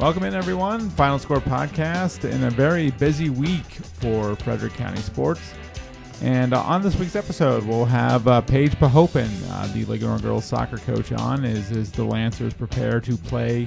Welcome 0.00 0.22
in, 0.22 0.32
everyone. 0.32 0.90
Final 0.90 1.18
Score 1.18 1.40
podcast 1.40 2.22
in 2.22 2.44
a 2.44 2.50
very 2.50 2.92
busy 2.92 3.30
week 3.30 3.64
for 3.64 4.36
Frederick 4.36 4.74
County 4.74 5.00
sports. 5.00 5.40
And 6.22 6.54
uh, 6.54 6.62
on 6.62 6.82
this 6.82 6.94
week's 6.94 7.16
episode, 7.16 7.64
we'll 7.64 7.84
have 7.84 8.28
uh, 8.28 8.40
Paige 8.42 8.76
Pohopin, 8.76 9.28
uh, 9.50 9.66
the 9.72 9.84
Linganore 9.86 10.22
girls 10.22 10.44
soccer 10.44 10.76
coach, 10.76 11.10
on 11.10 11.44
as, 11.44 11.72
as 11.72 11.90
the 11.90 12.04
Lancers 12.04 12.54
prepare 12.54 13.00
to 13.00 13.16
play 13.16 13.66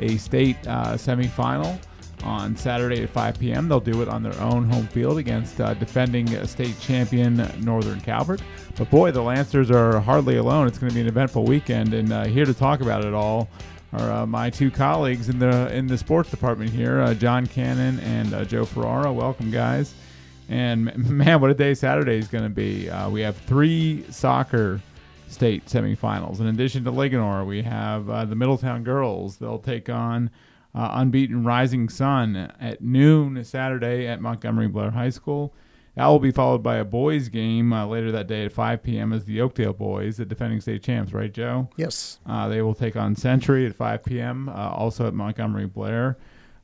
a 0.00 0.18
state 0.18 0.58
uh, 0.66 0.96
semifinal 0.96 1.80
on 2.24 2.54
Saturday 2.56 3.02
at 3.02 3.08
5 3.08 3.38
p.m. 3.38 3.66
They'll 3.66 3.80
do 3.80 4.02
it 4.02 4.08
on 4.08 4.22
their 4.22 4.38
own 4.38 4.68
home 4.68 4.86
field 4.88 5.16
against 5.16 5.62
uh, 5.62 5.72
defending 5.72 6.26
state 6.46 6.78
champion 6.78 7.50
Northern 7.60 8.02
Calvert. 8.02 8.42
But 8.76 8.90
boy, 8.90 9.12
the 9.12 9.22
Lancers 9.22 9.70
are 9.70 9.98
hardly 9.98 10.36
alone. 10.36 10.66
It's 10.66 10.76
going 10.76 10.90
to 10.90 10.94
be 10.94 11.00
an 11.00 11.08
eventful 11.08 11.44
weekend, 11.44 11.94
and 11.94 12.12
uh, 12.12 12.24
here 12.24 12.44
to 12.44 12.52
talk 12.52 12.82
about 12.82 13.02
it 13.02 13.14
all 13.14 13.48
are 13.92 14.10
uh, 14.10 14.26
my 14.26 14.50
two 14.50 14.70
colleagues 14.70 15.28
in 15.28 15.38
the 15.38 15.74
in 15.74 15.86
the 15.86 15.98
sports 15.98 16.30
department 16.30 16.70
here, 16.70 17.00
uh, 17.00 17.14
John 17.14 17.46
Cannon 17.46 17.98
and 18.00 18.32
uh, 18.32 18.44
Joe 18.44 18.64
Ferraro. 18.64 19.12
Welcome, 19.12 19.50
guys. 19.50 19.94
And 20.48 20.96
man, 21.08 21.40
what 21.40 21.50
a 21.50 21.54
day 21.54 21.74
Saturday 21.74 22.18
is 22.18 22.28
going 22.28 22.44
to 22.44 22.50
be. 22.50 22.88
Uh, 22.88 23.10
we 23.10 23.20
have 23.22 23.36
three 23.36 24.04
soccer 24.10 24.80
state 25.28 25.66
semifinals. 25.66 26.40
In 26.40 26.46
addition 26.48 26.84
to 26.84 26.92
Linganore, 26.92 27.46
we 27.46 27.62
have 27.62 28.10
uh, 28.10 28.24
the 28.24 28.34
Middletown 28.34 28.82
girls. 28.82 29.36
They'll 29.36 29.58
take 29.58 29.88
on 29.88 30.30
uh, 30.74 30.90
unbeaten 30.94 31.44
Rising 31.44 31.88
Sun 31.88 32.36
at 32.60 32.80
noon 32.80 33.44
Saturday 33.44 34.06
at 34.06 34.20
Montgomery 34.20 34.68
Blair 34.68 34.90
High 34.90 35.10
School. 35.10 35.54
That 35.96 36.06
will 36.06 36.20
be 36.20 36.30
followed 36.30 36.62
by 36.62 36.76
a 36.76 36.84
boys 36.84 37.28
game 37.28 37.72
uh, 37.72 37.86
later 37.86 38.12
that 38.12 38.26
day 38.26 38.44
at 38.44 38.52
5 38.52 38.82
p.m. 38.82 39.12
as 39.12 39.24
the 39.24 39.40
Oakdale 39.40 39.72
boys, 39.72 40.18
the 40.18 40.24
defending 40.24 40.60
state 40.60 40.82
champs, 40.82 41.12
right, 41.12 41.32
Joe? 41.32 41.68
Yes. 41.76 42.20
Uh, 42.24 42.48
they 42.48 42.62
will 42.62 42.74
take 42.74 42.96
on 42.96 43.16
Century 43.16 43.66
at 43.66 43.74
5 43.74 44.04
p.m. 44.04 44.48
Uh, 44.48 44.70
also 44.70 45.06
at 45.06 45.14
Montgomery 45.14 45.66
Blair. 45.66 46.16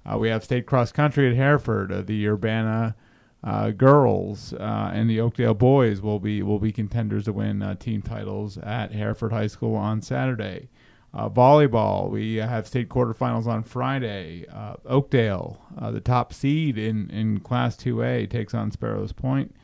Uh, 0.04 0.16
we 0.16 0.28
have 0.28 0.44
state 0.44 0.66
cross 0.66 0.92
country 0.92 1.28
at 1.28 1.36
Hereford. 1.36 1.90
Uh, 1.90 2.02
the 2.02 2.26
Urbana 2.28 2.94
uh, 3.42 3.70
girls 3.70 4.52
and 4.52 5.10
the 5.10 5.20
Oakdale 5.20 5.54
boys 5.54 6.00
will 6.00 6.20
be 6.20 6.42
will 6.42 6.58
be 6.58 6.72
contenders 6.72 7.24
to 7.24 7.32
win 7.32 7.76
team 7.80 8.02
titles 8.02 8.56
at 8.58 8.92
Hereford 8.92 9.32
High 9.32 9.48
School 9.48 9.74
on 9.74 10.02
Saturday. 10.02 10.68
Uh, 11.16 11.30
volleyball, 11.30 12.10
we 12.10 12.34
have 12.34 12.66
state 12.66 12.90
quarterfinals 12.90 13.46
on 13.46 13.62
Friday. 13.62 14.44
Uh, 14.52 14.74
Oakdale, 14.84 15.58
uh, 15.78 15.90
the 15.90 16.00
top 16.00 16.30
seed 16.30 16.76
in, 16.76 17.08
in 17.08 17.40
Class 17.40 17.74
2A, 17.76 18.28
takes 18.28 18.52
on 18.52 18.70
Sparrows 18.70 19.12
Point. 19.12 19.56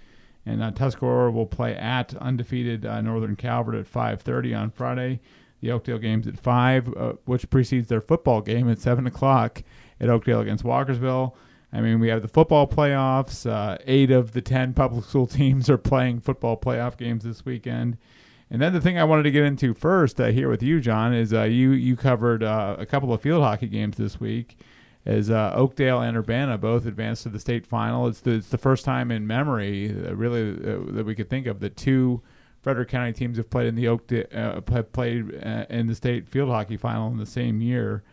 And 0.46 0.62
uh, 0.62 0.70
Tuscarora 0.70 1.30
will 1.30 1.44
play 1.44 1.76
at 1.76 2.14
undefeated 2.14 2.86
uh, 2.86 3.02
Northern 3.02 3.36
Calvert 3.36 3.74
at 3.74 3.84
5.30 3.84 4.58
on 4.58 4.70
Friday. 4.70 5.20
The 5.60 5.72
Oakdale 5.72 5.98
game's 5.98 6.26
at 6.26 6.38
5, 6.38 6.96
uh, 6.96 7.12
which 7.26 7.50
precedes 7.50 7.88
their 7.88 8.00
football 8.00 8.40
game 8.40 8.70
at 8.70 8.80
7 8.80 9.06
o'clock 9.06 9.62
at 10.00 10.08
Oakdale 10.08 10.40
against 10.40 10.64
Walkersville. 10.64 11.34
I 11.70 11.82
mean, 11.82 12.00
we 12.00 12.08
have 12.08 12.22
the 12.22 12.28
football 12.28 12.66
playoffs. 12.66 13.78
eight 13.86 14.10
of 14.10 14.32
the 14.32 14.40
10 14.40 14.72
public 14.72 15.04
school 15.04 15.26
teams 15.28 15.68
are 15.68 15.76
playing 15.76 16.20
football 16.22 16.56
playoff 16.56 16.96
games 16.96 17.24
this 17.24 17.44
weekend. 17.44 17.98
And 18.52 18.60
then 18.60 18.74
the 18.74 18.82
thing 18.82 18.98
I 18.98 19.04
wanted 19.04 19.22
to 19.22 19.30
get 19.30 19.44
into 19.44 19.72
first 19.72 20.20
uh, 20.20 20.26
here 20.26 20.50
with 20.50 20.62
you, 20.62 20.78
John, 20.78 21.14
is 21.14 21.32
uh, 21.32 21.44
you 21.44 21.70
you 21.70 21.96
covered 21.96 22.42
uh, 22.42 22.76
a 22.78 22.84
couple 22.84 23.10
of 23.14 23.22
field 23.22 23.42
hockey 23.42 23.66
games 23.66 23.96
this 23.96 24.20
week. 24.20 24.58
As 25.06 25.30
uh, 25.30 25.52
Oakdale 25.54 26.02
and 26.02 26.18
Urbana 26.18 26.58
both 26.58 26.84
advanced 26.84 27.22
to 27.22 27.30
the 27.30 27.40
state 27.40 27.66
final, 27.66 28.06
it's 28.06 28.20
the, 28.20 28.32
it's 28.32 28.50
the 28.50 28.58
first 28.58 28.84
time 28.84 29.10
in 29.10 29.26
memory, 29.26 29.90
uh, 29.90 30.14
really, 30.14 30.50
uh, 30.50 30.92
that 30.92 31.04
we 31.06 31.14
could 31.14 31.30
think 31.30 31.46
of 31.46 31.60
that 31.60 31.78
two 31.78 32.20
Frederick 32.60 32.90
County 32.90 33.14
teams 33.14 33.38
have 33.38 33.48
played 33.48 33.68
in 33.68 33.74
the 33.74 33.88
Oakdale 33.88 34.26
have 34.30 34.92
played 34.92 35.30
in 35.70 35.86
the 35.86 35.94
state 35.94 36.28
field 36.28 36.50
hockey 36.50 36.76
final 36.76 37.10
in 37.10 37.16
the 37.16 37.26
same 37.26 37.62
year. 37.62 38.04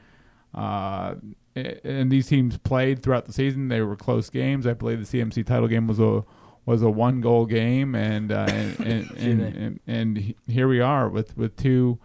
and 0.54 2.10
these 2.10 2.28
teams 2.28 2.58
played 2.60 3.04
throughout 3.04 3.26
the 3.26 3.34
season. 3.34 3.68
They 3.68 3.82
were 3.82 3.98
close 3.98 4.30
games. 4.30 4.66
I 4.66 4.74
believe 4.74 5.06
the 5.06 5.20
CMC 5.20 5.46
title 5.46 5.68
game 5.68 5.86
was 5.86 6.00
a 6.00 6.24
was 6.70 6.84
a 6.84 6.90
one 6.90 7.20
goal 7.20 7.46
game, 7.48 7.96
and 7.96 8.32
uh, 8.32 8.46
and, 8.48 8.80
and, 8.80 9.12
and, 9.18 9.42
and, 9.42 9.80
and, 9.88 10.36
here 10.48 10.68
we 10.68 10.80
are 10.80 11.10
with 11.10 11.36
with 11.36 11.58
two 11.58 11.98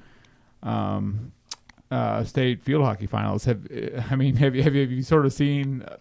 um, 0.62 1.32
uh, 1.90 2.24
state 2.24 2.62
field 2.62 2.82
hockey 2.82 3.06
finals. 3.06 3.44
Have 3.44 3.66
I 4.10 4.16
mean 4.16 4.36
have 4.36 4.56
you 4.56 4.62
have 4.62 4.74
you, 4.74 4.80
have 4.80 4.90
you 4.90 5.02
sort 5.02 5.26
of 5.26 5.32
seen? 5.32 5.82
Uh, 5.82 5.96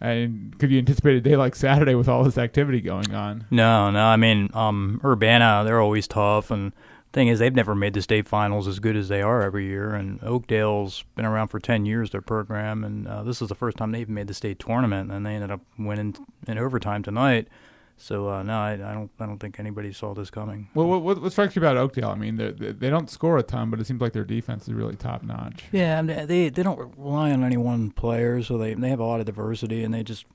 and 0.00 0.58
could 0.58 0.70
you 0.70 0.78
anticipate 0.78 1.16
a 1.16 1.20
day 1.20 1.36
like 1.36 1.54
Saturday 1.54 1.94
with 1.94 2.08
all 2.08 2.24
this 2.24 2.36
activity 2.36 2.80
going 2.80 3.14
on? 3.14 3.46
No, 3.50 3.90
no. 3.90 4.04
I 4.04 4.16
mean, 4.16 4.50
um, 4.52 5.00
Urbana, 5.02 5.62
they're 5.64 5.80
always 5.80 6.06
tough, 6.06 6.50
and 6.50 6.72
thing 7.12 7.28
is, 7.28 7.38
they've 7.38 7.54
never 7.54 7.74
made 7.74 7.94
the 7.94 8.02
state 8.02 8.28
finals 8.28 8.68
as 8.68 8.80
good 8.80 8.96
as 8.96 9.08
they 9.08 9.22
are 9.22 9.40
every 9.42 9.66
year. 9.66 9.94
And 9.94 10.22
Oakdale's 10.22 11.04
been 11.14 11.24
around 11.24 11.48
for 11.48 11.60
ten 11.60 11.86
years, 11.86 12.10
their 12.10 12.20
program, 12.20 12.82
and 12.82 13.06
uh, 13.06 13.22
this 13.22 13.40
is 13.40 13.48
the 13.48 13.54
first 13.54 13.76
time 13.76 13.92
they've 13.92 14.08
made 14.08 14.26
the 14.26 14.34
state 14.34 14.58
tournament, 14.58 15.12
and 15.12 15.24
they 15.24 15.34
ended 15.34 15.50
up 15.50 15.60
winning 15.78 16.16
in 16.46 16.58
overtime 16.58 17.02
tonight. 17.02 17.48
So 17.96 18.28
uh, 18.28 18.42
no, 18.42 18.58
I, 18.58 18.72
I, 18.72 18.92
don't. 18.92 19.10
I 19.20 19.26
don't 19.26 19.38
think 19.38 19.60
anybody 19.60 19.92
saw 19.92 20.14
this 20.14 20.28
coming. 20.28 20.68
Well, 20.74 21.00
what, 21.00 21.22
what 21.22 21.32
strikes 21.32 21.54
you 21.54 21.62
about 21.62 21.76
Oakdale? 21.76 22.08
I 22.08 22.16
mean, 22.16 22.36
they, 22.36 22.50
they 22.50 22.90
don't 22.90 23.08
score 23.08 23.38
a 23.38 23.42
ton, 23.42 23.70
but 23.70 23.80
it 23.80 23.86
seems 23.86 24.00
like 24.00 24.12
their 24.12 24.24
defense 24.24 24.66
is 24.66 24.74
really 24.74 24.96
top 24.96 25.22
notch. 25.22 25.64
Yeah, 25.72 26.02
they 26.02 26.48
they 26.48 26.62
don't 26.62 26.78
rely 26.98 27.30
on 27.30 27.44
any 27.44 27.56
one 27.56 27.90
player, 27.92 28.42
so 28.42 28.58
they 28.58 28.74
they 28.74 28.88
have 28.88 29.00
a 29.00 29.04
lot 29.04 29.20
of 29.20 29.26
diversity, 29.26 29.84
and 29.84 29.94
they 29.94 30.02
just 30.02 30.26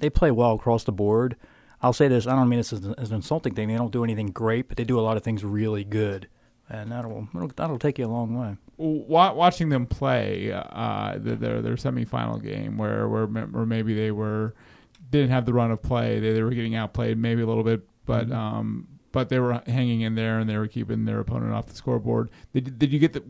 they 0.00 0.08
play 0.08 0.30
well 0.30 0.54
across 0.54 0.84
the 0.84 0.92
board. 0.92 1.36
I'll 1.82 1.92
say 1.92 2.08
this: 2.08 2.26
I 2.26 2.36
don't 2.36 2.48
mean 2.48 2.60
this 2.60 2.72
as, 2.72 2.86
as 2.96 3.10
an 3.10 3.16
insulting 3.16 3.54
thing. 3.54 3.68
They 3.68 3.76
don't 3.76 3.92
do 3.92 4.04
anything 4.04 4.28
great, 4.28 4.68
but 4.68 4.76
they 4.76 4.84
do 4.84 4.98
a 4.98 5.02
lot 5.02 5.16
of 5.16 5.24
things 5.24 5.44
really 5.44 5.84
good, 5.84 6.28
and 6.68 6.92
that'll 6.92 7.28
that'll 7.56 7.78
take 7.78 7.98
you 7.98 8.06
a 8.06 8.08
long 8.08 8.38
way. 8.38 8.56
Watching 8.76 9.68
them 9.68 9.86
play 9.86 10.52
uh, 10.52 11.14
their 11.18 11.60
their 11.60 11.74
semifinal 11.74 12.40
game, 12.40 12.78
where 12.78 13.08
where, 13.08 13.26
where 13.26 13.66
maybe 13.66 13.94
they 13.94 14.12
were 14.12 14.54
didn't 15.10 15.30
have 15.30 15.46
the 15.46 15.52
run 15.52 15.70
of 15.70 15.82
play. 15.82 16.20
They, 16.20 16.32
they 16.32 16.42
were 16.42 16.50
getting 16.50 16.74
outplayed 16.74 17.18
maybe 17.18 17.42
a 17.42 17.46
little 17.46 17.64
bit, 17.64 17.82
but 18.06 18.26
mm-hmm. 18.26 18.32
um, 18.32 18.88
but 19.12 19.28
they 19.28 19.38
were 19.38 19.60
hanging 19.66 20.02
in 20.02 20.14
there 20.14 20.38
and 20.38 20.48
they 20.48 20.56
were 20.56 20.68
keeping 20.68 21.04
their 21.04 21.20
opponent 21.20 21.52
off 21.52 21.66
the 21.66 21.74
scoreboard. 21.74 22.30
Did, 22.54 22.78
did 22.78 22.92
you 22.92 22.98
get 22.98 23.12
the 23.12 23.22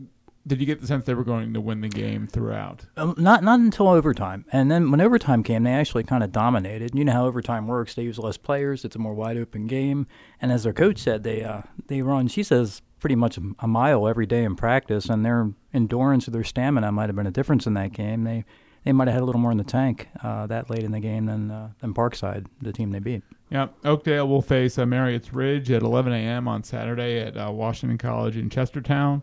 did 0.45 0.59
you 0.59 0.65
get 0.65 0.81
the 0.81 0.87
sense 0.87 1.05
they 1.05 1.13
were 1.13 1.23
going 1.23 1.53
to 1.53 1.61
win 1.61 1.81
the 1.81 1.89
game 1.89 2.25
throughout? 2.25 2.85
Um, 2.97 3.13
not 3.17 3.43
not 3.43 3.59
until 3.59 3.87
overtime, 3.87 4.45
and 4.51 4.71
then 4.71 4.89
when 4.89 5.01
overtime 5.01 5.43
came, 5.43 5.63
they 5.63 5.73
actually 5.73 6.03
kind 6.03 6.23
of 6.23 6.31
dominated. 6.31 6.95
You 6.95 7.05
know 7.05 7.13
how 7.13 7.25
overtime 7.25 7.67
works; 7.67 7.93
they 7.93 8.03
use 8.03 8.17
less 8.17 8.37
players. 8.37 8.83
It's 8.83 8.95
a 8.95 8.99
more 8.99 9.13
wide 9.13 9.37
open 9.37 9.67
game, 9.67 10.07
and 10.41 10.51
as 10.51 10.63
their 10.63 10.73
coach 10.73 10.99
said, 10.99 11.23
they 11.23 11.43
uh, 11.43 11.61
they 11.87 12.01
run. 12.01 12.27
She 12.27 12.43
says 12.43 12.81
pretty 12.99 13.15
much 13.15 13.37
a 13.59 13.67
mile 13.67 14.07
every 14.07 14.25
day 14.25 14.43
in 14.43 14.55
practice, 14.55 15.09
and 15.09 15.25
their 15.25 15.51
endurance 15.73 16.27
or 16.27 16.31
their 16.31 16.43
stamina 16.43 16.91
might 16.91 17.09
have 17.09 17.15
been 17.15 17.27
a 17.27 17.31
difference 17.31 17.67
in 17.67 17.73
that 17.75 17.93
game. 17.93 18.23
They 18.23 18.45
they 18.83 18.91
might 18.91 19.07
have 19.07 19.15
had 19.15 19.23
a 19.23 19.25
little 19.25 19.41
more 19.41 19.51
in 19.51 19.57
the 19.57 19.63
tank 19.63 20.07
uh, 20.23 20.47
that 20.47 20.69
late 20.69 20.83
in 20.83 20.91
the 20.91 20.99
game 20.99 21.25
than 21.25 21.51
uh, 21.51 21.69
than 21.79 21.93
Parkside, 21.93 22.47
the 22.61 22.73
team 22.73 22.91
they 22.91 22.99
beat. 22.99 23.23
Yeah, 23.49 23.67
Oakdale 23.83 24.27
will 24.27 24.41
face 24.41 24.77
uh, 24.77 24.85
Marriott's 24.85 25.33
Ridge 25.33 25.71
at 25.71 25.81
11 25.81 26.13
a.m. 26.13 26.47
on 26.47 26.63
Saturday 26.63 27.19
at 27.19 27.35
uh, 27.35 27.51
Washington 27.51 27.97
College 27.97 28.37
in 28.37 28.49
Chestertown. 28.49 29.21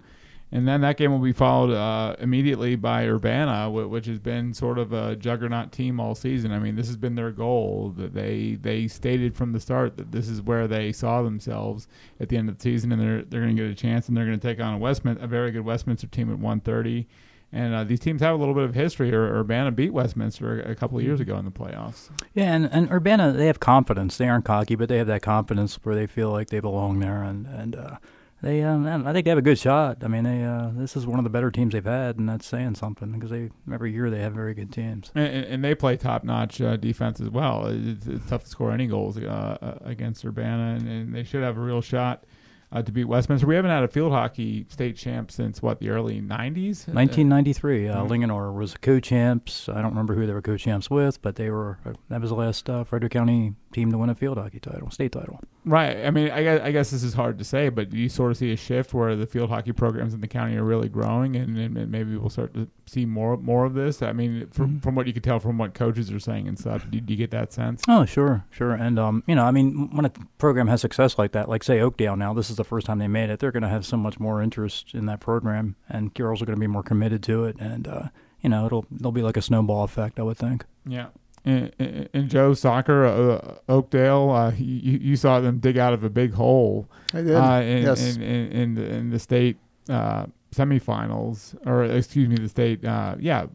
And 0.50 0.66
then 0.66 0.80
that 0.80 0.96
game 0.96 1.10
will 1.12 1.18
be 1.18 1.32
followed 1.32 1.74
uh, 1.74 2.16
immediately 2.20 2.74
by 2.74 3.06
Urbana, 3.06 3.70
which 3.70 4.06
has 4.06 4.18
been 4.18 4.54
sort 4.54 4.78
of 4.78 4.94
a 4.94 5.14
juggernaut 5.14 5.72
team 5.72 6.00
all 6.00 6.14
season. 6.14 6.52
I 6.52 6.58
mean, 6.58 6.74
this 6.74 6.86
has 6.86 6.96
been 6.96 7.16
their 7.16 7.30
goal. 7.30 7.92
That 7.96 8.14
they 8.14 8.56
they 8.60 8.88
stated 8.88 9.36
from 9.36 9.52
the 9.52 9.60
start 9.60 9.98
that 9.98 10.10
this 10.10 10.26
is 10.26 10.40
where 10.40 10.66
they 10.66 10.90
saw 10.90 11.22
themselves 11.22 11.86
at 12.18 12.30
the 12.30 12.38
end 12.38 12.48
of 12.48 12.56
the 12.56 12.62
season, 12.62 12.92
and 12.92 13.00
they're 13.00 13.22
they're 13.24 13.42
going 13.42 13.54
to 13.54 13.62
get 13.62 13.70
a 13.70 13.74
chance, 13.74 14.08
and 14.08 14.16
they're 14.16 14.24
going 14.24 14.40
to 14.40 14.46
take 14.46 14.58
on 14.58 14.72
a 14.72 14.78
Westminster, 14.78 15.22
a 15.22 15.26
very 15.26 15.50
good 15.50 15.66
Westminster 15.66 16.06
team 16.06 16.32
at 16.32 16.38
1:30 16.38 17.04
and 17.52 17.74
uh, 17.74 17.84
these 17.84 18.00
teams 18.00 18.20
have 18.20 18.34
a 18.34 18.38
little 18.38 18.54
bit 18.54 18.64
of 18.64 18.74
history. 18.74 19.12
Urbana 19.14 19.70
beat 19.70 19.92
Westminster 19.92 20.60
a 20.60 20.74
couple 20.74 20.98
of 20.98 21.04
years 21.04 21.20
ago 21.20 21.36
in 21.38 21.44
the 21.44 21.50
playoffs. 21.50 22.10
Yeah, 22.34 22.54
and, 22.54 22.66
and 22.72 22.90
Urbana 22.90 23.32
they 23.32 23.46
have 23.46 23.60
confidence. 23.60 24.16
They 24.18 24.28
aren't 24.28 24.44
cocky, 24.44 24.74
but 24.74 24.88
they 24.88 24.98
have 24.98 25.06
that 25.06 25.22
confidence 25.22 25.76
where 25.82 25.94
they 25.94 26.06
feel 26.06 26.30
like 26.30 26.50
they 26.50 26.60
belong 26.60 27.00
there, 27.00 27.22
and 27.22 27.46
and 27.46 27.74
uh, 27.74 27.96
they 28.42 28.62
um, 28.62 28.86
I 28.86 29.12
think 29.12 29.24
they 29.24 29.30
have 29.30 29.38
a 29.38 29.42
good 29.42 29.58
shot. 29.58 30.04
I 30.04 30.08
mean, 30.08 30.24
they 30.24 30.44
uh, 30.44 30.70
this 30.74 30.94
is 30.94 31.06
one 31.06 31.18
of 31.18 31.24
the 31.24 31.30
better 31.30 31.50
teams 31.50 31.72
they've 31.72 31.84
had, 31.84 32.18
and 32.18 32.28
that's 32.28 32.46
saying 32.46 32.74
something 32.74 33.12
because 33.12 33.30
they 33.30 33.50
every 33.72 33.92
year 33.92 34.10
they 34.10 34.20
have 34.20 34.34
very 34.34 34.52
good 34.52 34.70
teams. 34.70 35.10
And, 35.14 35.46
and 35.46 35.64
they 35.64 35.74
play 35.74 35.96
top 35.96 36.24
notch 36.24 36.60
uh, 36.60 36.76
defense 36.76 37.18
as 37.18 37.30
well. 37.30 37.66
It's, 37.66 38.06
it's, 38.06 38.28
tough 38.28 38.44
to 38.44 38.50
score 38.50 38.72
any 38.72 38.86
goals 38.86 39.16
uh, 39.16 39.78
against 39.84 40.24
Urbana, 40.24 40.76
and, 40.76 40.86
and 40.86 41.14
they 41.14 41.24
should 41.24 41.42
have 41.42 41.56
a 41.56 41.60
real 41.60 41.80
shot 41.80 42.24
uh, 42.70 42.82
to 42.82 42.92
beat 42.92 43.04
Westminster. 43.04 43.46
We 43.46 43.54
haven't 43.54 43.70
had 43.70 43.82
a 43.82 43.88
field 43.88 44.12
hockey 44.12 44.66
state 44.68 44.96
champ 44.96 45.30
since 45.30 45.62
what 45.62 45.80
the 45.80 45.90
early 45.90 46.20
'90s. 46.20 46.86
1993. 46.88 47.88
Uh, 47.88 47.96
mm-hmm. 47.96 48.12
Linganore 48.12 48.54
was 48.54 48.76
co-champs. 48.76 49.68
I 49.68 49.80
don't 49.80 49.90
remember 49.90 50.14
who 50.14 50.26
they 50.26 50.32
were 50.32 50.42
co-champs 50.42 50.90
with, 50.90 51.20
but 51.22 51.36
they 51.36 51.50
were. 51.50 51.78
Uh, 51.86 51.92
that 52.08 52.20
was 52.20 52.30
the 52.30 52.36
last 52.36 52.68
uh, 52.68 52.84
Frederick 52.84 53.12
County 53.12 53.54
team 53.72 53.90
to 53.92 53.98
win 53.98 54.10
a 54.10 54.14
field 54.14 54.38
hockey 54.38 54.60
title, 54.60 54.90
state 54.90 55.12
title. 55.12 55.40
Right. 55.64 56.06
I 56.06 56.10
mean, 56.10 56.30
I 56.30 56.42
guess, 56.42 56.60
I 56.62 56.72
guess 56.72 56.90
this 56.90 57.02
is 57.02 57.12
hard 57.12 57.38
to 57.38 57.44
say, 57.44 57.68
but 57.68 57.92
you 57.92 58.08
sort 58.08 58.30
of 58.30 58.38
see 58.38 58.52
a 58.52 58.56
shift 58.56 58.94
where 58.94 59.14
the 59.16 59.26
field 59.26 59.50
hockey 59.50 59.72
programs 59.72 60.14
in 60.14 60.20
the 60.20 60.28
county 60.28 60.56
are 60.56 60.64
really 60.64 60.88
growing, 60.88 61.36
and, 61.36 61.58
and 61.58 61.90
maybe 61.90 62.16
we'll 62.16 62.30
start 62.30 62.54
to 62.54 62.68
see 62.86 63.04
more 63.04 63.36
more 63.36 63.64
of 63.64 63.74
this. 63.74 64.02
I 64.02 64.12
mean, 64.12 64.48
from 64.50 64.68
mm-hmm. 64.68 64.78
from 64.78 64.94
what 64.94 65.06
you 65.06 65.12
can 65.12 65.22
tell 65.22 65.40
from 65.40 65.58
what 65.58 65.74
coaches 65.74 66.10
are 66.10 66.20
saying 66.20 66.48
and 66.48 66.58
stuff, 66.58 66.86
do, 66.90 67.00
do, 67.00 67.12
you 67.12 67.18
get 67.18 67.30
that 67.32 67.52
sense? 67.52 67.82
Oh, 67.88 68.04
sure, 68.04 68.44
sure. 68.50 68.72
And 68.72 68.98
um, 68.98 69.22
you 69.26 69.34
know, 69.34 69.44
I 69.44 69.50
mean, 69.50 69.94
when 69.94 70.04
a 70.04 70.12
program 70.38 70.68
has 70.68 70.80
success 70.80 71.18
like 71.18 71.32
that, 71.32 71.48
like 71.48 71.62
say 71.62 71.80
Oakdale 71.80 72.16
now, 72.16 72.32
this 72.32 72.50
is 72.50 72.57
the 72.58 72.64
first 72.64 72.86
time 72.86 72.98
they 72.98 73.08
made 73.08 73.30
it. 73.30 73.38
They're 73.38 73.50
going 73.50 73.62
to 73.62 73.68
have 73.70 73.86
so 73.86 73.96
much 73.96 74.20
more 74.20 74.42
interest 74.42 74.92
in 74.92 75.06
that 75.06 75.20
program, 75.20 75.76
and 75.88 76.12
girls 76.12 76.42
are 76.42 76.44
going 76.44 76.56
to 76.56 76.60
be 76.60 76.66
more 76.66 76.82
committed 76.82 77.22
to 77.22 77.44
it, 77.44 77.56
and 77.58 77.88
uh, 77.88 78.08
you 78.42 78.50
know, 78.50 78.66
it'll 78.66 78.86
there'll 78.90 79.12
be 79.12 79.22
like 79.22 79.36
a 79.36 79.42
snowball 79.42 79.84
effect, 79.84 80.20
I 80.20 80.22
would 80.22 80.36
think. 80.36 80.64
Yeah. 80.86 81.06
In, 81.44 81.72
in, 81.78 82.08
in 82.12 82.28
Joe 82.28 82.52
soccer, 82.52 83.06
uh, 83.06 83.54
Oakdale, 83.68 84.30
uh, 84.30 84.52
you, 84.52 84.98
you 84.98 85.16
saw 85.16 85.40
them 85.40 85.58
dig 85.58 85.78
out 85.78 85.94
of 85.94 86.04
a 86.04 86.10
big 86.10 86.34
hole. 86.34 86.88
I 87.14 87.22
did. 87.22 87.34
Uh, 87.34 87.62
in, 87.62 87.82
yes. 87.84 88.16
in, 88.16 88.22
in, 88.22 88.52
in, 88.52 88.74
the, 88.74 88.84
in 88.84 89.10
the 89.10 89.18
state 89.18 89.56
uh, 89.88 90.26
semifinals, 90.54 91.56
or 91.66 91.84
excuse 91.84 92.28
me, 92.28 92.36
the 92.36 92.48
state, 92.48 92.84
uh, 92.84 93.16
yeah, 93.18 93.46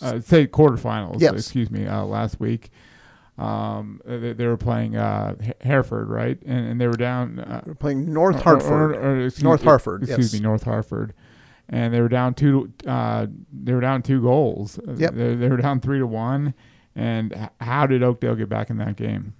uh, 0.00 0.20
state 0.20 0.52
quarterfinals. 0.52 1.20
Yes. 1.20 1.32
Excuse 1.32 1.70
me, 1.70 1.86
uh, 1.86 2.04
last 2.04 2.38
week. 2.38 2.70
Um, 3.40 4.00
they, 4.04 4.32
they 4.32 4.46
were 4.46 4.56
playing 4.56 4.96
uh, 4.96 5.34
Hereford, 5.60 6.08
right? 6.08 6.38
And, 6.44 6.68
and 6.72 6.80
they 6.80 6.86
were 6.86 6.92
down. 6.92 7.38
Uh, 7.40 7.62
We're 7.66 7.74
playing 7.74 8.12
North 8.12 8.36
or- 8.36 8.42
Harford. 8.42 8.96
or- 8.96 9.00
or 9.00 9.26
excuse- 9.26 9.42
North 9.44 9.62
Harford, 9.62 10.02
Excuse 10.02 10.32
yes. 10.34 10.40
me, 10.40 10.46
North 10.46 10.64
Harford. 10.64 11.14
And 11.68 11.94
they 11.94 12.00
were 12.00 12.08
down 12.08 12.34
two. 12.34 12.72
Uh, 12.86 13.28
they 13.52 13.72
were 13.72 13.80
down 13.80 14.02
two 14.02 14.20
goals. 14.20 14.78
Yep. 14.96 15.14
They, 15.14 15.34
they 15.36 15.48
were 15.48 15.56
down 15.56 15.80
three 15.80 15.98
to 16.00 16.06
one. 16.06 16.52
And 16.96 17.48
how 17.60 17.86
did 17.86 18.02
Oakdale 18.02 18.34
get 18.34 18.48
back 18.48 18.70
in 18.70 18.78
that 18.78 18.96
game? 18.96 19.34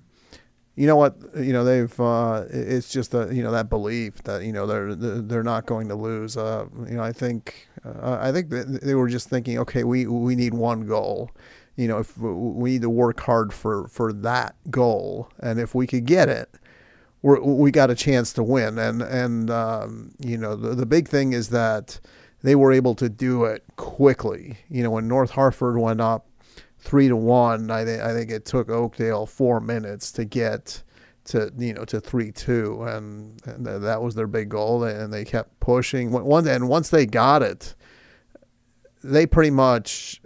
you 0.76 0.86
know 0.86 0.96
what 0.96 1.16
you 1.36 1.52
know 1.52 1.64
they've 1.64 1.98
uh 2.00 2.44
it's 2.48 2.88
just 2.88 3.10
that 3.10 3.32
you 3.34 3.42
know 3.42 3.50
that 3.50 3.68
belief 3.68 4.22
that 4.22 4.44
you 4.44 4.52
know 4.52 4.66
they're 4.68 4.94
they're 4.94 5.42
not 5.42 5.66
going 5.66 5.88
to 5.88 5.96
lose 5.96 6.36
uh 6.36 6.64
you 6.88 6.94
know 6.94 7.02
i 7.02 7.12
think 7.12 7.68
uh, 7.84 8.16
i 8.20 8.30
think 8.30 8.48
they 8.48 8.94
were 8.94 9.08
just 9.08 9.28
thinking 9.28 9.58
okay 9.58 9.82
we 9.82 10.06
we 10.06 10.36
need 10.36 10.54
one 10.54 10.86
goal 10.86 11.28
you 11.76 11.88
know 11.88 11.98
if 11.98 12.16
we 12.18 12.72
need 12.72 12.82
to 12.82 12.90
work 12.90 13.20
hard 13.20 13.52
for 13.52 13.88
for 13.88 14.12
that 14.12 14.54
goal 14.70 15.28
and 15.38 15.58
if 15.58 15.74
we 15.74 15.86
could 15.86 16.04
get 16.04 16.28
it 16.28 16.50
we're, 17.22 17.40
we 17.40 17.70
got 17.70 17.90
a 17.90 17.94
chance 17.94 18.32
to 18.32 18.42
win 18.42 18.78
and 18.78 19.02
and 19.02 19.50
um, 19.50 20.12
you 20.18 20.36
know 20.36 20.56
the, 20.56 20.74
the 20.74 20.86
big 20.86 21.08
thing 21.08 21.32
is 21.32 21.48
that 21.48 22.00
they 22.42 22.54
were 22.54 22.72
able 22.72 22.94
to 22.94 23.08
do 23.08 23.44
it 23.44 23.64
quickly 23.76 24.58
you 24.68 24.82
know 24.82 24.90
when 24.90 25.06
north 25.08 25.30
harford 25.30 25.78
went 25.78 26.00
up 26.00 26.26
three 26.80 27.08
to 27.08 27.16
one. 27.16 27.70
I 27.70 27.84
think 27.84 28.02
I 28.02 28.12
think 28.12 28.30
it 28.30 28.44
took 28.44 28.68
Oakdale 28.68 29.26
four 29.26 29.60
minutes 29.60 30.10
to 30.12 30.24
get 30.24 30.82
to 31.26 31.52
you 31.58 31.74
know 31.74 31.84
to 31.84 32.00
three 32.00 32.32
two, 32.32 32.82
and, 32.82 33.40
and 33.46 33.64
th- 33.64 33.82
that 33.82 34.02
was 34.02 34.14
their 34.14 34.26
big 34.26 34.48
goal. 34.48 34.84
And 34.84 35.12
they 35.12 35.24
kept 35.24 35.60
pushing. 35.60 36.14
And 36.14 36.68
once 36.68 36.90
they 36.90 37.06
got 37.06 37.42
it, 37.42 37.74
they 39.04 39.26
pretty 39.26 39.50
much 39.50 40.20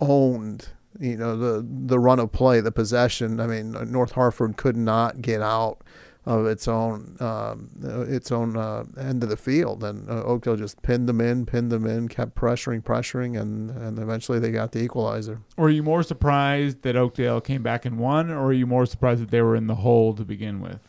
owned 0.00 0.68
you 1.00 1.16
know 1.16 1.36
the 1.36 1.66
the 1.68 1.98
run 1.98 2.18
of 2.18 2.32
play, 2.32 2.60
the 2.60 2.72
possession. 2.72 3.40
I 3.40 3.46
mean, 3.46 3.72
North 3.90 4.12
Harford 4.12 4.56
could 4.56 4.76
not 4.76 5.22
get 5.22 5.42
out 5.42 5.82
of 6.28 6.46
its 6.46 6.68
own 6.68 7.16
um, 7.20 7.70
its 8.08 8.30
own 8.30 8.54
uh, 8.54 8.84
end 8.98 9.22
of 9.22 9.30
the 9.30 9.36
field, 9.36 9.82
and 9.82 10.08
uh, 10.10 10.22
Oakdale 10.24 10.56
just 10.56 10.82
pinned 10.82 11.08
them 11.08 11.22
in, 11.22 11.46
pinned 11.46 11.72
them 11.72 11.86
in, 11.86 12.06
kept 12.08 12.34
pressuring, 12.34 12.82
pressuring, 12.82 13.40
and 13.40 13.70
and 13.70 13.98
eventually 13.98 14.38
they 14.38 14.50
got 14.50 14.72
the 14.72 14.80
equalizer. 14.80 15.40
Were 15.56 15.70
you 15.70 15.82
more 15.82 16.02
surprised 16.02 16.82
that 16.82 16.96
Oakdale 16.96 17.40
came 17.40 17.62
back 17.62 17.86
and 17.86 17.98
won, 17.98 18.30
or 18.30 18.46
are 18.46 18.52
you 18.52 18.66
more 18.66 18.84
surprised 18.84 19.22
that 19.22 19.30
they 19.30 19.40
were 19.40 19.56
in 19.56 19.68
the 19.68 19.76
hole 19.76 20.14
to 20.14 20.24
begin 20.24 20.60
with? 20.60 20.80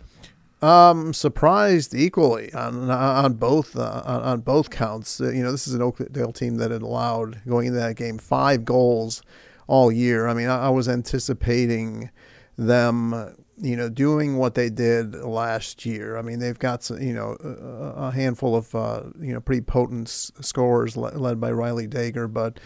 Um, 0.61 1.13
surprised 1.13 1.95
equally 1.95 2.51
on 2.53 2.89
on 2.89 3.35
both 3.35 3.77
uh, 3.77 4.01
on, 4.03 4.21
on 4.21 4.39
both 4.41 4.69
counts. 4.69 5.21
Uh, 5.21 5.29
you 5.29 5.41
know, 5.41 5.53
this 5.53 5.69
is 5.69 5.73
an 5.73 5.81
Oakdale 5.81 6.33
team 6.33 6.55
that 6.55 6.69
had 6.69 6.81
allowed 6.81 7.41
going 7.47 7.67
into 7.67 7.79
that 7.79 7.95
game 7.95 8.17
five 8.17 8.65
goals 8.65 9.21
all 9.69 9.91
year. 9.91 10.27
I 10.27 10.33
mean, 10.33 10.49
I, 10.49 10.65
I 10.65 10.69
was 10.69 10.89
anticipating 10.89 12.09
them, 12.57 13.13
uh, 13.13 13.29
you 13.61 13.75
know, 13.75 13.87
doing 13.87 14.37
what 14.37 14.55
they 14.55 14.69
did 14.69 15.13
last 15.13 15.85
year. 15.85 16.17
I 16.17 16.23
mean, 16.23 16.39
they've 16.39 16.57
got 16.57 16.89
you 16.89 17.13
know 17.13 17.33
a, 17.33 18.11
handful 18.11 18.55
of 18.55 18.73
uh, 18.73 19.03
you 19.21 19.31
know 19.31 19.39
pretty 19.39 19.61
potent 19.61 20.09
scorers 20.09 20.97
le- 20.97 21.17
led 21.17 21.39
by 21.39 21.51
Riley 21.51 21.87
Dager, 21.87 22.31
but 22.31 22.59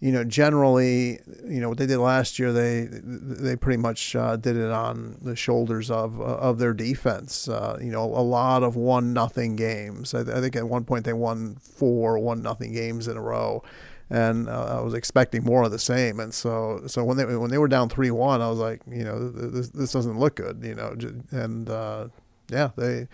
you 0.00 0.12
know, 0.12 0.24
generally, 0.24 1.20
you 1.46 1.60
know 1.60 1.68
what 1.68 1.78
they 1.78 1.86
did 1.86 1.98
last 1.98 2.38
year. 2.38 2.52
They 2.52 2.88
they 2.90 3.56
pretty 3.56 3.78
much 3.78 4.14
uh, 4.14 4.36
did 4.36 4.56
it 4.56 4.70
on 4.70 5.16
the 5.22 5.36
shoulders 5.36 5.90
of 5.90 6.20
of 6.20 6.58
their 6.58 6.74
defense. 6.74 7.48
Uh, 7.48 7.78
you 7.80 7.90
know, 7.90 8.04
a 8.04 8.24
lot 8.24 8.62
of 8.62 8.76
one 8.76 9.12
nothing 9.14 9.56
games. 9.56 10.14
I, 10.14 10.20
I 10.20 10.40
think 10.40 10.56
at 10.56 10.68
one 10.68 10.84
point 10.84 11.04
they 11.04 11.12
won 11.12 11.56
four 11.56 12.18
one 12.18 12.42
nothing 12.42 12.72
games 12.72 13.08
in 13.08 13.16
a 13.16 13.22
row, 13.22 13.62
and 14.10 14.48
uh, 14.48 14.78
I 14.78 14.80
was 14.80 14.94
expecting 14.94 15.44
more 15.44 15.62
of 15.62 15.70
the 15.70 15.78
same. 15.78 16.20
And 16.20 16.34
so 16.34 16.82
so 16.86 17.04
when 17.04 17.16
they 17.16 17.24
when 17.24 17.50
they 17.50 17.58
were 17.58 17.68
down 17.68 17.88
three 17.88 18.10
one, 18.10 18.42
I 18.42 18.48
was 18.48 18.58
like, 18.58 18.80
you 18.90 19.04
know, 19.04 19.30
this 19.30 19.70
this 19.70 19.92
doesn't 19.92 20.18
look 20.18 20.36
good. 20.36 20.60
You 20.62 20.74
know, 20.74 20.96
and 21.30 21.70
uh, 21.70 22.08
yeah, 22.50 22.70
they, 22.76 23.06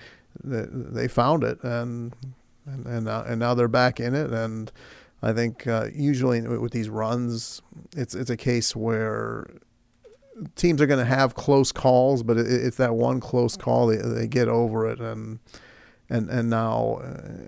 they 0.43 0.65
they 0.71 1.09
found 1.09 1.45
it 1.45 1.63
and 1.63 2.15
and 2.67 2.87
and 2.87 3.05
now, 3.05 3.23
and 3.23 3.39
now 3.39 3.55
they're 3.55 3.69
back 3.69 4.01
in 4.01 4.15
it 4.15 4.33
and. 4.33 4.73
I 5.23 5.33
think 5.33 5.67
uh, 5.67 5.89
usually 5.95 6.43
with 6.43 6.73
these 6.73 6.91
runs, 6.91 7.63
it's 7.97 8.15
it's 8.15 8.29
a 8.29 8.37
case 8.37 8.77
where 8.77 9.47
teams 10.55 10.81
are 10.83 10.87
going 10.87 11.01
to 11.01 11.07
have 11.07 11.35
close 11.35 11.73
calls, 11.73 12.23
but 12.23 12.37
it, 12.37 12.47
it's 12.47 12.77
that 12.77 12.95
one 12.95 13.19
close 13.19 13.57
call 13.57 13.87
they, 13.87 13.97
they 13.97 14.27
get 14.27 14.47
over 14.47 14.89
it, 14.89 15.01
and 15.01 15.39
and 16.09 16.29
and 16.31 16.51
now 16.51 17.01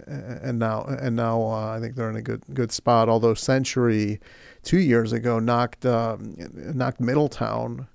and 0.06 0.58
now 0.58 0.82
and 0.84 1.16
now 1.16 1.42
uh, 1.42 1.76
I 1.76 1.80
think 1.80 1.94
they're 1.94 2.10
in 2.10 2.16
a 2.16 2.22
good 2.22 2.42
good 2.52 2.72
spot. 2.72 3.08
Although 3.08 3.34
Century 3.34 4.20
two 4.62 4.78
years 4.78 5.12
ago 5.12 5.38
knocked 5.38 5.86
um, 5.86 6.34
knocked 6.54 7.00
Middletown 7.00 7.88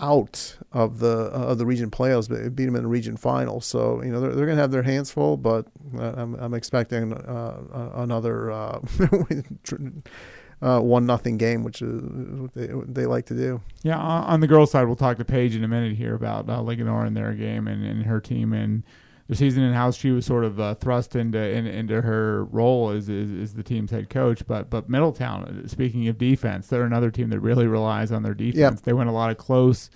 out 0.00 0.56
of 0.72 1.00
the 1.00 1.30
uh, 1.32 1.48
of 1.48 1.58
the 1.58 1.66
region 1.66 1.90
playoffs, 1.90 2.28
but 2.28 2.54
beat 2.54 2.66
them 2.66 2.76
in 2.76 2.82
the 2.82 2.88
region 2.88 3.16
final. 3.16 3.60
So 3.60 4.02
you 4.02 4.10
know 4.10 4.20
they're, 4.20 4.34
they're 4.34 4.46
going 4.46 4.56
to 4.56 4.62
have 4.62 4.70
their 4.70 4.82
hands 4.82 5.10
full, 5.10 5.36
but 5.36 5.66
I'm 5.98 6.34
I'm 6.34 6.54
expecting 6.54 7.12
uh, 7.12 7.90
another 7.94 8.50
uh, 8.50 8.80
uh, 10.62 10.80
one 10.80 11.06
nothing 11.06 11.38
game, 11.38 11.62
which 11.62 11.82
is 11.82 12.02
what 12.02 12.54
they 12.54 12.68
they 12.86 13.06
like 13.06 13.26
to 13.26 13.34
do. 13.34 13.60
Yeah, 13.82 13.98
on 13.98 14.24
on 14.24 14.40
the 14.40 14.46
girls' 14.46 14.70
side, 14.70 14.84
we'll 14.84 14.96
talk 14.96 15.18
to 15.18 15.24
Paige 15.24 15.56
in 15.56 15.64
a 15.64 15.68
minute 15.68 15.96
here 15.96 16.14
about 16.14 16.48
uh, 16.48 16.58
Linganore 16.58 17.06
and 17.06 17.16
their 17.16 17.32
game 17.32 17.66
and, 17.66 17.84
and 17.84 18.04
her 18.04 18.20
team 18.20 18.52
and 18.52 18.82
the 19.28 19.36
season 19.36 19.62
and 19.62 19.74
how 19.74 19.90
she 19.90 20.10
was 20.10 20.24
sort 20.24 20.44
of 20.44 20.58
uh, 20.58 20.74
thrust 20.74 21.14
into 21.14 21.38
in, 21.38 21.66
into 21.66 22.00
her 22.00 22.44
role 22.46 22.90
as, 22.90 23.08
as 23.10 23.30
as 23.30 23.54
the 23.54 23.62
team's 23.62 23.90
head 23.90 24.08
coach. 24.08 24.46
But 24.46 24.70
but 24.70 24.88
Middletown, 24.88 25.44
uh, 25.44 25.68
speaking 25.68 26.08
of 26.08 26.18
defense, 26.18 26.66
they're 26.68 26.84
another 26.84 27.10
team 27.10 27.28
that 27.30 27.40
really 27.40 27.66
relies 27.66 28.10
on 28.10 28.22
their 28.22 28.34
defense. 28.34 28.80
They 28.80 28.92
win 28.92 29.08
a 29.08 29.12
lot 29.12 29.30
of 29.30 29.36
close. 29.36 29.90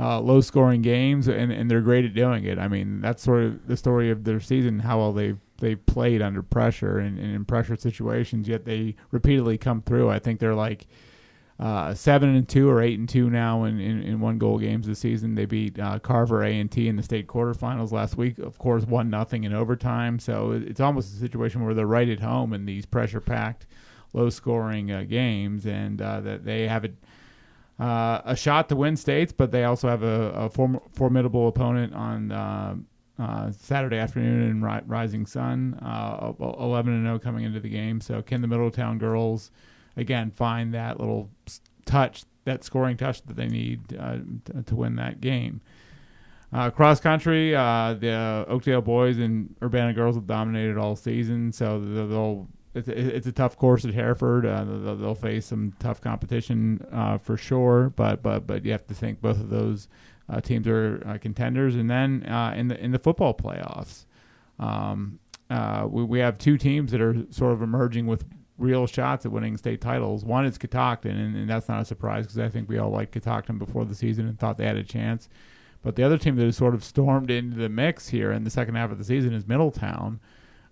Uh, 0.00 0.20
low 0.20 0.40
scoring 0.40 0.80
games 0.80 1.26
and, 1.26 1.50
and 1.50 1.68
they're 1.68 1.80
great 1.80 2.04
at 2.04 2.14
doing 2.14 2.44
it. 2.44 2.56
I 2.56 2.68
mean 2.68 3.00
that's 3.00 3.20
sort 3.20 3.42
of 3.42 3.66
the 3.66 3.76
story 3.76 4.12
of 4.12 4.22
their 4.22 4.38
season, 4.38 4.78
how 4.78 4.98
well 4.98 5.12
they've 5.12 5.38
they've 5.58 5.84
played 5.86 6.22
under 6.22 6.40
pressure 6.40 6.98
and, 6.98 7.18
and 7.18 7.34
in 7.34 7.44
pressure 7.44 7.74
situations, 7.74 8.46
yet 8.46 8.64
they 8.64 8.94
repeatedly 9.10 9.58
come 9.58 9.82
through. 9.82 10.08
I 10.08 10.20
think 10.20 10.38
they're 10.38 10.54
like 10.54 10.86
uh, 11.60 11.92
seven 11.92 12.36
and 12.36 12.48
two 12.48 12.70
or 12.70 12.80
eight 12.80 12.98
and 12.98 13.08
two 13.08 13.28
now 13.28 13.64
in, 13.64 13.80
in, 13.80 14.02
in 14.02 14.20
one 14.20 14.38
goal 14.38 14.58
games 14.58 14.86
this 14.86 15.00
season. 15.00 15.34
They 15.34 15.44
beat 15.44 15.78
uh, 15.78 15.98
Carver 15.98 16.44
A 16.44 16.58
and 16.58 16.70
T 16.70 16.86
in 16.86 16.96
the 16.96 17.02
state 17.02 17.26
quarterfinals 17.26 17.90
last 17.90 18.16
week. 18.16 18.38
Of 18.38 18.58
course, 18.58 18.84
one 18.84 19.10
nothing 19.10 19.42
in 19.42 19.52
overtime. 19.52 20.20
So 20.20 20.52
it's 20.52 20.80
almost 20.80 21.14
a 21.14 21.18
situation 21.18 21.64
where 21.64 21.74
they're 21.74 21.86
right 21.86 22.08
at 22.08 22.20
home 22.20 22.52
in 22.52 22.64
these 22.64 22.86
pressure 22.86 23.20
packed, 23.20 23.66
low 24.12 24.30
scoring 24.30 24.92
uh, 24.92 25.02
games, 25.02 25.66
and 25.66 26.00
uh, 26.00 26.20
that 26.20 26.44
they 26.44 26.68
have 26.68 26.84
a 26.84 26.90
uh, 27.82 28.22
a 28.24 28.34
shot 28.34 28.68
to 28.68 28.74
win 28.74 28.96
states, 28.96 29.32
but 29.32 29.52
they 29.52 29.62
also 29.62 29.88
have 29.88 30.02
a, 30.02 30.30
a 30.32 30.50
form, 30.50 30.80
formidable 30.92 31.48
opponent 31.48 31.94
on. 31.94 32.32
Uh, 32.32 32.76
uh, 33.20 33.50
Saturday 33.50 33.96
afternoon 33.96 34.48
in 34.48 34.62
Ri- 34.62 34.82
Rising 34.86 35.26
Sun, 35.26 35.74
uh, 35.82 36.32
11 36.38 36.92
and 36.92 37.04
0 37.04 37.18
coming 37.18 37.42
into 37.42 37.58
the 37.58 37.68
game. 37.68 38.00
So, 38.00 38.22
can 38.22 38.42
the 38.42 38.46
Middletown 38.46 38.96
girls 38.98 39.50
again 39.98 40.30
find 40.30 40.72
that 40.72 40.98
little 40.98 41.28
touch, 41.84 42.24
that 42.44 42.64
scoring 42.64 42.96
touch 42.96 43.22
that 43.22 43.36
they 43.36 43.48
need 43.48 43.80
uh, 43.98 44.18
to 44.66 44.76
win 44.76 44.96
that 44.96 45.20
game. 45.20 45.60
Uh, 46.50 46.70
cross 46.70 46.98
country, 46.98 47.54
uh, 47.54 47.94
the 47.94 48.46
Oakdale 48.48 48.80
boys 48.80 49.18
and 49.18 49.54
Urbana 49.62 49.92
girls 49.92 50.14
have 50.14 50.26
dominated 50.26 50.78
all 50.78 50.96
season, 50.96 51.52
so 51.52 51.80
they'll. 51.80 52.48
It's 52.74 52.86
a, 52.86 53.16
it's 53.16 53.26
a 53.26 53.32
tough 53.32 53.56
course 53.56 53.84
at 53.84 53.92
Hereford. 53.92 54.46
Uh, 54.46 54.64
they'll, 54.64 54.96
they'll 54.96 55.14
face 55.14 55.46
some 55.46 55.74
tough 55.80 56.00
competition 56.00 56.86
uh, 56.92 57.18
for 57.18 57.36
sure, 57.36 57.92
but 57.96 58.22
but 58.22 58.46
but 58.46 58.64
you 58.64 58.72
have 58.72 58.86
to 58.86 58.94
think 58.94 59.20
both 59.20 59.40
of 59.40 59.50
those 59.50 59.88
uh, 60.28 60.40
teams 60.40 60.68
are 60.68 61.02
uh, 61.06 61.18
contenders. 61.18 61.74
And 61.74 61.90
then 61.90 62.22
in 62.56 62.68
the 62.68 62.78
in 62.82 62.92
the 62.92 62.98
football 62.98 63.34
playoffs, 63.34 64.04
um, 64.58 65.18
we 65.90 66.04
we 66.04 66.18
have 66.20 66.38
two 66.38 66.56
teams 66.56 66.92
that 66.92 67.00
are 67.00 67.16
sort 67.30 67.52
of 67.52 67.62
emerging 67.62 68.06
with 68.06 68.24
real 68.58 68.86
shots 68.86 69.24
at 69.24 69.32
winning 69.32 69.56
state 69.56 69.80
titles. 69.80 70.24
One 70.24 70.44
is 70.44 70.58
Catoctin, 70.58 71.16
and, 71.16 71.36
and 71.36 71.48
that's 71.48 71.68
not 71.68 71.80
a 71.80 71.84
surprise 71.84 72.26
because 72.26 72.38
I 72.38 72.48
think 72.48 72.68
we 72.68 72.78
all 72.78 72.90
liked 72.90 73.12
Catoctin 73.12 73.56
before 73.56 73.84
the 73.84 73.94
season 73.94 74.26
and 74.26 74.38
thought 74.38 74.58
they 74.58 74.66
had 74.66 74.76
a 74.76 74.84
chance. 74.84 75.28
But 75.82 75.96
the 75.96 76.02
other 76.02 76.18
team 76.18 76.36
that 76.36 76.44
has 76.44 76.56
sort 76.56 76.74
of 76.74 76.84
stormed 76.84 77.30
into 77.30 77.56
the 77.56 77.68
mix 77.68 78.08
here 78.08 78.32
in 78.32 78.44
the 78.44 78.50
second 78.50 78.74
half 78.74 78.90
of 78.90 78.98
the 78.98 79.04
season 79.04 79.32
is 79.32 79.46
Middletown. 79.46 80.20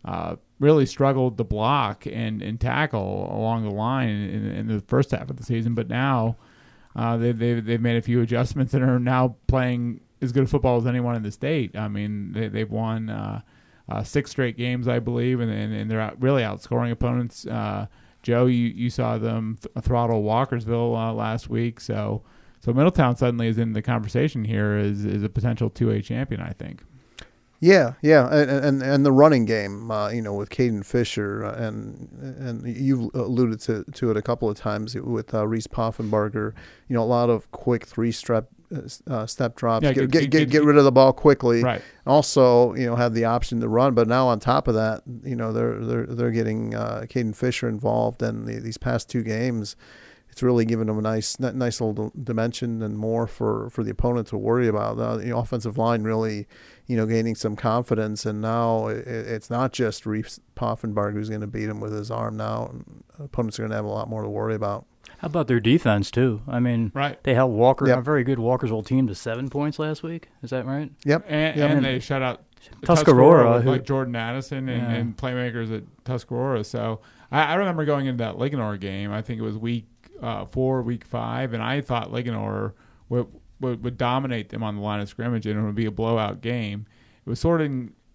Uh, 0.05 0.37
really 0.61 0.87
struggled 0.87 1.37
to 1.37 1.45
block 1.45 2.07
and, 2.07 2.41
and 2.43 2.61
tackle 2.61 3.29
along 3.33 3.65
the 3.65 3.71
line 3.71 4.09
in, 4.09 4.47
in 4.47 4.69
the 4.69 4.81
first 4.81 5.11
half 5.11 5.29
of 5.31 5.37
the 5.37 5.43
season, 5.43 5.75
but 5.75 5.89
now 5.89 6.37
uh, 6.95 7.17
they, 7.17 7.33
they, 7.33 7.61
they've 7.61 7.81
made 7.81 7.97
a 7.97 8.03
few 8.03 8.21
adjustments 8.21 8.73
and 8.73 8.85
are 8.85 8.99
now 8.99 9.37
playing 9.49 10.01
as 10.23 10.33
good 10.33 10.45
a 10.45 10.47
football 10.47 10.77
as 10.79 10.87
anyone 10.87 11.17
in 11.17 11.23
the 11.23 11.33
state. 11.33 11.77
I 11.77 11.89
mean, 11.89 12.33
they, 12.33 12.49
they've 12.49 12.71
won 12.71 13.11
uh, 13.11 13.41
uh, 13.89 14.03
six 14.03 14.31
straight 14.31 14.57
games, 14.57 14.89
I 14.89 14.99
believe, 14.99 15.41
and, 15.41 15.51
and, 15.51 15.73
and 15.73 15.91
they're 15.91 16.01
out, 16.01 16.21
really 16.21 16.43
outscoring 16.43 16.91
opponents. 16.91 17.47
Uh, 17.47 17.87
Joe, 18.23 18.47
you, 18.47 18.67
you 18.69 18.91
saw 18.91 19.19
them 19.19 19.59
th- 19.61 19.85
throttle 19.85 20.23
Walkersville 20.23 20.97
uh, 20.97 21.13
last 21.13 21.49
week, 21.49 21.81
so 21.81 22.23
so 22.59 22.73
Middletown 22.73 23.17
suddenly 23.17 23.47
is 23.47 23.59
in 23.59 23.73
the 23.73 23.83
conversation 23.83 24.45
here 24.45 24.73
as 24.73 25.05
is 25.05 25.23
a 25.23 25.29
potential 25.29 25.71
two 25.71 25.91
A 25.91 26.03
champion. 26.03 26.41
I 26.41 26.51
think. 26.51 26.83
Yeah, 27.61 27.95
yeah, 28.03 28.29
and 28.29 28.51
and, 28.51 28.83
and 28.83 29.07
the 29.07 29.13
running 29.13 29.47
game, 29.47 29.91
uh, 29.91 30.11
you 30.11 30.21
know, 30.21 30.35
with 30.35 30.51
Caden 30.51 30.85
Fisher, 30.85 31.45
uh, 31.45 31.55
and 31.55 32.09
and 32.21 32.77
you've 32.77 33.15
alluded 33.15 33.61
to, 33.61 33.85
to 33.85 34.11
it 34.11 34.17
a 34.17 34.23
couple 34.23 34.51
of 34.51 34.59
times 34.59 34.95
with 34.95 35.33
uh, 35.33 35.47
Reese 35.47 35.67
Poffenbarger. 35.67 36.53
You 36.89 36.97
know, 36.97 37.03
a 37.03 37.05
lot 37.05 37.31
of 37.31 37.51
quick 37.53 37.87
three 37.87 38.13
step 38.13 38.51
uh, 39.09 39.27
step 39.27 39.57
drops, 39.57 39.85
Yeah, 39.85 39.93
get, 39.93 40.11
get- 40.11 40.21
get, 40.23 40.31
get- 40.31 40.51
get, 40.51 40.65
rid 40.65 40.77
of 40.77 40.85
the 40.85 40.93
ball 40.93 41.13
quickly. 41.13 41.63
Right. 41.63 41.83
Also, 42.07 42.75
you 42.75 42.87
know, 42.87 42.97
have 42.97 43.15
the 43.15 43.25
option 43.25 43.61
to 43.61 43.69
run. 43.69 43.95
But 43.95 44.09
now 44.09 44.29
on 44.29 44.41
top 44.41 44.69
of 44.69 44.75
that, 44.75 45.03
you 45.25 45.37
know, 45.37 45.53
they're 45.53 45.79
they're 45.81 46.07
they're 46.07 46.31
getting 46.31 46.75
uh, 46.75 47.03
Caden 47.09 47.35
Fisher 47.37 47.69
involved, 47.69 48.23
and 48.23 48.47
the, 48.47 48.61
these 48.61 48.79
past 48.79 49.09
two 49.11 49.23
games, 49.23 49.77
it's 50.29 50.43
really 50.43 50.65
given 50.65 50.87
them 50.87 50.99
a 50.99 51.03
nice 51.03 51.39
nice 51.41 51.81
little 51.81 52.13
dimension 52.23 52.83
and 52.83 52.99
more 52.99 53.27
for, 53.27 53.71
for 53.71 53.83
the 53.83 53.91
opponent 53.91 54.29
to 54.29 54.37
worry 54.37 54.69
about. 54.69 54.99
Uh, 54.99 55.17
the 55.17 55.37
offensive 55.37 55.79
line 55.79 56.03
really, 56.03 56.47
you 56.87 56.97
know, 56.97 57.07
gaining 57.07 57.35
some 57.35 57.57
confidence, 57.57 58.27
and 58.27 58.41
now 58.41 58.89
it, 58.89 59.07
it's 59.07 59.49
not 59.51 59.73
just 59.73 60.05
Reese 60.07 60.39
Poffenbarg 60.55 61.13
who's 61.15 61.29
going 61.29 61.41
to 61.41 61.47
beat 61.47 61.69
him 61.69 61.81
with 61.81 61.93
his 61.93 62.11
arm. 62.11 62.37
Now 62.37 62.75
opponents 63.19 63.59
are 63.59 63.63
going 63.63 63.71
to 63.71 63.77
have 63.77 63.85
a 63.85 63.89
lot 63.89 64.09
more 64.11 64.23
to 64.23 64.29
worry 64.29 64.55
about. 64.55 64.85
How 65.19 65.27
about 65.27 65.49
their 65.49 65.61
defense 65.61 66.11
too? 66.11 66.43
I 66.47 66.61
mean, 66.61 66.93
Right. 66.95 67.23
they 67.25 67.35
held 67.35 67.53
Walker, 67.53 67.89
Yep. 67.89 67.99
a 67.99 68.03
very 68.03 68.23
good 68.25 68.39
Walkersville 68.39 68.85
team, 68.87 69.07
to 69.07 69.15
seven 69.15 69.49
points 69.49 69.79
last 69.79 70.03
week. 70.03 70.29
Is 70.43 70.51
that 70.51 70.67
right? 70.67 70.91
Yep. 71.05 71.25
And, 71.29 71.57
Yep. 71.57 71.71
and 71.71 71.85
they 71.85 71.99
shut 72.01 72.23
out 72.23 72.43
Tuscarora, 72.83 73.55
with, 73.55 73.65
who- 73.65 73.71
like 73.71 73.85
Jordan 73.85 74.15
Addison 74.17 74.69
and, 74.69 74.83
Yeah. 74.83 74.91
and 74.91 75.17
playmakers 75.17 75.75
at 75.75 75.85
Tuscarora. 76.05 76.65
So 76.65 77.01
I, 77.33 77.45
I 77.45 77.55
remember 77.55 77.85
going 77.85 78.07
into 78.07 78.23
that 78.25 78.37
Linganore 78.37 78.79
game. 78.79 79.13
I 79.13 79.23
think 79.23 79.39
it 79.41 79.45
was 79.45 79.57
week 79.57 79.87
uh, 80.23 80.47
four, 80.47 80.81
week 80.83 81.05
five, 81.05 81.53
and 81.53 81.63
I 81.63 81.81
thought 81.83 82.11
Linganore 82.11 82.73
would, 83.11 83.27
would 83.61 83.85
would 83.85 83.99
dominate 83.99 84.49
them 84.49 84.63
on 84.63 84.77
the 84.77 84.81
line 84.81 85.01
of 85.01 85.09
scrimmage, 85.11 85.47
and 85.47 85.59
it 85.61 85.63
would 85.63 85.75
be 85.75 85.85
a 85.87 85.91
blowout 85.91 86.41
game. 86.41 86.87
It 87.27 87.29
was 87.29 87.39
sort 87.39 87.61
of 87.61 87.71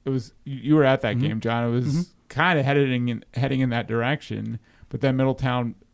it 0.05 0.09
was 0.09 0.33
you 0.43 0.57
you 0.57 0.75
were 0.75 0.83
at 0.83 1.01
that 1.01 1.17
Mhm. 1.17 1.21
game, 1.21 1.39
John. 1.39 1.67
It 1.67 1.71
was 1.71 2.13
kind 2.27 2.57
of 2.57 2.65
heading 2.65 3.09
in, 3.09 3.23
heading 3.35 3.59
in 3.59 3.69
that 3.69 3.87
direction, 3.87 4.57
but 4.89 5.01
then 5.01 5.15
Middletown 5.15 5.75
sw- 5.75 5.90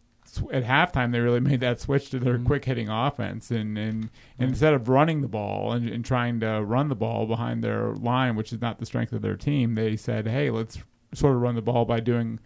at 0.51 0.63
halftime 0.63 1.11
they 1.11 1.19
really 1.19 1.39
made 1.51 1.59
that 1.61 1.79
switch 1.79 2.09
to 2.11 2.19
their 2.19 2.37
Mhm. 2.37 2.45
quick 2.45 2.65
hitting 2.65 2.89
offense 2.89 3.49
and, 3.51 3.77
and, 3.77 4.09
and 4.39 4.49
instead 4.49 4.73
of 4.73 4.89
running 4.89 5.21
the 5.21 5.27
ball 5.27 5.71
and, 5.73 5.89
and 5.89 6.03
trying 6.05 6.39
to 6.41 6.61
run 6.63 6.89
the 6.89 6.95
ball 6.95 7.25
behind 7.25 7.63
their 7.63 7.93
line 7.93 8.35
which 8.35 8.51
is 8.53 8.61
not 8.61 8.79
the 8.79 8.85
strength 8.85 9.13
of 9.13 9.21
their 9.21 9.35
team 9.35 9.73
they 9.75 9.95
said 9.95 10.27
hey 10.27 10.49
let's 10.49 10.79
sort 11.13 11.35
of 11.35 11.41
run 11.41 11.55
the 11.55 11.61
ball 11.61 11.85
by 11.85 11.99
doing 11.99 12.39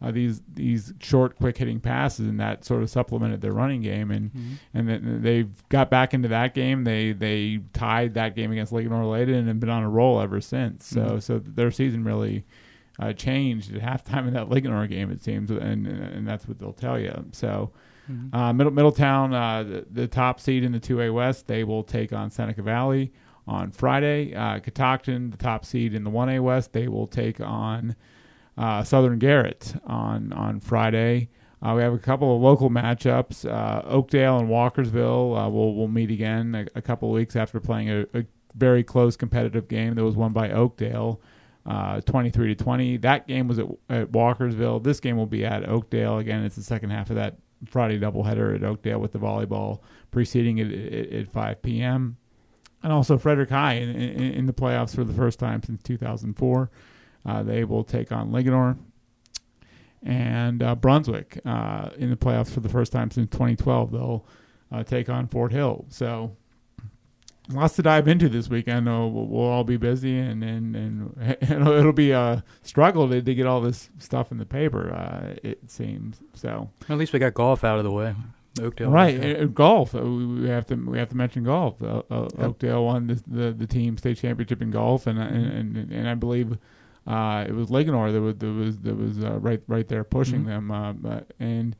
uh, 0.00 0.12
these 0.12 0.42
these 0.54 0.92
short 1.00 1.36
quick 1.36 1.56
hitting 1.58 1.80
passes 1.80 2.26
and 2.28 2.38
that 2.38 2.64
sort 2.64 2.84
of 2.84 2.88
supplemented 2.88 3.40
their 3.40 3.52
running 3.52 3.82
game. 3.82 4.12
And 4.12 4.30
and 4.72 4.88
then 4.88 5.22
they've 5.22 5.50
got 5.70 5.90
back 5.90 6.14
into 6.14 6.28
that 6.28 6.54
game. 6.54 6.84
They 6.84 7.10
they 7.10 7.58
tied 7.72 8.14
that 8.14 8.36
game 8.36 8.52
against 8.52 8.72
Linganore 8.72 9.10
Leyden 9.10 9.34
and 9.34 9.48
have 9.48 9.58
been 9.58 9.68
on 9.68 9.82
a 9.82 9.90
roll 9.90 10.20
ever 10.20 10.40
since. 10.40 10.86
So 10.86 11.00
Mhm. 11.16 11.22
so 11.24 11.38
their 11.40 11.72
season 11.72 12.04
really 12.04 12.44
uh, 12.98 13.12
changed 13.12 13.74
at 13.74 13.80
halftime 13.82 14.26
in 14.28 14.34
that 14.34 14.48
Linganore 14.48 14.88
game, 14.88 15.10
it 15.10 15.20
seems, 15.22 15.50
and 15.50 15.86
and 15.86 16.26
that's 16.26 16.46
what 16.48 16.58
they'll 16.58 16.72
tell 16.72 16.98
you. 16.98 17.24
So, 17.32 17.70
Mhm. 18.10 18.34
uh, 18.34 18.52
Middle 18.52 18.72
Middletown, 18.72 19.34
uh, 19.34 19.62
the, 19.62 19.86
the 19.90 20.08
top 20.08 20.40
seed 20.40 20.64
in 20.64 20.72
the 20.72 20.80
two 20.80 21.00
A 21.00 21.10
West, 21.10 21.46
they 21.46 21.62
will 21.64 21.82
take 21.84 22.12
on 22.12 22.30
Seneca 22.30 22.62
Valley 22.62 23.12
on 23.46 23.70
Friday. 23.70 24.34
Uh, 24.34 24.58
Catoctin, 24.60 25.30
the 25.30 25.36
top 25.36 25.64
seed 25.64 25.94
in 25.94 26.04
the 26.04 26.10
one 26.10 26.28
A 26.28 26.40
West, 26.40 26.72
they 26.72 26.88
will 26.88 27.06
take 27.06 27.40
on 27.40 27.94
uh, 28.56 28.82
Southern 28.82 29.18
Garrett 29.18 29.74
on 29.86 30.32
on 30.32 30.58
Friday. 30.60 31.28
Uh, 31.62 31.74
we 31.76 31.82
have 31.82 31.92
a 31.92 31.98
couple 31.98 32.34
of 32.34 32.40
local 32.42 32.70
matchups. 32.70 33.44
Uh, 33.48 33.82
Oakdale 33.86 34.38
and 34.38 34.48
Walkersville 34.48 35.46
uh, 35.46 35.48
will 35.50 35.74
will 35.74 35.88
meet 35.88 36.10
again 36.10 36.54
a, 36.54 36.78
a 36.78 36.82
couple 36.82 37.08
of 37.08 37.14
weeks 37.14 37.36
after 37.36 37.60
playing 37.60 37.90
a, 37.90 38.00
a 38.14 38.24
very 38.56 38.82
close 38.82 39.16
competitive 39.16 39.68
game 39.68 39.94
that 39.94 40.02
was 40.04 40.16
won 40.16 40.32
by 40.32 40.50
Oakdale, 40.50 41.20
uh, 41.68 42.00
23 42.00 42.54
to 42.54 42.64
20. 42.64 42.96
That 42.98 43.28
game 43.28 43.46
was 43.46 43.58
at, 43.58 43.66
at 43.90 44.10
Walkersville. 44.10 44.82
This 44.82 45.00
game 45.00 45.16
will 45.16 45.26
be 45.26 45.44
at 45.44 45.68
Oakdale 45.68 46.18
again. 46.18 46.42
It's 46.44 46.56
the 46.56 46.62
second 46.62 46.90
half 46.90 47.10
of 47.10 47.16
that 47.16 47.36
Friday 47.66 47.98
doubleheader 47.98 48.54
at 48.54 48.64
Oakdale 48.64 48.98
with 48.98 49.12
the 49.12 49.18
volleyball 49.18 49.80
preceding 50.10 50.58
it 50.58 50.72
at, 50.72 51.12
at 51.12 51.32
5 51.32 51.62
p.m. 51.62 52.16
And 52.82 52.92
also 52.92 53.18
Frederick 53.18 53.50
High 53.50 53.74
in, 53.74 53.90
in, 53.90 54.32
in 54.34 54.46
the 54.46 54.52
playoffs 54.52 54.94
for 54.94 55.04
the 55.04 55.12
first 55.12 55.38
time 55.38 55.62
since 55.62 55.82
2004. 55.82 56.70
Uh, 57.26 57.42
they 57.42 57.64
will 57.64 57.84
take 57.84 58.12
on 58.12 58.30
Linganore 58.30 58.78
and 60.02 60.62
uh, 60.62 60.74
Brunswick 60.74 61.40
uh, 61.44 61.90
in 61.98 62.10
the 62.10 62.16
playoffs 62.16 62.50
for 62.50 62.60
the 62.60 62.68
first 62.68 62.92
time 62.92 63.10
since 63.10 63.28
2012. 63.30 63.92
They'll 63.92 64.26
uh, 64.72 64.84
take 64.84 65.08
on 65.08 65.26
Fort 65.26 65.52
Hill. 65.52 65.84
So 65.88 66.36
lots 67.50 67.76
to 67.76 67.82
dive 67.82 68.08
into 68.08 68.28
this 68.28 68.48
weekend. 68.48 68.88
Uh, 68.88 69.06
we'll, 69.06 69.26
we'll 69.26 69.46
all 69.46 69.64
be 69.64 69.76
busy, 69.76 70.18
and 70.18 70.42
and, 70.44 70.76
and 70.76 71.36
it'll, 71.40 71.68
it'll 71.72 71.92
be 71.92 72.10
a 72.12 72.42
struggle 72.62 73.08
to, 73.08 73.20
to 73.22 73.34
get 73.34 73.46
all 73.46 73.60
this 73.60 73.90
stuff 73.98 74.30
in 74.32 74.38
the 74.38 74.46
paper. 74.46 74.92
Uh, 74.92 75.36
it 75.42 75.70
seems 75.70 76.20
so. 76.34 76.70
At 76.88 76.98
least 76.98 77.12
we 77.12 77.18
got 77.18 77.34
golf 77.34 77.64
out 77.64 77.78
of 77.78 77.84
the 77.84 77.90
way. 77.92 78.14
Oakdale. 78.60 78.90
Right, 78.90 79.40
uh, 79.40 79.44
golf. 79.44 79.94
Uh, 79.94 80.00
we, 80.02 80.48
have 80.48 80.66
to 80.66 80.74
we 80.74 80.98
have 80.98 81.08
to 81.10 81.16
mention 81.16 81.44
golf. 81.44 81.80
Uh, 81.82 82.02
uh, 82.10 82.28
Oakdale 82.38 82.84
won 82.84 83.06
the, 83.06 83.22
the 83.26 83.52
the 83.52 83.66
team 83.66 83.96
state 83.98 84.18
championship 84.18 84.60
in 84.62 84.70
golf, 84.70 85.06
and 85.06 85.18
and 85.18 85.76
and, 85.76 85.92
and 85.92 86.08
I 86.08 86.14
believe 86.14 86.58
uh, 87.06 87.44
it 87.48 87.52
was 87.54 87.68
Linganore 87.68 88.12
that 88.12 88.20
was 88.20 88.36
that 88.38 88.46
was 88.52 88.78
that 88.80 88.96
was 88.96 89.22
uh, 89.24 89.38
right 89.38 89.62
right 89.68 89.86
there 89.86 90.02
pushing 90.04 90.42
Mhm. 90.42 90.46
them. 90.46 90.70
Uh, 90.72 90.92
but, 90.92 91.32
and 91.38 91.76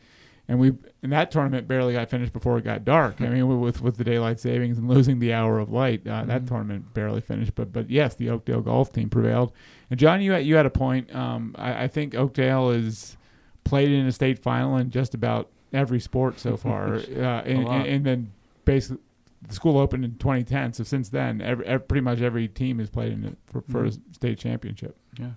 and 0.48 0.58
we 0.58 0.72
and 1.02 1.12
that 1.12 1.30
tournament 1.30 1.68
barely 1.68 1.92
got 1.92 2.08
finished 2.08 2.32
before 2.32 2.56
it 2.58 2.64
got 2.64 2.84
dark. 2.84 3.20
I 3.20 3.28
mean, 3.28 3.60
with 3.60 3.80
with 3.82 3.96
the 3.98 4.04
daylight 4.04 4.40
savings 4.40 4.78
and 4.78 4.88
losing 4.88 5.18
the 5.18 5.32
hour 5.32 5.58
of 5.58 5.70
light, 5.70 6.06
uh, 6.06 6.24
that 6.24 6.42
Mhm. 6.44 6.48
tournament 6.48 6.94
barely 6.94 7.20
finished. 7.20 7.54
But 7.54 7.72
but 7.72 7.90
yes, 7.90 8.14
the 8.14 8.30
Oakdale 8.30 8.62
golf 8.62 8.92
team 8.92 9.08
prevailed. 9.10 9.52
And 9.90 9.98
John, 10.00 10.20
you 10.22 10.32
had, 10.32 10.44
you 10.46 10.56
had 10.56 10.66
a 10.66 10.70
point. 10.70 11.14
Um, 11.14 11.54
I, 11.58 11.84
I 11.84 11.88
think 11.88 12.14
Oakdale 12.14 12.70
is 12.70 13.16
played 13.64 13.90
in 13.90 14.06
a 14.06 14.12
state 14.12 14.38
final 14.38 14.76
in 14.78 14.90
just 14.90 15.14
about 15.14 15.48
every 15.72 16.00
sport 16.00 16.38
so 16.40 16.56
far. 16.56 16.94
uh, 16.96 16.98
and, 17.44 17.68
and, 17.68 17.86
and 17.86 18.04
then 18.06 18.32
basically 18.64 19.02
the 19.46 19.54
school 19.54 19.78
opened 19.78 20.04
in 20.04 20.12
2010. 20.16 20.72
So 20.72 20.82
since 20.84 21.10
then, 21.10 21.40
every, 21.40 21.64
every, 21.66 21.86
pretty 21.86 22.00
much 22.02 22.20
every 22.20 22.48
team 22.48 22.78
has 22.80 22.90
played 22.90 23.12
in 23.12 23.24
it 23.24 23.36
for, 23.46 23.60
for 23.62 23.84
a 23.84 23.88
Mhm. 23.90 24.14
state 24.14 24.38
championship. 24.38 24.96
Yeah. 25.18 25.30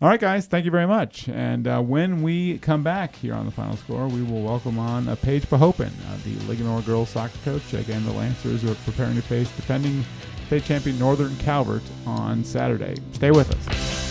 All 0.00 0.08
right, 0.08 0.20
guys, 0.20 0.46
thank 0.46 0.64
you 0.64 0.70
very 0.70 0.86
much. 0.86 1.28
And 1.28 1.66
uh, 1.66 1.80
when 1.80 2.22
we 2.22 2.58
come 2.58 2.84
back 2.84 3.16
here 3.16 3.34
on 3.34 3.46
the 3.46 3.50
final 3.50 3.76
score, 3.76 4.06
we 4.06 4.22
will 4.22 4.42
welcome 4.42 4.78
on 4.78 5.08
uh, 5.08 5.16
Paige 5.16 5.42
Pohopin, 5.46 5.88
uh, 5.88 6.16
the 6.22 6.36
Linganore 6.46 6.86
girls 6.86 7.08
soccer 7.08 7.36
coach. 7.44 7.74
Again, 7.74 8.04
the 8.04 8.12
Lancers 8.12 8.64
are 8.64 8.76
preparing 8.84 9.16
to 9.16 9.22
face 9.22 9.50
defending 9.56 10.04
state 10.46 10.62
champion 10.62 11.00
Northern 11.00 11.34
Calvert 11.38 11.82
on 12.06 12.44
Saturday. 12.44 12.94
Stay 13.10 13.32
with 13.32 13.50
us. 13.50 14.08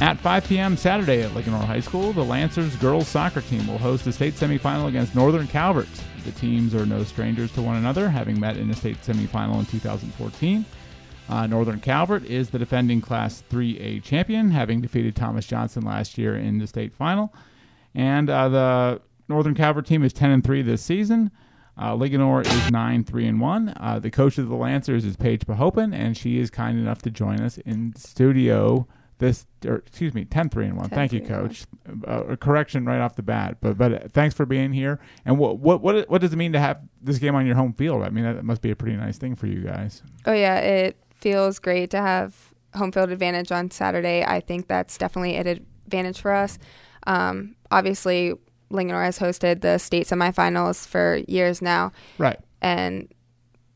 At 0.00 0.18
5 0.18 0.48
p.m. 0.48 0.78
Saturday 0.78 1.20
at 1.20 1.32
Linganore 1.32 1.66
High 1.66 1.80
School, 1.80 2.14
the 2.14 2.24
Lancers 2.24 2.74
girls 2.76 3.08
soccer 3.08 3.42
team 3.42 3.66
will 3.66 3.76
host 3.76 4.06
the 4.06 4.12
state 4.14 4.34
semifinal 4.34 4.88
against 4.88 5.14
Northern 5.14 5.46
Calvert. 5.48 5.86
The 6.24 6.32
teams 6.32 6.74
are 6.74 6.86
no 6.86 7.04
strangers 7.04 7.52
to 7.52 7.62
one 7.62 7.76
another, 7.76 8.08
having 8.08 8.40
met 8.40 8.56
in 8.56 8.70
a 8.70 8.74
state 8.74 8.96
semifinal 9.02 9.58
in 9.58 9.66
2014. 9.66 10.64
Uh, 11.32 11.46
Northern 11.46 11.80
Calvert 11.80 12.26
is 12.26 12.50
the 12.50 12.58
defending 12.58 13.00
Class 13.00 13.42
3A 13.50 14.02
champion, 14.02 14.50
having 14.50 14.82
defeated 14.82 15.16
Thomas 15.16 15.46
Johnson 15.46 15.82
last 15.82 16.18
year 16.18 16.36
in 16.36 16.58
the 16.58 16.66
state 16.66 16.92
final. 16.92 17.32
And 17.94 18.28
uh, 18.28 18.50
the 18.50 19.00
Northern 19.30 19.54
Calvert 19.54 19.86
team 19.86 20.04
is 20.04 20.12
10 20.12 20.30
and 20.30 20.44
3 20.44 20.60
this 20.60 20.82
season. 20.82 21.30
Uh, 21.78 21.94
Linganore 21.94 22.44
is 22.46 22.70
9 22.70 23.04
3 23.04 23.26
and 23.26 23.40
1. 23.40 23.74
Uh, 23.80 23.98
the 23.98 24.10
coach 24.10 24.36
of 24.36 24.50
the 24.50 24.54
Lancers 24.54 25.06
is 25.06 25.16
Paige 25.16 25.46
Pohopin, 25.46 25.94
and 25.94 26.18
she 26.18 26.38
is 26.38 26.50
kind 26.50 26.78
enough 26.78 27.00
to 27.00 27.10
join 27.10 27.40
us 27.40 27.56
in 27.56 27.94
studio 27.96 28.86
this, 29.22 29.46
or 29.64 29.76
excuse 29.76 30.14
me, 30.14 30.24
10 30.24 30.50
3 30.50 30.66
and 30.66 30.76
1. 30.76 30.88
10, 30.88 30.96
Thank 30.96 31.12
you, 31.12 31.20
3 31.20 31.28
and 31.28 31.48
coach. 31.48 31.64
Uh, 32.06 32.24
a 32.32 32.36
correction 32.36 32.84
right 32.84 33.00
off 33.00 33.14
the 33.14 33.22
bat, 33.22 33.56
but 33.60 33.78
but 33.78 33.92
uh, 33.92 33.98
thanks 34.08 34.34
for 34.34 34.44
being 34.44 34.72
here. 34.72 34.98
And 35.24 35.38
what 35.38 35.58
what 35.60 35.80
what 35.80 36.10
what 36.10 36.20
does 36.20 36.32
it 36.32 36.36
mean 36.36 36.52
to 36.52 36.58
have 36.60 36.80
this 37.00 37.18
game 37.18 37.34
on 37.34 37.46
your 37.46 37.54
home 37.54 37.72
field? 37.72 38.02
I 38.02 38.10
mean, 38.10 38.24
that 38.24 38.44
must 38.44 38.60
be 38.60 38.70
a 38.70 38.76
pretty 38.76 38.96
nice 38.96 39.18
thing 39.18 39.36
for 39.36 39.46
you 39.46 39.60
guys. 39.60 40.02
Oh 40.26 40.32
yeah, 40.32 40.58
it 40.58 40.96
feels 41.22 41.58
great 41.58 41.90
to 41.92 41.98
have 41.98 42.52
home 42.74 42.92
field 42.92 43.10
advantage 43.10 43.50
on 43.50 43.70
Saturday. 43.70 44.24
I 44.24 44.40
think 44.40 44.66
that's 44.66 44.98
definitely 44.98 45.36
an 45.36 45.46
advantage 45.46 46.20
for 46.20 46.32
us. 46.32 46.58
Um, 47.06 47.56
obviously, 47.70 48.34
Linganore 48.70 49.04
has 49.04 49.18
hosted 49.18 49.60
the 49.62 49.78
state 49.78 50.06
semifinals 50.06 50.86
for 50.86 51.20
years 51.28 51.62
now, 51.62 51.92
Right. 52.18 52.38
and 52.60 53.08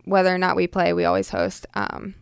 whether 0.05 0.35
or 0.35 0.39
not 0.39 0.57
we 0.57 0.67
play, 0.67 0.93
we 0.93 1.05
always 1.05 1.31
host. 1.31 1.67
Um, 1.75 2.15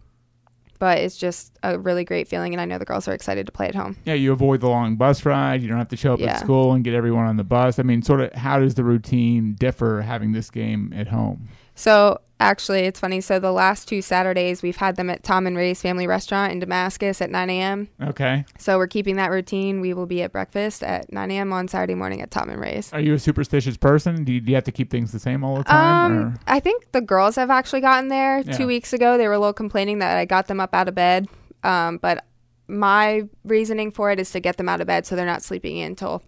but 0.81 0.99
it's 0.99 1.17
just 1.17 1.57
a 1.63 1.79
really 1.79 2.05
great 2.05 2.27
feeling, 2.29 2.53
and 2.53 2.61
I 2.61 2.65
know 2.65 2.79
the 2.79 2.85
girls 2.85 3.07
are 3.07 3.13
excited 3.13 3.47
to 3.47 3.53
play 3.53 3.69
at 3.69 3.75
home. 3.75 3.97
Yeah, 4.05 4.15
you 4.15 4.33
avoid 4.33 4.61
the 4.61 4.69
long 4.69 4.97
bus 4.97 5.25
ride. 5.25 5.63
You 5.63 5.69
don't 5.69 5.79
have 5.79 5.89
to 5.89 5.97
show 5.97 6.15
up 6.15 6.21
Yeah. 6.21 6.33
at 6.33 6.41
school 6.41 6.73
and 6.73 6.83
get 6.85 6.95
everyone 6.95 7.27
on 7.27 7.37
the 7.37 7.45
bus. 7.45 7.79
I 7.79 7.83
mean, 7.85 8.03
sort 8.03 8.21
of, 8.21 8.33
how 8.35 8.59
does 8.59 8.75
the 8.75 8.85
routine 8.85 9.55
differ 9.59 10.03
having 10.03 10.33
this 10.33 10.51
game 10.51 10.93
at 10.95 11.09
home? 11.09 11.49
So 11.77 12.21
actually, 12.41 12.81
it's 12.81 13.01
funny. 13.01 13.21
So 13.21 13.39
the 13.39 13.53
last 13.53 13.89
two 13.89 14.03
Saturdays, 14.03 14.63
we've 14.63 14.77
had 14.77 14.97
them 14.97 15.09
at 15.11 15.23
Tom 15.23 15.47
and 15.47 15.57
Ray's 15.57 15.81
Family 15.81 16.07
Restaurant 16.07 16.53
in 16.53 16.59
Damascus 16.61 17.21
at 17.23 17.31
9 17.31 17.51
a.m. 17.51 17.89
Okay. 18.03 18.45
So 18.59 18.77
we're 18.79 18.87
keeping 18.87 19.17
that 19.17 19.31
routine. 19.31 19.81
We 19.81 19.95
will 19.95 20.07
be 20.07 20.23
at 20.23 20.33
breakfast 20.33 20.83
at 20.83 21.13
9 21.13 21.31
a.m. 21.31 21.53
on 21.53 21.69
Saturday 21.69 21.95
morning 21.95 22.21
at 22.21 22.31
Tom 22.31 22.51
and 22.51 22.61
Ray's. 22.61 22.93
Are 22.93 23.01
you 23.01 23.15
a 23.15 23.19
superstitious 23.19 23.77
person? 23.77 24.25
Do 24.25 24.33
you, 24.33 24.41
do 24.41 24.51
you 24.51 24.55
have 24.57 24.65
to 24.65 24.73
keep 24.73 24.91
things 24.91 25.13
the 25.13 25.19
same 25.21 25.43
all 25.45 25.57
the 25.57 25.65
time? 25.65 26.13
Um, 26.13 26.19
or? 26.19 26.35
I 26.47 26.61
think 26.61 26.93
the 26.93 27.01
girls 27.01 27.37
have 27.37 27.51
actually 27.51 27.81
gotten 27.81 28.09
there 28.09 28.41
Yeah. 28.41 28.57
two 28.57 28.67
weeks 28.67 28.93
ago. 28.93 29.17
They 29.17 29.27
were 29.29 29.35
a 29.35 29.39
little 29.39 29.53
complaining 29.53 30.01
that 30.01 30.17
I 30.17 30.25
got 30.25 30.47
them 30.49 30.61
up 30.61 30.75
out 30.75 30.89
of 30.89 30.95
bed. 30.95 31.29
Um, 31.63 31.99
but 31.99 32.25
my 32.67 33.23
reasoning 33.45 33.91
for 33.91 34.11
it 34.11 34.19
is 34.19 34.31
to 34.33 34.41
get 34.41 34.57
them 34.57 34.69
out 34.69 34.81
of 34.81 34.87
bed 34.87 35.07
so 35.07 35.17
they're 35.17 35.27
not 35.27 35.43
sleeping 35.43 35.77
in 35.77 35.89
until 35.93 36.23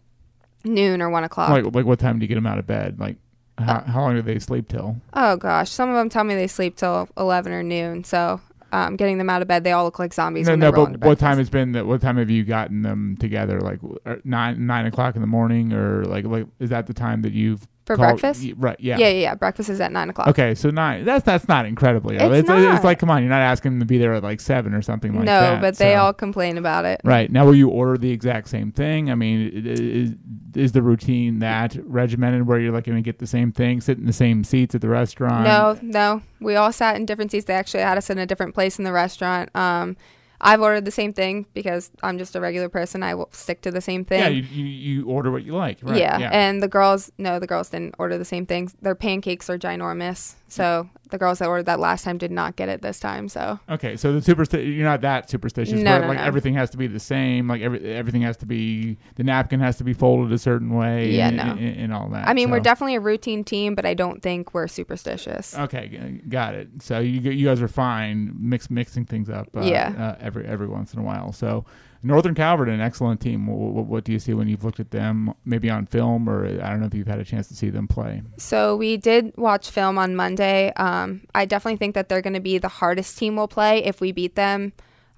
noon 0.65 1.01
or 1.03 1.09
one 1.11 1.25
o'clock. 1.25 1.49
Like, 1.51 1.75
like 1.75 1.85
what 1.87 1.99
time 1.99 2.19
do 2.19 2.25
you 2.25 2.29
get 2.29 2.35
them 2.37 2.47
out 2.47 2.59
of 2.59 2.67
bed? 2.67 2.99
Like, 2.99 3.17
how, 3.59 3.81
how 3.81 4.01
long 4.03 4.15
do 4.15 4.23
they 4.23 4.39
sleep 4.39 4.69
till? 4.69 4.97
Oh 5.15 5.37
gosh, 5.37 5.71
some 5.71 5.89
of 5.89 5.97
them 5.97 6.09
tell 6.09 6.25
me 6.25 6.35
they 6.35 6.47
sleep 6.47 6.77
till 6.77 7.09
eleven 7.17 7.53
or 7.53 7.63
noon. 7.63 8.05
So 8.05 8.41
um, 8.73 8.97
getting 8.97 9.19
them 9.19 9.31
out 9.31 9.43
of 9.43 9.49
bed, 9.49 9.65
they 9.65 9.73
all 9.73 9.85
look 9.85 9.99
like 9.99 10.13
zombies. 10.13 10.47
No, 10.47 10.57
no. 10.57 10.73
But 10.73 11.01
what 11.01 11.19
time 11.19 11.39
has 11.39 11.49
been? 11.49 11.73
The, 11.73 11.85
what 11.85 12.01
time 12.01 12.17
have 12.17 12.31
you 12.31 12.45
gotten 12.45 12.83
them 12.83 13.17
together? 13.19 13.61
Like 13.61 13.81
uh, 14.05 14.17
nine 14.25 14.67
nine 14.67 14.87
o'clock 14.87 15.15
in 15.15 15.21
the 15.21 15.27
morning, 15.27 15.73
or 15.73 16.05
like 16.05 16.25
like 16.25 16.47
is 16.59 16.71
that 16.71 16.87
the 16.87 16.95
time 16.95 17.23
that 17.23 17.33
you've 17.33 17.67
for 17.87 17.97
called- 17.97 18.21
breakfast? 18.21 18.45
y- 18.45 18.53
Right. 18.57 18.77
Yeah. 18.81 18.99
Yeah. 18.99 19.09
yeah, 19.09 19.21
yeah, 19.21 19.35
Breakfast 19.37 19.71
is 19.71 19.81
at 19.81 19.93
nine 19.93 20.11
o'clock. 20.11 20.29
Okay, 20.29 20.55
so 20.55 20.71
nine. 20.71 21.05
That's 21.05 21.25
that's 21.25 21.49
not 21.49 21.65
incredibly. 21.67 22.19
early. 22.19 22.41
It's 22.41 22.51
it's, 22.51 22.75
it's 22.77 22.85
like 22.85 22.99
come 22.99 23.11
on, 23.11 23.23
you're 23.23 23.31
not 23.31 23.41
asking 23.41 23.73
them 23.73 23.81
to 23.81 23.87
be 23.87 23.97
there 23.99 24.13
at 24.15 24.23
like 24.23 24.41
seven 24.41 24.75
or 24.75 24.83
something 24.83 25.15
like 25.15 25.25
no, 25.25 25.41
that. 25.41 25.55
No, 25.57 25.61
but 25.61 25.77
they 25.79 25.95
so- 25.95 26.01
all 26.01 26.13
complain 26.13 26.59
about 26.59 26.85
it. 26.85 27.01
Right 27.05 27.31
now, 27.31 27.45
will 27.47 27.55
you 27.55 27.69
order 27.69 27.97
the 27.97 28.11
exact 28.11 28.49
same 28.49 28.73
thing? 28.73 29.11
I 29.11 29.15
mean, 29.15 29.51
is 29.65 30.13
is 30.55 30.73
the 30.73 30.83
routine 30.83 31.39
that 31.41 31.77
regimented 31.85 32.47
where 32.47 32.59
you're 32.59 32.73
like 32.73 32.85
going 32.85 32.97
to 32.97 33.03
get 33.03 33.19
the 33.19 33.27
same 33.27 33.53
thing, 33.53 33.81
sit 33.81 33.99
in 33.99 34.07
the 34.07 34.13
same 34.13 34.43
seats 34.43 34.75
at 34.75 34.81
the 34.81 34.89
restaurant? 34.89 35.45
No, 35.45 35.79
no. 35.83 36.23
We 36.41 36.57
all 36.57 36.73
sat 36.73 36.97
in 36.97 37.07
different 37.07 37.31
seats. 37.31 37.45
They 37.47 37.55
actually 37.55 37.83
had 37.83 37.99
us 37.99 38.11
in 38.11 38.19
a 38.19 38.27
different 38.27 38.55
place 38.55 38.79
in 38.79 38.85
the 38.85 38.93
restaurant. 38.93 39.51
Um, 39.55 39.97
I've 40.41 40.61
ordered 40.61 40.85
the 40.85 40.91
same 40.91 41.13
thing 41.13 41.47
because 41.55 41.91
I'm 42.03 42.19
just 42.19 42.37
a 42.37 42.41
regular 42.41 42.69
person. 42.69 43.03
I 43.03 43.15
will 43.15 43.29
stick 43.33 43.63
to 43.63 43.71
the 43.71 43.81
same 43.81 44.05
thing. 44.05 44.21
Yeah, 44.21 44.29
you, 44.29 44.43
you 44.43 44.65
you 44.67 45.07
order 45.07 45.31
what 45.31 45.45
you 45.45 45.55
like. 45.55 45.79
Right. 45.83 45.99
yeah. 45.99 46.19
Yeah. 46.19 46.31
And 46.33 46.63
the 46.63 46.69
girls, 46.69 47.11
no, 47.19 47.39
the 47.39 47.47
girls 47.47 47.71
didn't 47.71 47.95
order 47.99 48.19
the 48.19 48.25
same 48.25 48.47
things. 48.47 48.75
Their 48.81 48.95
pancakes 48.95 49.49
are 49.49 49.59
ginormous. 49.59 50.35
So 50.49 50.89
the 51.11 51.19
girls 51.19 51.39
that 51.41 51.49
ordered 51.49 51.67
that 51.67 51.81
last 51.81 52.05
time 52.05 52.19
did 52.19 52.31
not 52.31 52.57
get 52.57 52.69
it 52.69 52.83
this 52.83 53.01
time. 53.01 53.29
So 53.29 53.59
Okay, 53.69 53.97
so 53.97 54.19
the 54.19 54.21
supersti- 54.21 54.77
you're 54.77 54.85
not 54.85 55.01
that 55.01 55.29
superstitious. 55.29 55.81
No, 55.81 56.01
no, 56.01 56.09
like 56.09 56.19
no. 56.19 56.25
everything 56.25 56.55
has 56.55 56.71
to 56.71 56.77
be 56.77 56.87
the 56.87 57.01
same. 57.01 57.49
Like 57.49 57.63
every 57.63 57.85
everything 57.85 58.23
has 58.23 58.37
to 58.39 58.47
be 58.47 58.97
the 59.17 59.25
napkin 59.25 59.61
has 59.61 59.77
to 59.79 59.85
be 59.85 59.93
folded 59.93 60.33
a 60.33 60.39
certain 60.39 60.75
way. 60.75 61.11
Yeah, 61.11 61.29
and, 61.29 61.37
no. 61.37 61.43
and, 61.43 61.61
and 61.61 61.95
all 61.95 62.09
that. 62.11 62.29
I 62.29 62.35
mean, 62.35 62.51
we're 62.51 62.61
definitely 62.61 62.95
a 62.95 63.01
routine 63.01 63.45
team, 63.45 63.75
but 63.75 63.85
I 63.85 63.95
don't 63.95 64.23
think 64.23 64.55
we're 64.55 64.69
superstitious. 64.69 65.57
Okay, 65.57 66.21
got 66.29 66.55
it. 66.55 66.69
So 66.81 67.01
you 67.01 67.21
you 67.31 67.47
guys 67.47 67.61
are 67.61 67.69
fine 67.69 68.35
mix 68.39 68.71
mixing 68.71 69.05
things 69.05 69.29
up. 69.29 69.49
Uh, 69.57 69.63
Yeah. 69.63 69.95
Uh, 69.99 70.17
every 70.21 70.47
every 70.47 70.69
once 70.69 70.95
in 70.95 71.01
a 71.01 71.03
while. 71.03 71.33
So 71.33 71.65
Northern 72.03 72.35
Calvert, 72.35 72.69
an 72.69 72.81
excellent 72.81 73.21
team. 73.21 73.47
What, 73.47 73.87
what 73.87 74.05
do 74.05 74.13
you 74.13 74.19
see 74.19 74.35
when 74.35 74.49
you've 74.49 74.65
looked 74.65 74.81
at 74.81 74.91
them, 74.91 75.35
maybe 75.45 75.71
on 75.71 75.87
film, 75.87 76.29
or 76.29 76.47
I 76.47 76.71
don't 76.71 76.81
know 76.81 76.87
if 76.87 76.95
you've 76.95 77.07
had 77.07 77.19
a 77.19 77.25
chance 77.25 77.49
to 77.49 77.55
see 77.55 77.71
them 77.71 77.89
play? 77.89 78.23
So 78.37 78.77
we 78.77 78.97
did 78.97 79.33
watch 79.37 79.71
film 79.71 79.99
on 79.99 80.17
Monday. 80.17 80.73
Um, 80.75 81.23
I 81.35 81.45
definitely 81.45 81.79
think 81.79 81.95
that 81.95 82.09
they're 82.09 82.23
going 82.23 82.35
to 82.35 82.41
be 82.41 82.59
the 82.59 82.69
hardest 82.69 83.19
team 83.19 83.37
we'll 83.37 83.49
play 83.49 83.85
if 83.85 84.01
we 84.01 84.13
beat 84.13 84.35
them. 84.35 84.73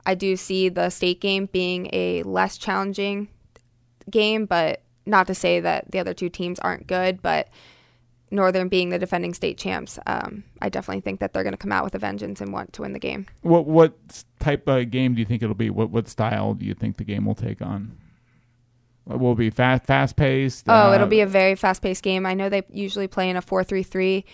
I 0.06 0.14
do 0.14 0.36
see 0.36 0.68
the 0.68 0.90
state 0.90 1.20
game 1.20 1.46
being 1.52 1.90
a 1.92 2.22
less 2.22 2.56
challenging 2.56 3.28
game, 4.10 4.46
but 4.46 4.82
not 5.04 5.26
to 5.26 5.34
say 5.34 5.60
that 5.60 5.90
the 5.90 5.98
other 5.98 6.14
two 6.14 6.28
teams 6.28 6.58
aren't 6.60 6.86
good. 6.86 7.20
But 7.20 7.48
Northern 8.30 8.68
being 8.68 8.90
the 8.90 8.98
defending 8.98 9.34
state 9.34 9.58
champs, 9.58 9.98
um, 10.06 10.44
I 10.60 10.68
definitely 10.68 11.00
think 11.00 11.20
that 11.20 11.32
they're 11.32 11.42
going 11.42 11.52
to 11.54 11.58
come 11.58 11.72
out 11.72 11.84
with 11.84 11.94
a 11.94 11.98
vengeance 11.98 12.40
and 12.40 12.52
want 12.52 12.72
to 12.74 12.82
win 12.82 12.92
the 12.92 12.98
game. 12.98 13.26
What 13.42 13.66
what 13.66 13.94
type 14.38 14.68
of 14.68 14.90
game 14.90 15.14
do 15.14 15.20
you 15.20 15.26
think 15.26 15.42
it'll 15.42 15.54
be? 15.54 15.70
What 15.70 15.90
what 15.90 16.08
style 16.08 16.54
do 16.54 16.64
you 16.64 16.74
think 16.74 16.96
the 16.96 17.04
game 17.04 17.24
will 17.24 17.34
take 17.34 17.62
on? 17.62 17.96
It 19.10 19.18
will 19.18 19.34
be 19.34 19.50
fast 19.50 19.86
fast 19.86 20.16
paced? 20.16 20.66
Oh, 20.68 20.92
it'll 20.92 21.06
be 21.06 21.20
a 21.20 21.26
very 21.26 21.54
fast 21.54 21.80
paced 21.80 22.02
game. 22.02 22.26
I 22.26 22.34
know 22.34 22.48
they 22.48 22.62
usually 22.70 23.08
play 23.08 23.30
in 23.30 23.36
a 23.36 23.42
4 23.42 23.64
3 23.64 23.82
3. 23.82 24.24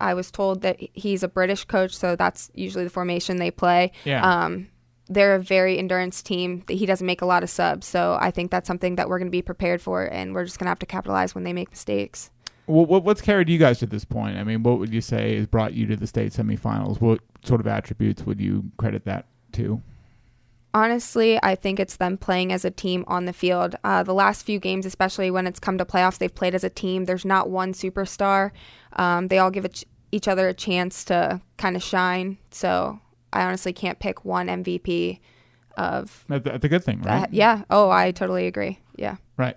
I 0.00 0.14
was 0.14 0.30
told 0.30 0.62
that 0.62 0.78
he's 0.94 1.22
a 1.22 1.28
British 1.28 1.64
coach, 1.64 1.96
so 1.96 2.16
that's 2.16 2.50
usually 2.54 2.84
the 2.84 2.90
formation 2.90 3.36
they 3.36 3.50
play. 3.50 3.92
yeah. 4.04 4.44
Um, 4.44 4.68
they're 5.10 5.34
a 5.34 5.40
very 5.42 5.76
endurance 5.76 6.22
team. 6.22 6.62
He 6.68 6.86
doesn't 6.86 7.06
make 7.06 7.20
a 7.20 7.26
lot 7.26 7.42
of 7.42 7.50
subs, 7.50 7.86
so 7.86 8.16
I 8.20 8.30
think 8.30 8.52
that's 8.52 8.68
something 8.68 8.94
that 8.94 9.08
we're 9.08 9.18
going 9.18 9.26
to 9.26 9.32
be 9.32 9.42
prepared 9.42 9.82
for, 9.82 10.04
and 10.04 10.32
we're 10.32 10.44
just 10.44 10.58
going 10.58 10.66
to 10.66 10.70
have 10.70 10.78
to 10.78 10.86
capitalize 10.86 11.34
when 11.34 11.42
they 11.42 11.52
make 11.52 11.70
mistakes. 11.70 12.30
What, 12.70 13.04
what's 13.04 13.20
carried 13.20 13.48
you 13.48 13.58
guys 13.58 13.78
to 13.80 13.86
this 13.86 14.04
point? 14.04 14.36
I 14.36 14.44
mean, 14.44 14.62
what 14.62 14.78
would 14.78 14.92
you 14.92 15.00
say 15.00 15.36
has 15.36 15.46
brought 15.46 15.74
you 15.74 15.86
to 15.86 15.96
the 15.96 16.06
state 16.06 16.32
semifinals? 16.32 17.00
What 17.00 17.20
sort 17.44 17.60
of 17.60 17.66
attributes 17.66 18.24
would 18.24 18.40
you 18.40 18.70
credit 18.78 19.04
that 19.04 19.26
to? 19.52 19.82
Honestly, 20.72 21.38
I 21.42 21.56
think 21.56 21.80
it's 21.80 21.96
them 21.96 22.16
playing 22.16 22.52
as 22.52 22.64
a 22.64 22.70
team 22.70 23.04
on 23.08 23.24
the 23.24 23.32
field. 23.32 23.74
Uh, 23.82 24.04
the 24.04 24.14
last 24.14 24.46
few 24.46 24.60
games, 24.60 24.86
especially 24.86 25.28
when 25.28 25.48
it's 25.48 25.58
come 25.58 25.78
to 25.78 25.84
playoffs, 25.84 26.18
they've 26.18 26.34
played 26.34 26.54
as 26.54 26.62
a 26.62 26.70
team. 26.70 27.06
There's 27.06 27.24
not 27.24 27.50
one 27.50 27.72
superstar. 27.72 28.52
Um, 28.92 29.26
they 29.28 29.38
all 29.38 29.50
give 29.50 29.64
each- 29.64 29.84
each 30.12 30.28
other 30.28 30.46
a 30.46 30.54
chance 30.54 31.04
to 31.06 31.40
kind 31.56 31.74
of 31.74 31.82
shine. 31.82 32.38
So 32.52 33.00
I 33.32 33.42
honestly 33.42 33.72
can't 33.72 33.98
pick 33.98 34.24
one 34.24 34.46
MVP 34.48 35.18
of 35.76 36.24
That, 36.28 36.44
that's 36.44 36.64
a 36.64 36.68
good 36.68 36.84
thing, 36.84 36.98
right? 37.02 37.22
that. 37.22 37.34
Yeah. 37.34 37.62
Oh, 37.68 37.90
I 37.90 38.12
totally 38.12 38.46
agree. 38.46 38.78
Yeah. 38.94 39.16
Right. 39.36 39.56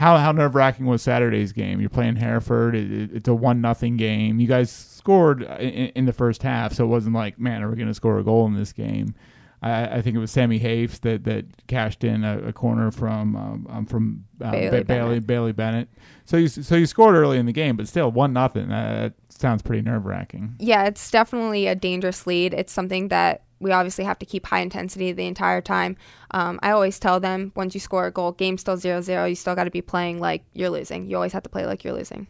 How 0.00 0.16
how 0.16 0.32
nerve 0.32 0.54
wracking 0.54 0.86
was 0.86 1.02
Saturday's 1.02 1.52
game? 1.52 1.78
You're 1.80 1.90
playing 1.90 2.16
Hereford. 2.16 2.74
It, 2.74 2.90
it- 2.90 3.10
it's 3.12 3.28
a 3.28 3.34
one 3.34 3.60
nothing 3.60 3.96
game. 3.98 4.40
You 4.40 4.46
guys 4.48 4.70
scored 4.72 5.42
in, 5.42 5.88
in 5.94 6.04
the 6.06 6.12
first 6.14 6.42
half, 6.42 6.72
so 6.72 6.84
it 6.84 6.88
wasn't 6.88 7.14
like, 7.14 7.38
man, 7.38 7.62
are 7.62 7.68
we 7.70 7.76
going 7.76 7.88
to 7.88 7.94
score 7.94 8.18
a 8.18 8.24
goal 8.24 8.46
in 8.46 8.54
this 8.54 8.72
game? 8.72 9.14
I, 9.62 9.96
I 9.98 10.00
think 10.00 10.16
it 10.16 10.18
was 10.18 10.30
Sammy 10.30 10.56
Hafes 10.56 11.00
that, 11.00 11.24
that 11.24 11.44
cashed 11.66 12.02
in 12.02 12.24
a, 12.24 12.38
a 12.48 12.52
corner 12.54 12.90
from 12.90 13.36
um, 13.36 13.66
um, 13.68 13.84
from 13.84 14.24
uh, 14.42 14.50
Bailey 14.52 14.78
Ba- 14.78 14.84
Bailey 14.86 15.08
Bennett. 15.20 15.26
Bailey 15.26 15.52
Bennett. 15.52 15.88
So 16.24 16.38
you 16.38 16.48
so 16.48 16.76
you 16.76 16.86
scored 16.86 17.14
early 17.14 17.36
in 17.38 17.44
the 17.44 17.52
game, 17.52 17.76
but 17.76 17.86
still 17.86 18.10
one 18.10 18.32
nothing. 18.32 18.70
That 18.70 19.12
sounds 19.40 19.62
pretty 19.62 19.82
nerve 19.82 20.06
wracking. 20.06 20.56
Yeah, 20.58 20.84
it's 20.84 21.10
definitely 21.10 21.66
a 21.66 21.74
dangerous 21.74 22.26
lead. 22.26 22.54
It's 22.54 22.72
something 22.72 23.08
that 23.08 23.42
we 23.60 23.72
obviously 23.72 24.04
have 24.04 24.18
to 24.20 24.26
keep 24.26 24.46
high 24.46 24.60
intensity 24.60 25.12
the 25.12 25.26
entire 25.26 25.60
time. 25.60 25.96
Um, 26.30 26.58
I 26.62 26.70
always 26.70 26.98
tell 26.98 27.20
them 27.20 27.52
once 27.54 27.74
you 27.74 27.80
score 27.80 28.06
a 28.06 28.10
goal, 28.10 28.32
game 28.32 28.58
still 28.58 28.76
0 28.76 29.02
0, 29.02 29.26
you 29.26 29.34
still 29.34 29.54
got 29.54 29.64
to 29.64 29.70
be 29.70 29.82
playing 29.82 30.18
like 30.18 30.44
you're 30.54 30.70
losing. 30.70 31.08
You 31.08 31.16
always 31.16 31.32
have 31.32 31.42
to 31.42 31.50
play 31.50 31.66
like 31.66 31.84
you're 31.84 31.94
losing. 31.94 32.26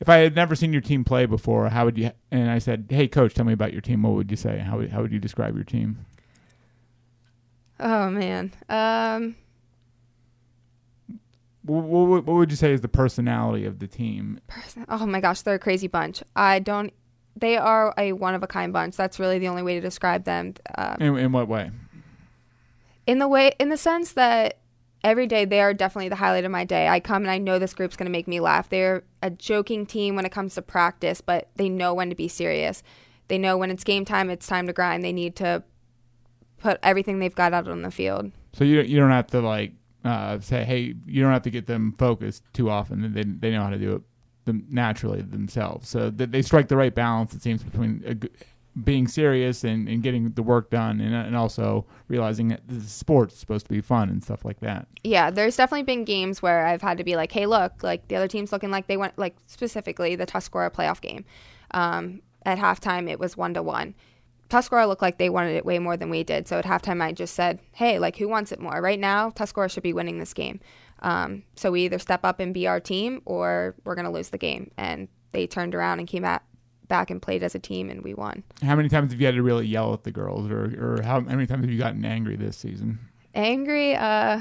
If 0.00 0.08
I 0.08 0.16
had 0.16 0.34
never 0.34 0.54
seen 0.54 0.72
your 0.72 0.80
team 0.80 1.04
play 1.04 1.26
before, 1.26 1.68
how 1.68 1.84
would 1.84 1.98
you? 1.98 2.10
And 2.30 2.50
I 2.50 2.58
said, 2.58 2.86
"Hey, 2.88 3.06
coach, 3.06 3.34
tell 3.34 3.44
me 3.44 3.52
about 3.52 3.72
your 3.72 3.82
team." 3.82 4.02
What 4.02 4.14
would 4.14 4.30
you 4.30 4.36
say? 4.36 4.58
How 4.58 4.78
would, 4.78 4.90
how 4.90 5.02
would 5.02 5.12
you 5.12 5.18
describe 5.18 5.54
your 5.54 5.64
team? 5.64 6.06
Oh, 7.78 8.10
man. 8.10 8.52
Um, 8.70 9.36
What, 11.62 11.84
what, 11.84 12.24
what 12.24 12.34
would 12.34 12.50
you 12.50 12.56
say 12.56 12.72
is 12.72 12.80
the 12.80 12.88
personality 12.88 13.66
of 13.66 13.78
the 13.78 13.86
team? 13.86 14.40
person- 14.48 14.86
oh 14.88 15.06
my 15.06 15.20
gosh, 15.20 15.42
they're 15.42 15.54
a 15.56 15.58
crazy 15.58 15.86
bunch. 15.88 16.22
I 16.34 16.58
don't, 16.58 16.92
they 17.36 17.56
are 17.56 17.92
a 17.98 18.12
one 18.12 18.34
of 18.34 18.42
a 18.42 18.46
kind 18.46 18.72
bunch. 18.72 18.96
That's 18.96 19.18
really 19.18 19.38
the 19.38 19.48
only 19.48 19.62
way 19.62 19.74
to 19.74 19.80
describe 19.80 20.24
them. 20.24 20.54
Um, 20.76 20.96
In, 21.00 21.16
in 21.18 21.32
what 21.32 21.48
way? 21.48 21.70
in 23.06 23.18
the 23.18 23.28
way 23.28 23.52
in 23.58 23.70
the 23.70 23.76
sense 23.76 24.12
that 24.12 24.58
every 25.02 25.26
day 25.26 25.44
they 25.44 25.60
are 25.60 25.72
definitely 25.74 26.08
the 26.08 26.16
highlight 26.16 26.44
of 26.44 26.50
my 26.50 26.64
day. 26.64 26.86
I 26.88 27.00
come 27.00 27.22
and 27.22 27.30
I 27.30 27.38
know 27.38 27.58
this 27.58 27.74
group's 27.74 27.96
going 27.96 28.06
to 28.06 28.12
make 28.12 28.28
me 28.28 28.38
laugh. 28.40 28.68
They're 28.68 29.02
a 29.22 29.30
joking 29.30 29.86
team 29.86 30.14
when 30.16 30.24
it 30.26 30.30
comes 30.32 30.54
to 30.54 30.62
practice, 30.62 31.20
but 31.20 31.48
they 31.56 31.68
know 31.68 31.94
when 31.94 32.10
to 32.10 32.14
be 32.14 32.28
serious. 32.28 32.82
They 33.28 33.38
know 33.38 33.56
when 33.56 33.70
it's 33.70 33.84
game 33.84 34.04
time, 34.04 34.28
it's 34.30 34.46
time 34.46 34.66
to 34.66 34.72
grind. 34.72 35.02
They 35.02 35.12
need 35.12 35.36
to 35.36 35.62
put 36.58 36.78
everything 36.82 37.18
they've 37.18 37.34
got 37.34 37.52
out 37.54 37.68
on 37.68 37.82
the 37.82 37.90
field. 37.90 38.32
So 38.52 38.64
you 38.64 38.80
you 38.82 38.98
don't 38.98 39.10
have 39.10 39.28
to 39.28 39.40
like 39.40 39.72
uh, 40.04 40.40
say, 40.40 40.64
hey, 40.64 40.94
you 41.06 41.22
don't 41.22 41.32
have 41.32 41.42
to 41.42 41.50
get 41.50 41.66
them 41.66 41.94
focused 41.98 42.42
too 42.52 42.70
often. 42.70 43.12
They 43.12 43.22
they 43.22 43.50
know 43.50 43.62
how 43.62 43.70
to 43.70 43.78
do 43.78 43.96
it 43.96 44.02
them 44.44 44.66
naturally 44.70 45.22
themselves. 45.22 45.88
So 45.88 46.10
th- 46.10 46.30
they 46.30 46.42
strike 46.42 46.68
the 46.68 46.76
right 46.76 46.94
balance. 46.94 47.34
It 47.34 47.42
seems 47.42 47.62
between 47.62 48.28
being 48.84 49.08
serious 49.08 49.64
and, 49.64 49.88
and 49.88 50.02
getting 50.02 50.30
the 50.30 50.42
work 50.42 50.70
done, 50.70 51.00
and 51.00 51.14
and 51.14 51.36
also 51.36 51.86
realizing 52.08 52.48
that 52.48 52.60
the 52.68 52.80
sports 52.80 53.36
supposed 53.36 53.66
to 53.66 53.72
be 53.72 53.80
fun 53.80 54.08
and 54.08 54.22
stuff 54.22 54.44
like 54.44 54.60
that. 54.60 54.86
Yeah, 55.04 55.30
there's 55.30 55.56
definitely 55.56 55.82
been 55.82 56.04
games 56.04 56.40
where 56.40 56.66
I've 56.66 56.82
had 56.82 56.98
to 56.98 57.04
be 57.04 57.16
like, 57.16 57.32
hey, 57.32 57.46
look, 57.46 57.82
like 57.82 58.08
the 58.08 58.16
other 58.16 58.28
team's 58.28 58.52
looking 58.52 58.70
like 58.70 58.86
they 58.86 58.96
went, 58.96 59.18
like 59.18 59.36
specifically 59.46 60.16
the 60.16 60.26
Tuscarora 60.26 60.70
playoff 60.70 61.00
game. 61.00 61.24
Um, 61.72 62.22
at 62.44 62.58
halftime, 62.58 63.08
it 63.08 63.18
was 63.18 63.36
one 63.36 63.54
to 63.54 63.62
one. 63.62 63.94
Tuscarora 64.50 64.86
looked 64.86 65.02
like 65.02 65.18
they 65.18 65.30
wanted 65.30 65.56
it 65.56 65.64
way 65.64 65.78
more 65.78 65.96
than 65.96 66.10
we 66.10 66.22
did. 66.22 66.46
So 66.46 66.58
at 66.58 66.64
halftime, 66.64 67.00
I 67.00 67.12
just 67.12 67.34
said, 67.34 67.60
hey, 67.72 67.98
like 67.98 68.16
who 68.16 68.28
wants 68.28 68.52
it 68.52 68.60
more? 68.60 68.80
Right 68.82 69.00
now, 69.00 69.30
Tuscarora 69.30 69.70
should 69.70 69.82
be 69.82 69.92
winning 69.92 70.18
this 70.18 70.34
game. 70.34 70.60
Um, 71.00 71.44
so 71.56 71.70
we 71.70 71.84
either 71.86 71.98
step 71.98 72.24
up 72.24 72.40
and 72.40 72.52
be 72.52 72.66
our 72.66 72.80
team 72.80 73.22
or 73.24 73.74
we're 73.84 73.94
going 73.94 74.04
to 74.04 74.10
lose 74.10 74.28
the 74.28 74.38
game. 74.38 74.70
And 74.76 75.08
they 75.32 75.46
turned 75.46 75.74
around 75.74 76.00
and 76.00 76.08
came 76.08 76.24
at, 76.24 76.42
back 76.88 77.08
and 77.08 77.22
played 77.22 77.42
as 77.42 77.54
a 77.54 77.58
team 77.58 77.88
and 77.88 78.02
we 78.02 78.12
won. 78.12 78.42
How 78.62 78.74
many 78.76 78.88
times 78.88 79.12
have 79.12 79.20
you 79.20 79.26
had 79.26 79.36
to 79.36 79.42
really 79.42 79.66
yell 79.66 79.94
at 79.94 80.02
the 80.02 80.10
girls, 80.10 80.50
or 80.50 80.64
or 80.64 81.02
how, 81.02 81.20
how 81.20 81.20
many 81.20 81.46
times 81.46 81.62
have 81.62 81.70
you 81.70 81.78
gotten 81.78 82.04
angry 82.04 82.36
this 82.36 82.56
season? 82.56 82.98
Angry, 83.34 83.94
uh, 83.94 84.40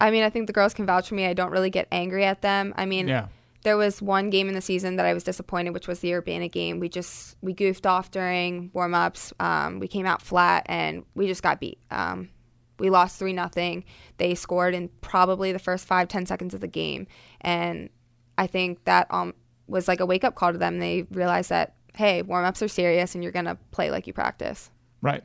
I 0.00 0.10
mean, 0.12 0.22
I 0.22 0.30
think 0.30 0.46
the 0.46 0.52
girls 0.52 0.72
can 0.74 0.86
vouch 0.86 1.08
for 1.08 1.16
me. 1.16 1.26
I 1.26 1.34
don't 1.34 1.50
really 1.50 1.70
get 1.70 1.88
angry 1.90 2.24
at 2.24 2.40
them. 2.40 2.72
I 2.76 2.86
mean, 2.86 3.08
Yeah, 3.08 3.26
there 3.64 3.76
was 3.76 4.00
one 4.00 4.30
game 4.30 4.48
in 4.48 4.54
the 4.54 4.60
season 4.60 4.96
that 4.96 5.06
I 5.06 5.14
was 5.14 5.24
disappointed, 5.24 5.70
which 5.70 5.88
was 5.88 6.00
the 6.00 6.14
Urbana 6.14 6.48
game. 6.48 6.78
We 6.80 6.88
just 6.88 7.36
we 7.42 7.52
goofed 7.52 7.86
off 7.86 8.10
during 8.10 8.70
warm 8.72 8.94
ups. 8.94 9.32
Um, 9.40 9.80
we 9.80 9.88
came 9.88 10.06
out 10.06 10.22
flat 10.22 10.64
and 10.66 11.04
we 11.14 11.26
just 11.26 11.42
got 11.42 11.60
beat. 11.60 11.78
Um, 11.90 12.30
we 12.78 12.90
lost 12.90 13.18
three 13.18 13.32
nothing. 13.32 13.84
They 14.18 14.34
scored 14.34 14.74
in 14.74 14.88
probably 15.00 15.52
the 15.52 15.58
first 15.58 15.86
five 15.86 16.08
ten 16.08 16.26
seconds 16.26 16.54
of 16.54 16.60
the 16.60 16.68
game, 16.68 17.06
and 17.40 17.90
I 18.36 18.46
think 18.46 18.84
that 18.84 19.06
um 19.10 19.34
was 19.66 19.88
like 19.88 20.00
a 20.00 20.06
wake 20.06 20.24
up 20.24 20.34
call 20.34 20.52
to 20.52 20.58
them. 20.58 20.78
They 20.78 21.02
realized 21.10 21.50
that 21.50 21.74
hey, 21.94 22.22
warm 22.22 22.44
ups 22.44 22.62
are 22.62 22.68
serious, 22.68 23.14
and 23.14 23.24
you're 23.24 23.32
gonna 23.32 23.58
play 23.72 23.90
like 23.90 24.06
you 24.06 24.12
practice. 24.12 24.70
Right. 25.02 25.24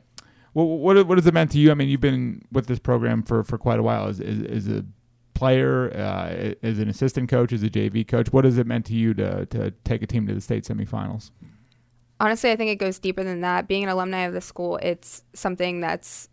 Well, 0.54 0.66
what 0.66 1.06
what 1.06 1.18
has 1.18 1.26
it 1.26 1.34
meant 1.34 1.52
to 1.52 1.58
you? 1.58 1.70
I 1.70 1.74
mean, 1.74 1.88
you've 1.88 2.00
been 2.00 2.42
with 2.50 2.66
this 2.66 2.80
program 2.80 3.22
for 3.22 3.44
for 3.44 3.58
quite 3.58 3.78
a 3.78 3.82
while. 3.82 4.08
Is 4.08 4.18
is, 4.18 4.42
is 4.42 4.68
a 4.68 4.84
player, 5.34 5.92
uh, 5.94 6.54
as 6.62 6.78
an 6.78 6.88
assistant 6.88 7.28
coach, 7.28 7.52
as 7.52 7.62
a 7.62 7.68
JV 7.68 8.06
coach, 8.06 8.32
what 8.32 8.44
has 8.44 8.58
it 8.58 8.66
meant 8.66 8.86
to 8.86 8.94
you 8.94 9.14
to 9.14 9.46
to 9.46 9.70
take 9.84 10.02
a 10.02 10.06
team 10.06 10.26
to 10.26 10.34
the 10.34 10.40
state 10.40 10.64
semifinals? 10.64 11.30
Honestly, 12.20 12.50
I 12.50 12.56
think 12.56 12.70
it 12.70 12.76
goes 12.76 12.98
deeper 12.98 13.24
than 13.24 13.40
that. 13.40 13.68
Being 13.68 13.82
an 13.82 13.88
alumni 13.88 14.20
of 14.20 14.32
the 14.32 14.40
school, 14.40 14.78
it's 14.82 15.24
something 15.34 15.80
that's 15.80 16.28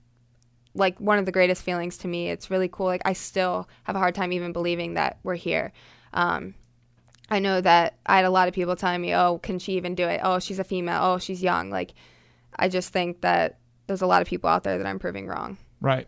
like 0.73 0.97
one 0.99 1.17
of 1.17 1.25
the 1.25 1.31
greatest 1.31 1.63
feelings 1.63 1.97
to 1.99 2.07
me. 2.07 2.29
It's 2.29 2.49
really 2.49 2.69
cool. 2.69 2.85
Like 2.85 3.01
I 3.03 3.13
still 3.13 3.67
have 3.83 3.95
a 3.95 3.99
hard 3.99 4.15
time 4.15 4.31
even 4.31 4.53
believing 4.53 4.93
that 4.93 5.17
we're 5.23 5.35
here. 5.35 5.73
Um, 6.13 6.53
I 7.29 7.39
know 7.39 7.61
that 7.61 7.95
I 8.05 8.17
had 8.17 8.25
a 8.25 8.29
lot 8.29 8.47
of 8.47 8.53
people 8.53 8.75
telling 8.75 9.01
me, 9.01 9.15
"Oh, 9.15 9.39
can 9.39 9.59
she 9.59 9.73
even 9.73 9.95
do 9.95 10.07
it? 10.07 10.21
Oh, 10.23 10.39
she's 10.39 10.59
a 10.59 10.63
female. 10.63 10.99
Oh, 11.01 11.17
she's 11.17 11.41
young." 11.41 11.69
Like, 11.69 11.93
I 12.57 12.67
just 12.67 12.93
think 12.93 13.21
that 13.21 13.57
there's 13.87 14.01
a 14.01 14.07
lot 14.07 14.21
of 14.21 14.27
people 14.27 14.49
out 14.49 14.63
there 14.63 14.77
that 14.77 14.85
I'm 14.85 14.99
proving 14.99 15.27
wrong. 15.27 15.57
Right. 15.79 16.07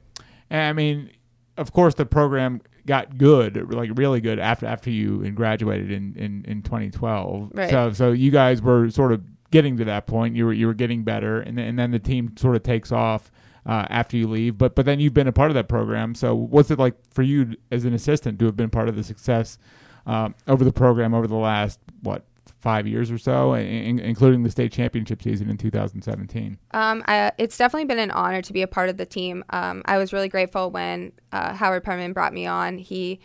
And 0.50 0.62
I 0.62 0.74
mean, 0.74 1.12
of 1.58 1.72
course, 1.72 1.96
the 1.96 2.06
program 2.06 2.62
got 2.86 3.18
good, 3.18 3.74
like 3.74 3.92
really 3.96 4.22
good 4.22 4.40
after 4.40 4.66
after 4.66 4.90
you 4.90 5.30
graduated 5.32 5.92
in 5.92 6.16
in, 6.16 6.46
in 6.48 6.62
2012. 6.62 7.52
Right. 7.54 7.70
So 7.70 7.92
so 7.94 8.12
you 8.12 8.32
guys 8.32 8.62
were 8.62 8.90
sort 8.90 9.12
of 9.12 9.22
getting 9.52 9.78
to 9.78 9.86
that 9.86 10.08
point. 10.08 10.36
You 10.36 10.46
were 10.46 10.54
you 10.54 10.68
were 10.68 10.74
getting 10.74 11.04
better, 11.04 11.42
and 11.42 11.58
then, 11.58 11.68
and 11.68 11.80
then 11.80 11.92
the 11.92 12.00
team 12.00 12.36
sort 12.38 12.56
of 12.56 12.64
takes 12.64 12.92
off. 12.92 13.32
Uh, 13.66 13.86
after 13.90 14.18
you 14.18 14.28
leave, 14.28 14.58
but 14.58 14.76
but 14.76 14.86
then 14.86 15.00
you've 15.00 15.14
been 15.14 15.30
a 15.30 15.32
part 15.32 15.50
of 15.50 15.56
that 15.56 15.70
program. 15.70 16.14
So 16.16 16.36
what's 16.36 16.70
it 16.70 16.78
like 16.78 16.96
for 17.14 17.22
you 17.22 17.56
as 17.72 17.86
an 17.86 17.94
assistant 17.94 18.38
to 18.40 18.46
have 18.46 18.58
been 18.58 18.70
part 18.70 18.90
of 18.90 18.98
the 18.98 19.06
success 19.06 19.58
um, 20.06 20.36
over 20.50 20.66
the 20.66 20.74
program 20.74 21.14
over 21.14 21.28
the 21.28 21.38
last 21.38 21.80
what 22.02 22.26
five 22.64 22.88
years 22.88 23.12
or 23.12 23.18
so, 23.18 23.54
in, 23.54 24.00
including 24.00 24.44
the 24.44 24.50
state 24.50 24.72
championship 24.72 25.22
season 25.22 25.50
in 25.50 25.58
2017? 25.58 26.58
Um, 26.72 27.04
I, 27.08 27.34
it's 27.38 27.58
definitely 27.58 27.86
been 27.86 28.00
an 28.00 28.10
honor 28.10 28.42
to 28.42 28.54
be 28.54 28.62
a 28.62 28.68
part 28.68 28.90
of 28.90 28.96
the 28.96 29.06
team. 29.06 29.44
Um, 29.50 29.84
I 29.86 29.98
was 29.98 30.14
really 30.14 30.30
grateful 30.30 30.72
when 30.72 31.12
uh, 31.34 31.54
Howard 31.54 31.84
Perman 31.84 32.14
brought 32.14 32.34
me 32.34 32.46
on. 32.48 32.78
He 32.78 33.20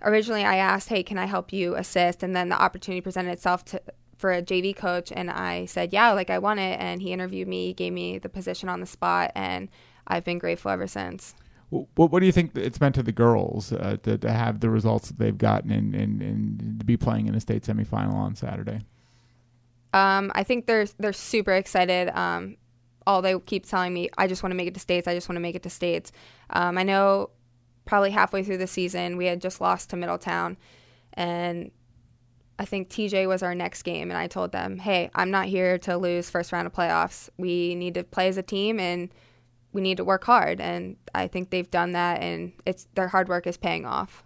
originally 0.00 0.44
I 0.44 0.56
asked, 0.56 0.88
"Hey, 0.88 1.02
can 1.02 1.18
I 1.18 1.26
help 1.26 1.52
you 1.52 1.74
assist?" 1.74 2.22
And 2.22 2.34
then 2.34 2.48
the 2.48 2.60
opportunity 2.60 3.00
presented 3.00 3.32
itself 3.32 3.64
to 3.66 3.82
for 4.16 4.32
a 4.32 4.40
JV 4.40 4.74
coach, 4.74 5.12
and 5.12 5.28
I 5.28 5.66
said, 5.66 5.92
"Yeah, 5.92 6.12
like 6.12 6.30
I 6.30 6.38
want 6.38 6.60
it." 6.60 6.80
And 6.80 7.02
he 7.02 7.12
interviewed 7.12 7.48
me, 7.48 7.74
gave 7.74 7.92
me 7.92 8.18
the 8.18 8.28
position 8.28 8.68
on 8.68 8.80
the 8.80 8.86
spot, 8.86 9.32
and 9.34 9.68
I've 10.06 10.24
been 10.24 10.38
grateful 10.38 10.70
ever 10.70 10.86
since. 10.86 11.34
What, 11.94 12.12
what 12.12 12.20
do 12.20 12.26
you 12.26 12.32
think 12.32 12.56
it's 12.56 12.80
meant 12.80 12.94
to 12.94 13.02
the 13.02 13.12
girls 13.12 13.72
uh, 13.72 13.96
to, 14.02 14.18
to 14.18 14.30
have 14.30 14.60
the 14.60 14.70
results 14.70 15.08
that 15.08 15.18
they've 15.18 15.36
gotten 15.36 15.70
and, 15.70 15.94
and, 15.94 16.22
and 16.22 16.78
to 16.78 16.84
be 16.84 16.96
playing 16.96 17.26
in 17.26 17.34
a 17.34 17.40
state 17.40 17.62
semifinal 17.62 18.14
on 18.14 18.36
Saturday? 18.36 18.80
Um, 19.92 20.32
I 20.34 20.42
think 20.42 20.66
they're 20.66 20.86
they're 20.98 21.12
super 21.12 21.52
excited. 21.52 22.10
Um, 22.16 22.56
all 23.06 23.22
they 23.22 23.38
keep 23.40 23.66
telling 23.66 23.92
me, 23.92 24.08
I 24.16 24.26
just 24.26 24.42
want 24.42 24.52
to 24.52 24.56
make 24.56 24.68
it 24.68 24.74
to 24.74 24.80
states. 24.80 25.06
I 25.06 25.14
just 25.14 25.28
want 25.28 25.36
to 25.36 25.40
make 25.40 25.54
it 25.54 25.62
to 25.64 25.70
states. 25.70 26.10
Um, 26.50 26.78
I 26.78 26.82
know 26.82 27.30
probably 27.84 28.10
halfway 28.10 28.42
through 28.42 28.58
the 28.58 28.66
season 28.66 29.16
we 29.16 29.26
had 29.26 29.40
just 29.40 29.60
lost 29.60 29.90
to 29.90 29.96
Middletown, 29.96 30.56
and 31.12 31.70
I 32.58 32.64
think 32.64 32.88
TJ 32.88 33.28
was 33.28 33.42
our 33.42 33.54
next 33.54 33.82
game. 33.82 34.10
And 34.10 34.18
I 34.18 34.26
told 34.26 34.52
them, 34.52 34.78
hey, 34.78 35.10
I'm 35.14 35.30
not 35.30 35.46
here 35.46 35.78
to 35.78 35.96
lose 35.96 36.30
first 36.30 36.52
round 36.52 36.66
of 36.66 36.72
playoffs. 36.72 37.28
We 37.36 37.74
need 37.74 37.94
to 37.94 38.04
play 38.04 38.28
as 38.28 38.36
a 38.36 38.42
team 38.42 38.78
and 38.78 39.10
we 39.74 39.82
need 39.82 39.98
to 39.98 40.04
work 40.04 40.24
hard, 40.24 40.60
and 40.60 40.96
I 41.14 41.26
think 41.26 41.50
they've 41.50 41.70
done 41.70 41.92
that, 41.92 42.22
and 42.22 42.52
it's 42.64 42.86
their 42.94 43.08
hard 43.08 43.28
work 43.28 43.46
is 43.46 43.56
paying 43.56 43.84
off. 43.84 44.24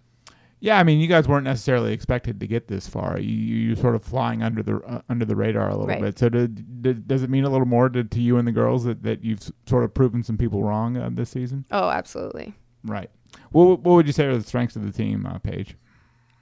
Yeah, 0.61 0.77
I 0.77 0.83
mean, 0.83 0.99
you 0.99 1.07
guys 1.07 1.27
weren't 1.27 1.45
necessarily 1.45 1.91
expected 1.91 2.39
to 2.39 2.47
get 2.47 2.67
this 2.67 2.87
far. 2.87 3.17
You 3.19 3.33
you're 3.33 3.75
sort 3.75 3.95
of 3.95 4.03
flying 4.03 4.43
under 4.43 4.61
the 4.61 4.77
uh, 4.77 5.01
under 5.09 5.25
the 5.25 5.35
radar 5.35 5.69
a 5.69 5.71
little 5.71 5.87
right. 5.87 6.01
bit. 6.01 6.19
So, 6.19 6.29
did, 6.29 6.81
did, 6.81 7.07
does 7.07 7.23
it 7.23 7.29
mean 7.29 7.45
a 7.45 7.49
little 7.49 7.67
more 7.67 7.89
to, 7.89 8.03
to 8.03 8.21
you 8.21 8.37
and 8.37 8.47
the 8.47 8.51
girls 8.51 8.83
that, 8.83 9.03
that 9.03 9.23
you've 9.23 9.51
sort 9.65 9.83
of 9.83 9.93
proven 9.93 10.21
some 10.21 10.37
people 10.37 10.63
wrong 10.63 10.97
uh, 10.97 11.09
this 11.11 11.31
season? 11.31 11.65
Oh, 11.71 11.89
absolutely. 11.89 12.53
Right. 12.83 13.09
What 13.51 13.79
what 13.79 13.95
would 13.95 14.07
you 14.07 14.13
say 14.13 14.25
are 14.25 14.37
the 14.37 14.43
strengths 14.43 14.75
of 14.75 14.85
the 14.85 14.91
team, 14.91 15.25
uh, 15.25 15.39
Paige? 15.39 15.75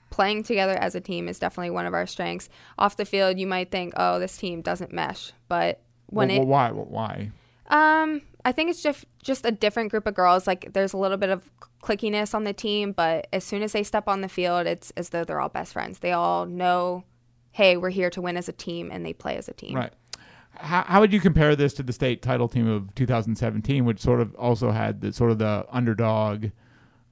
Playing 0.10 0.44
together 0.44 0.74
as 0.74 0.96
a 0.96 1.02
team 1.02 1.28
is 1.28 1.38
definitely 1.38 1.70
one 1.70 1.86
of 1.86 1.94
our 1.94 2.08
strengths. 2.08 2.50
Off 2.78 2.98
the 2.98 3.06
field, 3.06 3.40
you 3.40 3.48
might 3.48 3.72
think, 3.72 3.94
"Oh, 3.96 4.20
this 4.20 4.36
team 4.36 4.62
doesn't 4.62 4.92
mesh," 4.92 5.32
but 5.48 5.82
when 6.08 6.30
well, 6.30 6.36
it 6.36 6.40
well, 6.40 6.48
why 6.48 6.72
well, 6.72 6.86
why 6.90 7.32
um, 7.70 8.22
I 8.48 8.54
think 8.54 8.70
it's 8.70 8.82
just 8.82 9.04
just 9.22 9.46
a 9.46 9.52
different 9.52 9.92
group 9.92 10.08
of 10.08 10.14
girls. 10.14 10.48
Like 10.48 10.72
there's 10.72 10.94
a 10.94 10.98
little 10.98 11.18
bit 11.18 11.30
of 11.30 11.52
clickiness 11.84 12.34
on 12.34 12.46
the 12.46 12.54
team, 12.54 12.94
but 12.94 13.28
as 13.34 13.44
soon 13.44 13.62
as 13.62 13.74
they 13.74 13.84
step 13.84 14.08
on 14.08 14.22
the 14.22 14.30
field, 14.30 14.68
it's 14.68 14.92
as 14.92 15.10
though 15.10 15.26
they're 15.26 15.42
all 15.42 15.50
best 15.50 15.74
friends. 15.74 16.00
They 16.00 16.14
all 16.14 16.46
know, 16.46 17.04
hey, 17.52 17.76
we're 17.76 17.90
here 17.90 18.10
to 18.10 18.22
win 18.22 18.38
as 18.38 18.48
a 18.48 18.54
team, 18.54 18.90
and 18.90 19.06
they 19.06 19.12
play 19.12 19.36
as 19.36 19.50
a 19.50 19.54
team. 19.54 19.76
Right. 19.76 19.92
How, 20.52 20.84
how 20.84 21.02
would 21.02 21.12
you 21.12 21.20
compare 21.20 21.58
this 21.58 21.74
to 21.74 21.84
the 21.84 21.92
state 21.92 22.22
title 22.22 22.48
team 22.48 22.70
of 22.70 22.96
2017, 22.96 23.84
which 23.84 24.00
sort 24.00 24.22
of 24.22 24.34
also 24.36 24.72
had 24.72 25.02
the 25.02 25.12
sort 25.12 25.32
of 25.32 25.40
the 25.40 25.66
underdog 25.70 26.46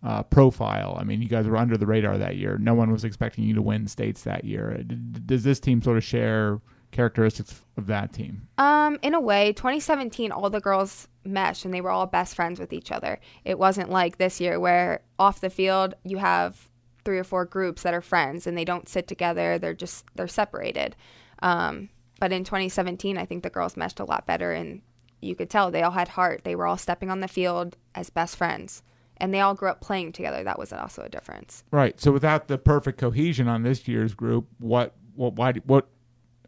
uh, 0.03 0.23
profile? 0.23 0.95
I 0.97 1.03
mean, 1.03 1.21
you 1.21 1.27
guys 1.27 1.47
were 1.47 1.57
under 1.57 1.75
the 1.75 1.85
radar 1.85 2.17
that 2.17 2.37
year. 2.37 2.57
No 2.57 2.75
one 2.75 2.93
was 2.93 3.03
expecting 3.03 3.43
you 3.43 3.55
to 3.55 3.61
win 3.61 3.87
states 3.87 4.21
that 4.21 4.45
year. 4.45 4.81
Does 5.25 5.43
this 5.43 5.59
team 5.59 5.81
sort 5.81 5.97
of 5.97 6.03
share? 6.05 6.61
characteristics 6.91 7.61
of 7.75 7.87
that 7.87 8.13
team? 8.13 8.47
Um, 8.57 8.97
in 9.01 9.13
a 9.13 9.19
way, 9.19 9.51
2017, 9.51 10.31
all 10.31 10.49
the 10.49 10.61
girls 10.61 11.09
meshed 11.25 11.65
and 11.65 11.73
they 11.73 11.81
were 11.81 11.89
all 11.89 12.05
best 12.05 12.35
friends 12.35 12.59
with 12.59 12.73
each 12.73 12.91
other. 12.91 13.19
It 13.43 13.59
wasn't 13.59 13.89
like 13.89 14.17
this 14.17 14.39
year 14.39 14.59
where 14.59 15.01
off 15.17 15.41
the 15.41 15.49
field 15.49 15.95
you 16.03 16.17
have 16.17 16.69
three 17.03 17.19
or 17.19 17.23
four 17.23 17.45
groups 17.45 17.83
that 17.83 17.93
are 17.93 18.01
friends 18.01 18.47
and 18.47 18.57
they 18.57 18.65
don't 18.65 18.89
sit 18.89 19.07
together. 19.07 19.57
They're 19.57 19.73
just 19.73 20.05
they're 20.15 20.27
separated. 20.27 20.95
Um, 21.39 21.89
but 22.19 22.31
in 22.31 22.43
2017, 22.43 23.17
I 23.17 23.25
think 23.25 23.43
the 23.43 23.49
girls 23.49 23.77
meshed 23.77 23.99
a 23.99 24.05
lot 24.05 24.25
better 24.25 24.51
and 24.51 24.81
you 25.21 25.35
could 25.35 25.49
tell 25.49 25.71
they 25.71 25.83
all 25.83 25.91
had 25.91 26.09
heart. 26.09 26.41
They 26.43 26.55
were 26.55 26.67
all 26.67 26.77
stepping 26.77 27.09
on 27.09 27.19
the 27.19 27.27
field 27.27 27.77
as 27.93 28.09
best 28.09 28.35
friends 28.35 28.83
and 29.17 29.33
they 29.33 29.39
all 29.39 29.53
grew 29.53 29.69
up 29.69 29.81
playing 29.81 30.11
together. 30.11 30.43
That 30.43 30.59
was 30.59 30.73
also 30.73 31.03
a 31.03 31.09
difference. 31.09 31.63
Right. 31.71 31.99
So 31.99 32.11
without 32.11 32.47
the 32.47 32.57
perfect 32.57 32.99
cohesion 32.99 33.47
on 33.47 33.63
this 33.63 33.87
year's 33.87 34.13
group, 34.13 34.47
what 34.59 34.95
what 35.15 35.33
why 35.33 35.53
what 35.65 35.87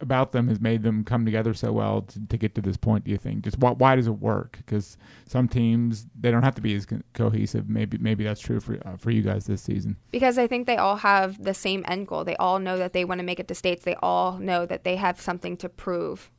about 0.00 0.32
them 0.32 0.48
has 0.48 0.60
made 0.60 0.82
them 0.82 1.04
come 1.04 1.24
together 1.24 1.54
so 1.54 1.72
well 1.72 2.02
to, 2.02 2.20
to 2.26 2.36
get 2.36 2.54
to 2.54 2.60
this 2.60 2.76
point? 2.76 3.04
Do 3.04 3.10
you 3.10 3.18
think? 3.18 3.44
Just 3.44 3.58
why, 3.58 3.72
why 3.72 3.96
does 3.96 4.06
it 4.06 4.12
work? 4.12 4.58
Because 4.58 4.96
some 5.26 5.48
teams 5.48 6.06
they 6.18 6.30
don't 6.30 6.42
have 6.42 6.54
to 6.56 6.60
be 6.60 6.74
as 6.74 6.86
co- 6.86 7.02
cohesive. 7.14 7.68
Maybe 7.68 7.98
maybe 7.98 8.24
that's 8.24 8.40
true 8.40 8.60
for 8.60 8.78
uh, 8.84 8.96
for 8.96 9.10
you 9.10 9.22
guys 9.22 9.46
this 9.46 9.62
season. 9.62 9.96
Because 10.10 10.38
I 10.38 10.46
think 10.46 10.66
they 10.66 10.76
all 10.76 10.96
have 10.96 11.42
the 11.42 11.54
same 11.54 11.84
end 11.88 12.06
goal. 12.08 12.24
They 12.24 12.36
all 12.36 12.58
know 12.58 12.78
that 12.78 12.92
they 12.92 13.04
want 13.04 13.20
to 13.20 13.24
make 13.24 13.40
it 13.40 13.48
to 13.48 13.54
states. 13.54 13.84
They 13.84 13.96
all 13.96 14.38
know 14.38 14.66
that 14.66 14.84
they 14.84 14.96
have 14.96 15.20
something 15.20 15.56
to 15.58 15.68
prove, 15.68 16.30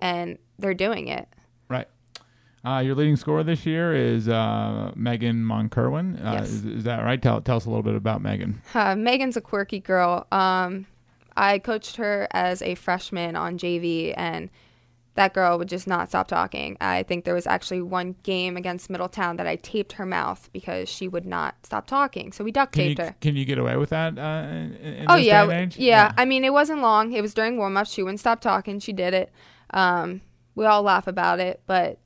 and 0.00 0.38
they're 0.58 0.74
doing 0.74 1.08
it. 1.08 1.28
Right. 1.68 1.88
Uh, 2.64 2.80
your 2.80 2.96
leading 2.96 3.14
scorer 3.14 3.44
this 3.44 3.64
year 3.64 3.94
is 3.94 4.28
uh, 4.28 4.90
Megan 4.96 5.36
Monkerwin. 5.36 6.18
Uh, 6.24 6.32
yes. 6.32 6.48
is, 6.48 6.64
is, 6.64 6.84
that 6.84 7.04
right? 7.04 7.22
Tell, 7.22 7.40
tell 7.40 7.58
us 7.58 7.64
a 7.64 7.68
little 7.68 7.84
bit 7.84 7.94
about 7.94 8.22
Megan. 8.22 8.60
Uh, 8.74 8.96
Megan's 8.96 9.36
a 9.36 9.40
quirky 9.40 9.78
girl. 9.78 10.26
Um, 10.32 10.86
I 11.36 11.58
coached 11.58 11.96
her 11.96 12.26
as 12.30 12.62
a 12.62 12.74
freshman 12.74 13.36
on 13.36 13.58
JV, 13.58 14.14
and 14.16 14.50
that 15.14 15.34
girl 15.34 15.58
would 15.58 15.68
just 15.68 15.86
not 15.86 16.08
stop 16.08 16.28
talking. 16.28 16.76
I 16.80 17.02
think 17.02 17.24
there 17.24 17.34
was 17.34 17.46
actually 17.46 17.82
one 17.82 18.16
game 18.22 18.56
against 18.56 18.90
Middletown 18.90 19.36
that 19.36 19.46
I 19.46 19.56
taped 19.56 19.92
her 19.92 20.06
mouth 20.06 20.48
because 20.52 20.88
she 20.88 21.08
would 21.08 21.26
not 21.26 21.54
stop 21.64 21.86
talking. 21.86 22.32
So 22.32 22.44
we 22.44 22.52
duct 22.52 22.74
taped 22.74 23.00
her. 23.00 23.16
Can 23.20 23.36
you 23.36 23.44
get 23.44 23.58
away 23.58 23.76
with 23.76 23.90
that? 23.90 24.18
Uh, 24.18 24.46
in, 24.48 24.74
in 24.76 25.06
oh 25.08 25.16
yeah, 25.16 25.44
yeah, 25.44 25.68
yeah, 25.76 26.12
I 26.16 26.24
mean, 26.24 26.44
it 26.44 26.52
wasn't 26.52 26.82
long. 26.82 27.12
It 27.12 27.22
was 27.22 27.34
during 27.34 27.56
warm 27.56 27.76
up. 27.76 27.86
She 27.86 28.02
wouldn't 28.02 28.20
stop 28.20 28.40
talking. 28.40 28.78
She 28.78 28.92
did 28.92 29.14
it. 29.14 29.32
Um, 29.70 30.20
we 30.54 30.64
all 30.64 30.82
laugh 30.82 31.06
about 31.06 31.40
it, 31.40 31.62
but 31.66 31.98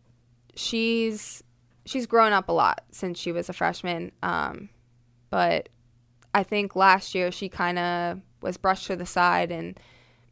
she's 0.55 1.43
she's 1.85 2.07
grown 2.07 2.33
up 2.33 2.49
a 2.49 2.53
lot 2.53 2.83
since 2.91 3.19
she 3.19 3.33
was 3.33 3.49
a 3.49 3.53
freshman. 3.53 4.13
Um, 4.23 4.71
but 5.31 5.69
I 6.35 6.43
think 6.43 6.77
last 6.77 7.15
year 7.15 7.33
she 7.33 7.49
kind 7.49 7.79
of 7.79 8.21
was 8.41 8.57
brushed 8.57 8.87
to 8.87 8.97
the 8.97 9.07
side 9.07 9.51
and 9.51 9.79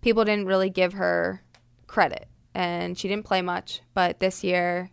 people 0.01 0.25
didn't 0.25 0.47
really 0.47 0.71
give 0.71 0.94
her 0.94 1.42
credit. 1.87 2.29
And 2.55 2.99
she 2.99 3.09
didn't 3.09 3.25
play 3.25 3.42
much 3.42 3.83
but 3.94 4.21
this 4.21 4.42
year 4.42 4.90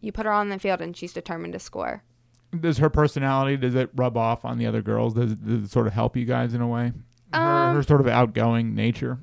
you 0.00 0.12
put 0.12 0.26
her 0.26 0.32
on 0.32 0.48
the 0.48 0.58
field 0.58 0.80
and 0.80 0.96
she's 0.96 1.12
determined 1.12 1.52
to 1.54 1.58
score. 1.58 2.02
Does 2.58 2.78
her 2.78 2.90
personality 2.90 3.56
does 3.56 3.74
it 3.74 3.90
rub 3.94 4.16
off 4.16 4.44
on 4.44 4.58
the 4.58 4.66
other 4.66 4.82
girls? 4.82 5.14
Does 5.14 5.32
it, 5.32 5.44
does 5.44 5.64
it 5.64 5.70
sort 5.70 5.86
of 5.86 5.92
help 5.92 6.16
you 6.16 6.24
guys 6.24 6.54
in 6.54 6.60
a 6.60 6.68
way? 6.68 6.92
Her, 7.32 7.40
Um, 7.40 7.74
her 7.74 7.82
sort 7.82 8.00
of 8.00 8.06
outgoing 8.08 8.74
nature? 8.74 9.18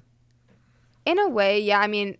In 1.06 1.18
a 1.20 1.30
way 1.30 1.60
yeah. 1.60 1.80
I 1.80 1.88
mean 1.88 2.18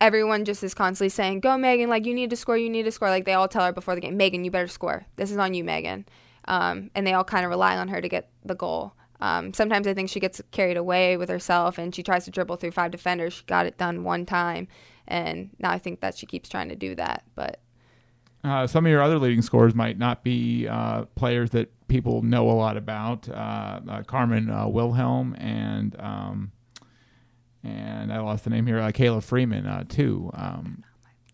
everyone 0.00 0.44
just 0.44 0.62
is 0.62 0.74
constantly 0.74 1.08
saying 1.08 1.40
go 1.40 1.58
megan 1.58 1.90
like 1.90 2.06
you 2.06 2.14
need 2.14 2.30
to 2.30 2.36
score 2.36 2.56
you 2.56 2.70
need 2.70 2.84
to 2.84 2.92
score. 2.92 3.10
Like 3.10 3.24
they 3.24 3.34
all 3.34 3.48
tell 3.48 3.64
her 3.64 3.72
before 3.72 3.94
the 3.94 4.00
game 4.00 4.16
megan 4.16 4.44
you 4.44 4.50
better 4.50 4.68
score. 4.68 5.06
This 5.16 5.30
is 5.30 5.36
on 5.38 5.54
you 5.54 5.64
megan. 5.64 6.06
Um, 6.46 6.90
and 6.94 7.06
they 7.06 7.12
all 7.12 7.24
kind 7.24 7.44
of 7.44 7.50
rely 7.50 7.76
on 7.76 7.88
her 7.88 8.00
to 8.00 8.08
get 8.08 8.30
the 8.44 8.54
goal 8.54 8.94
Um, 9.20 9.52
sometimes 9.52 9.86
I 9.86 9.94
think 9.94 10.08
she 10.08 10.20
gets 10.20 10.40
carried 10.52 10.76
away 10.76 11.16
with 11.16 11.28
herself 11.28 11.78
and 11.78 11.94
she 11.94 12.02
tries 12.02 12.24
to 12.26 12.30
dribble 12.30 12.56
through 12.56 12.70
five 12.70 12.90
defenders. 12.90 13.34
She 13.34 13.44
got 13.44 13.66
it 13.66 13.76
done 13.76 14.04
one 14.04 14.24
time, 14.26 14.68
and 15.06 15.50
now 15.58 15.70
I 15.70 15.78
think 15.78 16.00
that 16.00 16.16
she 16.16 16.26
keeps 16.26 16.48
trying 16.48 16.68
to 16.68 16.76
do 16.76 16.94
that. 16.94 17.24
But 17.34 17.60
uh, 18.44 18.66
some 18.66 18.86
of 18.86 18.92
your 18.92 19.02
other 19.02 19.18
leading 19.18 19.42
scorers 19.42 19.74
might 19.74 19.98
not 19.98 20.22
be 20.22 20.68
uh, 20.68 21.04
players 21.16 21.50
that 21.50 21.72
people 21.88 22.22
know 22.22 22.48
a 22.50 22.52
lot 22.52 22.76
about. 22.76 23.28
Uh, 23.28 23.80
uh 23.88 24.02
Carmen 24.04 24.50
uh, 24.50 24.68
Wilhelm 24.68 25.34
and 25.38 25.96
um, 25.98 26.52
and 27.64 28.12
I 28.12 28.20
lost 28.20 28.44
the 28.44 28.50
name 28.50 28.66
here. 28.66 28.78
Uh, 28.78 28.92
Kayla 28.92 29.22
Freeman 29.22 29.86
too. 29.88 30.30
Um, 30.34 30.84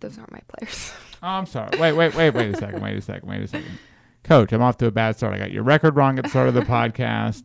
Those 0.00 0.16
aren't 0.16 0.32
my 0.32 0.40
players. 0.48 0.92
oh, 1.22 1.28
I'm 1.28 1.46
sorry. 1.46 1.78
Wait, 1.78 1.92
wait, 1.92 2.14
wait, 2.14 2.30
wait 2.30 2.54
a 2.54 2.56
second. 2.56 2.80
Wait 2.80 2.96
a 2.96 3.02
second. 3.02 3.28
Wait 3.28 3.42
a 3.42 3.46
second. 3.46 3.78
Coach, 4.22 4.52
I'm 4.52 4.62
off 4.62 4.78
to 4.78 4.86
a 4.86 4.90
bad 4.90 5.16
start. 5.16 5.34
I 5.34 5.38
got 5.38 5.52
your 5.52 5.64
record 5.64 5.96
wrong 5.96 6.18
at 6.18 6.24
the 6.24 6.30
start 6.30 6.48
of 6.48 6.54
the 6.54 6.60
podcast. 6.62 7.42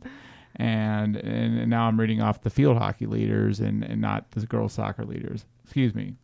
And, 0.60 1.16
and 1.16 1.70
now 1.70 1.88
I'm 1.88 1.98
reading 1.98 2.22
off 2.22 2.42
the 2.42 2.50
field 2.50 2.78
hockey 2.78 3.06
leaders 3.06 3.62
and, 3.62 3.84
and 3.84 4.02
not 4.02 4.30
the 4.32 4.46
girls 4.46 4.74
soccer 4.74 5.06
leaders. 5.06 5.46
Excuse 5.64 5.96
me. 5.96 6.18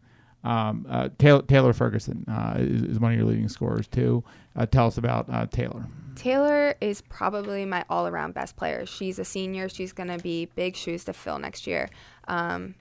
Um, 0.43 0.86
uh, 0.88 1.10
Taylor, 1.17 1.41
Taylor, 1.41 1.74
Ferguson 1.74 2.24
uh, 2.28 2.56
is, 2.60 2.84
is, 2.84 3.00
one 3.00 3.13
of 3.13 3.17
your 3.17 3.28
leading 3.28 3.50
scorers 3.50 3.88
too. 3.88 4.24
Uh, 4.56 4.67
tell 4.67 4.86
us 4.86 4.98
about 4.98 5.28
uh, 5.28 5.48
Taylor. 5.48 5.88
Taylor 6.15 6.76
is 6.82 7.02
probably 7.02 7.65
my 7.65 7.84
all-around 7.89 8.36
best 8.36 8.56
player. 8.56 8.86
She's 8.86 9.17
a 9.17 9.26
senior. 9.26 9.69
She's 9.69 9.91
going 9.91 10.10
to 10.10 10.19
be 10.19 10.45
big 10.45 10.76
shoes 10.76 11.04
to 11.06 11.13
fill 11.13 11.39
next 11.39 11.65
year. 11.65 11.89
Um, 12.28 12.76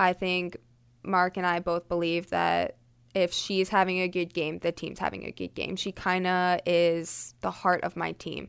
I 0.00 0.14
think 0.14 0.56
Mark 1.04 1.36
and 1.36 1.46
I 1.46 1.60
both 1.60 1.88
believe 1.88 2.30
that 2.30 2.76
if 3.14 3.32
she's 3.32 3.68
having 3.68 4.00
a 4.00 4.08
good 4.08 4.34
game, 4.34 4.58
the 4.58 4.72
team's 4.72 4.98
having 4.98 5.24
a 5.24 5.30
good 5.30 5.54
game. 5.54 5.76
She 5.76 5.92
kind 5.92 6.26
of 6.26 6.60
is 6.66 7.34
the 7.40 7.50
heart 7.50 7.84
of 7.84 7.96
my 7.96 8.12
team. 8.12 8.48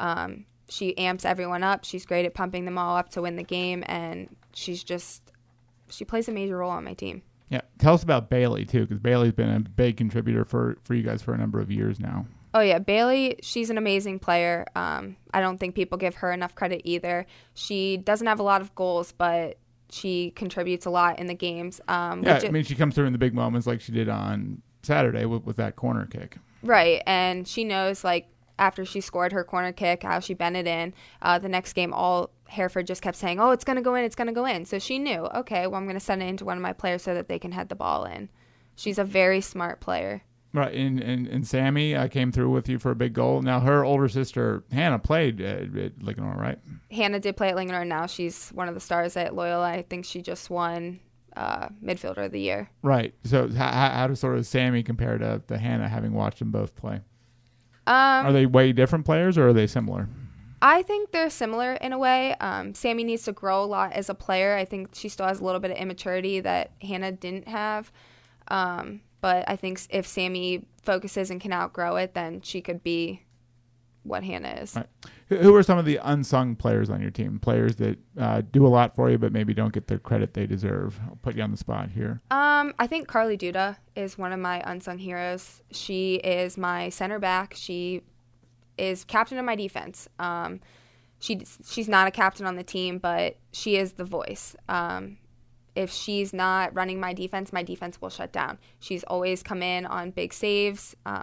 Um, 0.00 0.46
she 0.68 0.96
amps 0.98 1.24
everyone 1.24 1.62
up. 1.62 1.84
She's 1.84 2.06
great 2.06 2.24
at 2.24 2.34
pumping 2.34 2.64
them 2.64 2.78
all 2.78 2.96
up 2.96 3.10
to 3.10 3.22
win 3.22 3.36
the 3.36 3.42
game, 3.42 3.84
and 3.86 4.34
she's 4.52 4.82
just 4.82 5.22
she 5.88 6.04
plays 6.04 6.28
a 6.28 6.32
major 6.32 6.58
role 6.58 6.70
on 6.70 6.84
my 6.84 6.94
team. 6.94 7.22
Yeah, 7.48 7.60
tell 7.78 7.94
us 7.94 8.02
about 8.02 8.30
Bailey 8.30 8.64
too, 8.64 8.82
because 8.82 8.98
Bailey's 8.98 9.32
been 9.32 9.50
a 9.50 9.60
big 9.60 9.96
contributor 9.96 10.44
for 10.44 10.78
for 10.84 10.94
you 10.94 11.02
guys 11.02 11.22
for 11.22 11.34
a 11.34 11.38
number 11.38 11.60
of 11.60 11.70
years 11.70 12.00
now. 12.00 12.26
Oh 12.54 12.60
yeah, 12.60 12.78
Bailey, 12.78 13.36
she's 13.42 13.70
an 13.70 13.78
amazing 13.78 14.18
player. 14.18 14.66
Um, 14.74 15.16
I 15.32 15.40
don't 15.40 15.58
think 15.58 15.74
people 15.74 15.96
give 15.96 16.16
her 16.16 16.32
enough 16.32 16.54
credit 16.54 16.82
either. 16.84 17.26
She 17.54 17.96
doesn't 17.96 18.26
have 18.26 18.40
a 18.40 18.42
lot 18.42 18.60
of 18.60 18.74
goals, 18.74 19.12
but 19.12 19.58
she 19.90 20.32
contributes 20.32 20.86
a 20.86 20.90
lot 20.90 21.18
in 21.18 21.26
the 21.26 21.34
games. 21.34 21.80
Um, 21.88 22.22
yeah, 22.22 22.40
I 22.42 22.50
mean, 22.50 22.64
she 22.64 22.74
comes 22.74 22.94
through 22.94 23.06
in 23.06 23.12
the 23.12 23.18
big 23.18 23.34
moments 23.34 23.66
like 23.66 23.80
she 23.80 23.92
did 23.92 24.08
on 24.08 24.62
Saturday 24.82 25.24
with, 25.24 25.44
with 25.44 25.56
that 25.56 25.76
corner 25.76 26.06
kick. 26.06 26.38
Right, 26.62 27.02
and 27.06 27.46
she 27.48 27.64
knows 27.64 28.04
like 28.04 28.28
after 28.62 28.84
she 28.84 29.00
scored 29.00 29.32
her 29.32 29.42
corner 29.42 29.72
kick, 29.72 30.04
how 30.04 30.20
she 30.20 30.34
bent 30.34 30.54
it 30.54 30.68
in. 30.68 30.94
Uh, 31.20 31.36
the 31.36 31.48
next 31.48 31.72
game, 31.72 31.92
all 31.92 32.30
Hereford 32.48 32.86
just 32.86 33.02
kept 33.02 33.16
saying, 33.16 33.40
"Oh, 33.40 33.50
it's 33.50 33.64
gonna 33.64 33.82
go 33.82 33.96
in, 33.96 34.04
it's 34.04 34.14
gonna 34.14 34.32
go 34.32 34.46
in." 34.46 34.64
So 34.66 34.78
she 34.78 35.00
knew, 35.00 35.26
okay, 35.34 35.66
well, 35.66 35.80
I'm 35.80 35.86
gonna 35.88 35.98
send 35.98 36.22
it 36.22 36.26
into 36.26 36.44
one 36.44 36.56
of 36.56 36.62
my 36.62 36.72
players 36.72 37.02
so 37.02 37.12
that 37.12 37.26
they 37.26 37.40
can 37.40 37.50
head 37.50 37.68
the 37.68 37.74
ball 37.74 38.04
in. 38.04 38.28
She's 38.76 38.98
a 38.98 39.04
very 39.04 39.40
smart 39.40 39.80
player. 39.80 40.22
Right, 40.54 40.72
and 40.72 41.00
and, 41.00 41.26
and 41.26 41.44
Sammy 41.44 41.96
uh, 41.96 42.06
came 42.06 42.30
through 42.30 42.50
with 42.50 42.68
you 42.68 42.78
for 42.78 42.92
a 42.92 42.94
big 42.94 43.14
goal. 43.14 43.42
Now 43.42 43.58
her 43.58 43.84
older 43.84 44.08
sister 44.08 44.62
Hannah 44.70 45.00
played 45.00 45.40
at, 45.40 45.76
at 45.76 45.98
Linganore, 45.98 46.36
right? 46.36 46.58
Hannah 46.92 47.18
did 47.18 47.36
play 47.36 47.48
at 47.48 47.56
Linganore. 47.56 47.86
Now 47.86 48.06
she's 48.06 48.50
one 48.50 48.68
of 48.68 48.74
the 48.74 48.80
stars 48.80 49.16
at 49.16 49.34
Loyola. 49.34 49.68
I 49.68 49.82
think 49.82 50.04
she 50.04 50.22
just 50.22 50.50
won 50.50 51.00
uh, 51.36 51.68
midfielder 51.82 52.26
of 52.26 52.32
the 52.32 52.40
year. 52.40 52.70
Right. 52.82 53.12
So 53.24 53.48
how, 53.48 53.70
how 53.70 54.06
does 54.06 54.20
sort 54.20 54.38
of 54.38 54.46
Sammy 54.46 54.82
compare 54.82 55.18
to, 55.18 55.42
to 55.48 55.58
Hannah, 55.58 55.88
having 55.88 56.12
watched 56.12 56.38
them 56.38 56.50
both 56.50 56.76
play? 56.76 57.00
Um, 57.86 58.26
are 58.26 58.32
they 58.32 58.46
way 58.46 58.72
different 58.72 59.04
players, 59.04 59.36
or 59.36 59.48
are 59.48 59.52
they 59.52 59.66
similar? 59.66 60.08
I 60.60 60.82
think 60.82 61.10
they're 61.10 61.30
similar 61.30 61.72
in 61.72 61.92
a 61.92 61.98
way. 61.98 62.34
Um, 62.36 62.72
Sammy 62.74 63.02
needs 63.02 63.24
to 63.24 63.32
grow 63.32 63.64
a 63.64 63.66
lot 63.66 63.92
as 63.92 64.08
a 64.08 64.14
player. 64.14 64.54
I 64.54 64.64
think 64.64 64.90
she 64.92 65.08
still 65.08 65.26
has 65.26 65.40
a 65.40 65.44
little 65.44 65.60
bit 65.60 65.72
of 65.72 65.76
immaturity 65.76 66.38
that 66.40 66.70
Hannah 66.80 67.10
didn't 67.10 67.48
have. 67.48 67.90
Um, 68.46 69.00
but 69.20 69.44
I 69.48 69.56
think 69.56 69.80
if 69.90 70.06
Sammy 70.06 70.64
focuses 70.82 71.30
and 71.30 71.40
can 71.40 71.52
outgrow 71.52 71.96
it, 71.96 72.14
then 72.14 72.42
she 72.42 72.60
could 72.60 72.84
be 72.84 73.22
what 74.04 74.22
Hannah 74.22 74.58
is. 74.60 74.76
Right. 74.76 74.86
Who 75.38 75.54
are 75.54 75.62
some 75.62 75.78
of 75.78 75.84
the 75.84 75.98
unsung 76.02 76.56
players 76.56 76.90
on 76.90 77.00
your 77.00 77.10
team? 77.10 77.38
Players 77.38 77.76
that 77.76 77.98
uh, 78.18 78.42
do 78.50 78.66
a 78.66 78.68
lot 78.68 78.94
for 78.94 79.10
you, 79.10 79.18
but 79.18 79.32
maybe 79.32 79.54
don't 79.54 79.72
get 79.72 79.86
the 79.86 79.98
credit 79.98 80.34
they 80.34 80.46
deserve. 80.46 80.98
I'll 81.06 81.18
put 81.22 81.36
you 81.36 81.42
on 81.42 81.50
the 81.50 81.56
spot 81.56 81.90
here. 81.90 82.20
Um, 82.30 82.74
I 82.78 82.86
think 82.86 83.08
Carly 83.08 83.36
Duda 83.36 83.76
is 83.96 84.18
one 84.18 84.32
of 84.32 84.40
my 84.40 84.62
unsung 84.64 84.98
heroes. 84.98 85.62
She 85.70 86.16
is 86.16 86.56
my 86.56 86.88
center 86.88 87.18
back. 87.18 87.54
She 87.56 88.02
is 88.78 89.04
captain 89.04 89.38
of 89.38 89.44
my 89.44 89.56
defense. 89.56 90.08
Um, 90.18 90.60
she 91.18 91.42
she's 91.64 91.88
not 91.88 92.08
a 92.08 92.10
captain 92.10 92.46
on 92.46 92.56
the 92.56 92.64
team, 92.64 92.98
but 92.98 93.36
she 93.52 93.76
is 93.76 93.92
the 93.92 94.04
voice. 94.04 94.56
Um, 94.68 95.18
if 95.74 95.90
she's 95.90 96.32
not 96.32 96.74
running 96.74 97.00
my 97.00 97.14
defense, 97.14 97.52
my 97.52 97.62
defense 97.62 98.00
will 98.00 98.10
shut 98.10 98.32
down. 98.32 98.58
She's 98.78 99.04
always 99.04 99.42
come 99.42 99.62
in 99.62 99.86
on 99.86 100.10
big 100.10 100.34
saves, 100.34 100.94
uh, 101.06 101.22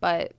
but 0.00 0.32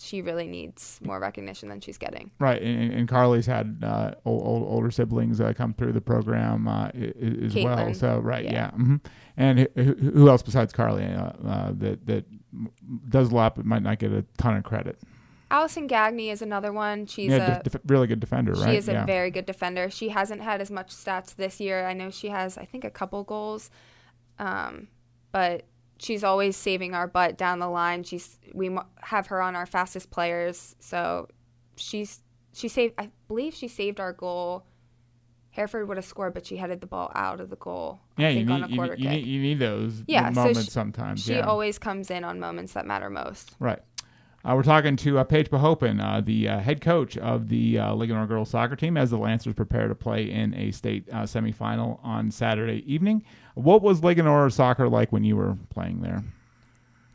she 0.00 0.22
really 0.22 0.46
needs 0.46 1.00
more 1.02 1.18
recognition 1.20 1.68
than 1.68 1.80
she's 1.80 1.98
getting. 1.98 2.30
Right, 2.38 2.60
and, 2.60 2.92
and 2.92 3.08
Carly's 3.08 3.46
had 3.46 3.78
uh, 3.82 4.12
old, 4.24 4.42
old, 4.42 4.68
older 4.68 4.90
siblings 4.90 5.40
uh, 5.40 5.52
come 5.52 5.74
through 5.74 5.92
the 5.92 6.00
program 6.00 6.68
uh, 6.68 6.88
as 6.88 7.54
Caitlin. 7.54 7.64
well. 7.64 7.94
So 7.94 8.18
right, 8.18 8.44
yeah. 8.44 8.52
yeah. 8.52 8.70
Mm-hmm. 8.70 8.96
And 9.36 9.68
who, 9.74 9.94
who, 9.94 10.28
else 10.28 10.42
besides 10.42 10.72
Carly 10.72 11.04
uh, 11.04 11.30
uh, 11.46 11.72
that 11.78 12.06
that 12.06 12.24
does 13.08 13.30
a 13.30 13.34
lot 13.34 13.54
but 13.54 13.64
might 13.64 13.82
not 13.82 13.98
get 13.98 14.12
a 14.12 14.24
ton 14.36 14.56
of 14.56 14.64
credit? 14.64 14.98
Allison 15.50 15.86
Gagne 15.86 16.30
is 16.30 16.42
another 16.42 16.72
one. 16.72 17.06
She's 17.06 17.30
yeah, 17.30 17.60
a 17.60 17.62
def- 17.62 17.80
really 17.86 18.06
good 18.06 18.20
defender, 18.20 18.52
right? 18.52 18.70
She 18.70 18.76
is 18.76 18.88
yeah. 18.88 19.04
a 19.04 19.06
very 19.06 19.30
good 19.30 19.46
defender. 19.46 19.88
She 19.88 20.10
hasn't 20.10 20.42
had 20.42 20.60
as 20.60 20.70
much 20.70 20.88
stats 20.88 21.34
this 21.34 21.58
year. 21.58 21.86
I 21.86 21.94
know 21.94 22.10
she 22.10 22.28
has, 22.28 22.58
I 22.58 22.64
think, 22.64 22.84
a 22.84 22.90
couple 22.90 23.24
goals, 23.24 23.70
um, 24.38 24.88
but 25.32 25.64
she's 25.98 26.24
always 26.24 26.56
saving 26.56 26.94
our 26.94 27.06
butt 27.06 27.36
down 27.36 27.58
the 27.58 27.68
line. 27.68 28.04
She's 28.04 28.38
we 28.54 28.76
have 29.02 29.28
her 29.28 29.40
on 29.42 29.56
our 29.56 29.66
fastest 29.66 30.10
players, 30.10 30.74
so 30.78 31.28
she's 31.76 32.22
she 32.52 32.68
saved. 32.68 32.94
I 32.98 33.10
believe 33.26 33.54
she 33.54 33.68
saved 33.68 34.00
our 34.00 34.12
goal. 34.12 34.64
Hereford 35.50 35.88
would 35.88 35.96
have 35.96 36.06
scored, 36.06 36.34
but 36.34 36.46
she 36.46 36.56
headed 36.56 36.80
the 36.80 36.86
ball 36.86 37.10
out 37.14 37.40
of 37.40 37.50
the 37.50 37.56
goal. 37.56 38.00
Yeah, 38.16 38.28
you 38.28 38.44
need, 38.44 38.70
you, 38.70 38.84
you, 38.96 39.08
need, 39.08 39.26
you 39.26 39.40
need 39.40 39.58
those 39.58 40.04
yeah, 40.06 40.30
moments 40.30 40.60
so 40.60 40.64
she, 40.64 40.70
sometimes. 40.70 41.24
She 41.24 41.34
yeah. 41.34 41.46
always 41.46 41.78
comes 41.78 42.12
in 42.12 42.22
on 42.22 42.38
moments 42.38 42.74
that 42.74 42.86
matter 42.86 43.10
most. 43.10 43.56
Right. 43.58 43.80
Uh, 44.44 44.54
we're 44.54 44.62
talking 44.62 44.96
to 44.96 45.18
uh, 45.18 45.24
Paige 45.24 45.50
Pohopin, 45.50 46.00
uh, 46.00 46.20
the 46.20 46.48
uh, 46.48 46.58
head 46.60 46.80
coach 46.80 47.18
of 47.18 47.48
the 47.48 47.78
uh, 47.78 47.92
Linganore 47.92 48.28
girls 48.28 48.50
soccer 48.50 48.76
team, 48.76 48.96
as 48.96 49.10
the 49.10 49.18
Lancers 49.18 49.54
prepare 49.54 49.88
to 49.88 49.94
play 49.94 50.30
in 50.30 50.54
a 50.54 50.70
state 50.70 51.08
uh, 51.12 51.22
semifinal 51.22 51.98
on 52.04 52.30
Saturday 52.30 52.84
evening. 52.86 53.24
What 53.54 53.82
was 53.82 54.00
Linganore 54.00 54.52
soccer 54.52 54.88
like 54.88 55.10
when 55.10 55.24
you 55.24 55.36
were 55.36 55.56
playing 55.70 56.02
there? 56.02 56.22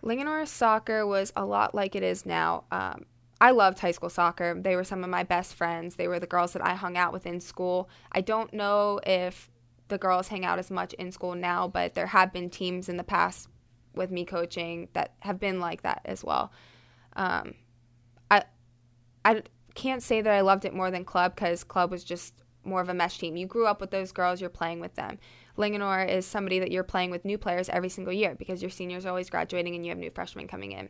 Linganore 0.03 0.47
soccer 0.47 1.07
was 1.07 1.31
a 1.35 1.45
lot 1.45 1.73
like 1.73 1.95
it 1.95 2.03
is 2.03 2.25
now. 2.25 2.65
Um, 2.71 3.05
I 3.39 3.51
loved 3.51 3.79
high 3.79 3.91
school 3.91 4.09
soccer. 4.09 4.59
They 4.59 4.75
were 4.75 4.83
some 4.83 5.01
of 5.01 5.09
my 5.09 5.23
best 5.23 5.55
friends. 5.55 5.95
They 5.95 6.09
were 6.09 6.19
the 6.19 6.27
girls 6.27 6.51
that 6.53 6.65
I 6.65 6.75
hung 6.75 6.97
out 6.97 7.13
with 7.13 7.25
in 7.25 7.39
school. 7.39 7.89
I 8.11 8.19
don't 8.19 8.53
know 8.53 8.99
if 9.05 9.49
the 9.87 9.97
girls 9.97 10.27
hang 10.27 10.43
out 10.43 10.59
as 10.59 10.69
much 10.69 10.93
in 10.95 11.11
school 11.13 11.35
now, 11.35 11.69
but 11.69 11.93
there 11.93 12.07
have 12.07 12.33
been 12.33 12.49
teams 12.49 12.89
in 12.89 12.97
the 12.97 13.03
past 13.03 13.47
with 13.95 14.11
me 14.11 14.25
coaching 14.25 14.89
that 14.93 15.13
have 15.19 15.39
been 15.39 15.61
like 15.61 15.83
that 15.83 16.01
as 16.03 16.21
well. 16.23 16.51
Um, 17.15 17.55
I 18.31 18.43
I 19.25 19.43
can't 19.75 20.03
say 20.03 20.21
that 20.21 20.33
I 20.33 20.41
loved 20.41 20.65
it 20.65 20.73
more 20.73 20.91
than 20.91 21.05
club 21.05 21.35
because 21.35 21.63
club 21.63 21.91
was 21.91 22.03
just 22.03 22.33
more 22.63 22.81
of 22.81 22.89
a 22.89 22.93
mesh 22.93 23.17
team. 23.17 23.35
You 23.35 23.47
grew 23.47 23.67
up 23.67 23.81
with 23.81 23.91
those 23.91 24.11
girls, 24.11 24.39
you're 24.39 24.49
playing 24.49 24.79
with 24.79 24.95
them. 24.95 25.19
Linganore 25.57 26.07
is 26.07 26.25
somebody 26.25 26.59
that 26.59 26.71
you're 26.71 26.83
playing 26.83 27.11
with 27.11 27.25
new 27.25 27.37
players 27.37 27.69
every 27.69 27.89
single 27.89 28.13
year 28.13 28.35
because 28.35 28.61
your 28.61 28.71
seniors 28.71 29.05
are 29.05 29.09
always 29.09 29.29
graduating 29.29 29.75
and 29.75 29.85
you 29.85 29.91
have 29.91 29.99
new 29.99 30.09
freshmen 30.09 30.47
coming 30.47 30.71
in. 30.71 30.89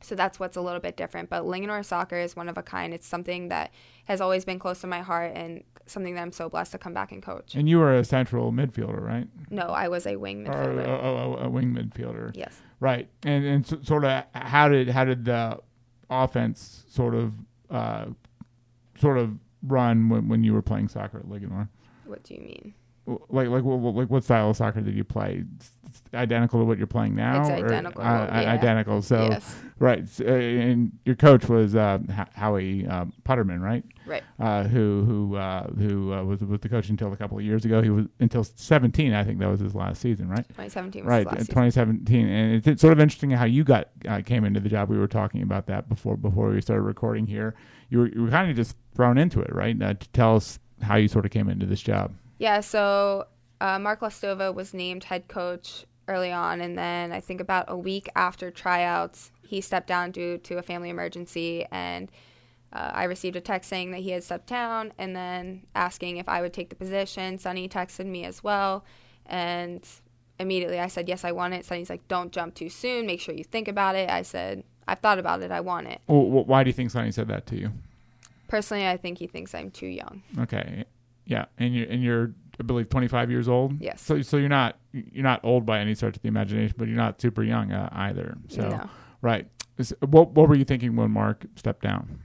So 0.00 0.14
that's 0.14 0.38
what's 0.38 0.56
a 0.56 0.60
little 0.60 0.80
bit 0.80 0.96
different. 0.96 1.30
But 1.30 1.44
Linganore 1.44 1.84
soccer 1.84 2.16
is 2.16 2.36
one 2.36 2.48
of 2.48 2.58
a 2.58 2.62
kind. 2.62 2.92
It's 2.92 3.06
something 3.06 3.48
that 3.48 3.72
has 4.04 4.20
always 4.20 4.44
been 4.44 4.58
close 4.58 4.80
to 4.82 4.86
my 4.86 5.00
heart 5.00 5.32
and 5.34 5.64
something 5.86 6.14
that 6.14 6.20
I'm 6.20 6.32
so 6.32 6.48
blessed 6.48 6.72
to 6.72 6.78
come 6.78 6.92
back 6.92 7.12
and 7.12 7.22
coach. 7.22 7.54
And 7.54 7.68
you 7.68 7.78
were 7.78 7.94
a 7.94 8.04
central 8.04 8.52
midfielder, 8.52 9.00
right? 9.00 9.28
No, 9.50 9.62
I 9.62 9.88
was 9.88 10.06
a 10.06 10.16
wing 10.16 10.44
midfielder. 10.44 10.86
Or, 10.86 11.40
a, 11.40 11.46
a, 11.46 11.48
wing 11.48 11.74
midfielder. 11.74 12.32
Yes. 12.34 12.60
Right. 12.84 13.08
And 13.22 13.46
and 13.46 13.66
so, 13.66 13.78
sort 13.80 14.04
of 14.04 14.24
how 14.34 14.68
did 14.68 14.90
how 14.90 15.06
did 15.06 15.24
the 15.24 15.58
offense 16.10 16.84
sort 16.86 17.14
of 17.14 17.32
uh, 17.70 18.08
sort 19.00 19.16
of 19.16 19.38
run 19.62 20.10
when 20.10 20.28
when 20.28 20.44
you 20.44 20.52
were 20.52 20.60
playing 20.60 20.88
soccer 20.88 21.16
at 21.20 21.24
Linganore? 21.24 21.70
What 22.04 22.22
do 22.24 22.34
you 22.34 22.40
mean? 22.40 22.74
Like 23.06 23.48
like 23.48 23.62
what, 23.64 23.94
like 23.94 24.08
what 24.10 24.24
style 24.24 24.50
of 24.50 24.56
soccer 24.56 24.80
did 24.80 24.94
you 24.94 25.04
play? 25.04 25.44
It's 25.56 25.72
identical 26.12 26.60
to 26.60 26.64
what 26.64 26.78
you're 26.78 26.86
playing 26.86 27.14
now. 27.14 27.40
It's 27.40 27.50
or- 27.50 27.66
identical, 27.66 28.02
uh, 28.02 28.06
yeah. 28.26 28.52
Identical. 28.52 29.02
So 29.02 29.28
yes, 29.30 29.56
right, 29.78 30.02
s- 30.02 30.20
uh, 30.20 30.24
and 30.24 30.92
your 31.04 31.14
coach 31.14 31.48
was 31.48 31.76
uh, 31.76 31.98
Howie 32.34 32.86
uh, 32.86 33.04
Putterman, 33.24 33.60
right? 33.60 33.84
right. 34.06 34.22
Uh, 34.40 34.64
who 34.64 35.04
who 35.06 35.36
uh, 35.36 35.68
who 35.72 36.12
uh, 36.12 36.24
was 36.24 36.40
was 36.40 36.60
the 36.60 36.68
coach 36.68 36.88
until 36.88 37.12
a 37.12 37.16
couple 37.16 37.36
of 37.38 37.44
years 37.44 37.64
ago. 37.64 37.82
He 37.82 37.90
was 37.90 38.06
until 38.20 38.44
17. 38.44 39.12
I 39.12 39.22
think 39.24 39.38
that 39.40 39.48
was 39.48 39.60
his 39.60 39.74
last 39.74 40.00
season, 40.00 40.28
right? 40.28 40.46
2017 40.48 41.04
was 41.04 41.10
Right, 41.10 41.24
the 41.24 41.28
last 41.28 41.34
uh, 41.36 41.38
season. 41.40 41.54
2017, 41.54 42.28
and 42.28 42.54
it's, 42.56 42.66
it's 42.66 42.80
sort 42.80 42.92
of 42.92 43.00
interesting 43.00 43.30
how 43.30 43.44
you 43.44 43.64
got 43.64 43.88
uh, 44.08 44.22
came 44.24 44.44
into 44.44 44.60
the 44.60 44.68
job. 44.68 44.88
We 44.88 44.98
were 44.98 45.06
talking 45.08 45.42
about 45.42 45.66
that 45.66 45.88
before 45.88 46.16
before 46.16 46.50
we 46.50 46.60
started 46.60 46.82
recording 46.82 47.26
here. 47.26 47.54
You 47.90 47.98
were 47.98 48.08
you 48.08 48.22
were 48.22 48.30
kind 48.30 48.50
of 48.50 48.56
just 48.56 48.76
thrown 48.94 49.18
into 49.18 49.40
it, 49.40 49.54
right? 49.54 49.80
Uh, 49.80 49.94
to 49.94 50.08
tell 50.10 50.36
us 50.36 50.58
how 50.82 50.96
you 50.96 51.08
sort 51.08 51.24
of 51.24 51.30
came 51.30 51.48
into 51.48 51.66
this 51.66 51.80
job. 51.82 52.14
Yeah, 52.38 52.60
so 52.60 53.26
uh, 53.60 53.78
Mark 53.78 54.00
Lastova 54.00 54.54
was 54.54 54.74
named 54.74 55.04
head 55.04 55.28
coach 55.28 55.84
early 56.08 56.32
on, 56.32 56.60
and 56.60 56.76
then 56.76 57.12
I 57.12 57.20
think 57.20 57.40
about 57.40 57.66
a 57.68 57.76
week 57.76 58.08
after 58.14 58.50
tryouts, 58.50 59.30
he 59.42 59.60
stepped 59.60 59.86
down 59.86 60.10
due 60.10 60.38
to 60.38 60.58
a 60.58 60.62
family 60.62 60.90
emergency, 60.90 61.66
and 61.70 62.10
uh, 62.72 62.90
I 62.92 63.04
received 63.04 63.36
a 63.36 63.40
text 63.40 63.70
saying 63.70 63.92
that 63.92 64.00
he 64.00 64.10
had 64.10 64.24
stepped 64.24 64.48
down, 64.48 64.92
and 64.98 65.14
then 65.14 65.66
asking 65.74 66.16
if 66.16 66.28
I 66.28 66.40
would 66.40 66.52
take 66.52 66.70
the 66.70 66.76
position. 66.76 67.38
Sonny 67.38 67.68
texted 67.68 68.06
me 68.06 68.24
as 68.24 68.42
well, 68.42 68.84
and 69.26 69.86
immediately 70.38 70.80
I 70.80 70.88
said 70.88 71.08
yes, 71.08 71.24
I 71.24 71.32
want 71.32 71.54
it. 71.54 71.64
Sonny's 71.64 71.90
like, 71.90 72.06
"Don't 72.08 72.32
jump 72.32 72.54
too 72.54 72.68
soon. 72.68 73.06
Make 73.06 73.20
sure 73.20 73.34
you 73.34 73.44
think 73.44 73.68
about 73.68 73.94
it." 73.94 74.10
I 74.10 74.22
said, 74.22 74.64
"I've 74.88 74.98
thought 74.98 75.18
about 75.18 75.42
it. 75.42 75.50
I 75.50 75.60
want 75.60 75.86
it." 75.86 76.00
Well, 76.08 76.44
why 76.44 76.64
do 76.64 76.68
you 76.68 76.74
think 76.74 76.90
Sonny 76.90 77.12
said 77.12 77.28
that 77.28 77.46
to 77.46 77.56
you? 77.56 77.72
Personally, 78.48 78.86
I 78.86 78.96
think 78.96 79.18
he 79.18 79.26
thinks 79.26 79.54
I'm 79.54 79.70
too 79.70 79.86
young. 79.86 80.22
Okay, 80.38 80.84
yeah, 81.26 81.46
and 81.58 81.74
you're 81.74 81.88
and 81.88 82.02
you're 82.02 82.34
I 82.58 82.62
believe 82.62 82.88
25 82.88 83.30
years 83.30 83.48
old. 83.48 83.80
Yes. 83.80 84.00
So 84.00 84.22
so 84.22 84.36
you're 84.36 84.48
not 84.48 84.78
you're 84.92 85.24
not 85.24 85.40
old 85.44 85.66
by 85.66 85.80
any 85.80 85.94
stretch 85.94 86.16
of 86.16 86.22
the 86.22 86.28
imagination, 86.28 86.74
but 86.78 86.88
you're 86.88 86.96
not 86.96 87.20
super 87.20 87.42
young 87.42 87.72
uh, 87.72 87.88
either. 87.92 88.36
So 88.48 88.68
no. 88.68 88.90
right, 89.22 89.48
what 90.00 90.30
what 90.30 90.48
were 90.48 90.56
you 90.56 90.64
thinking 90.64 90.96
when 90.96 91.10
Mark 91.10 91.46
stepped 91.56 91.82
down? 91.82 92.20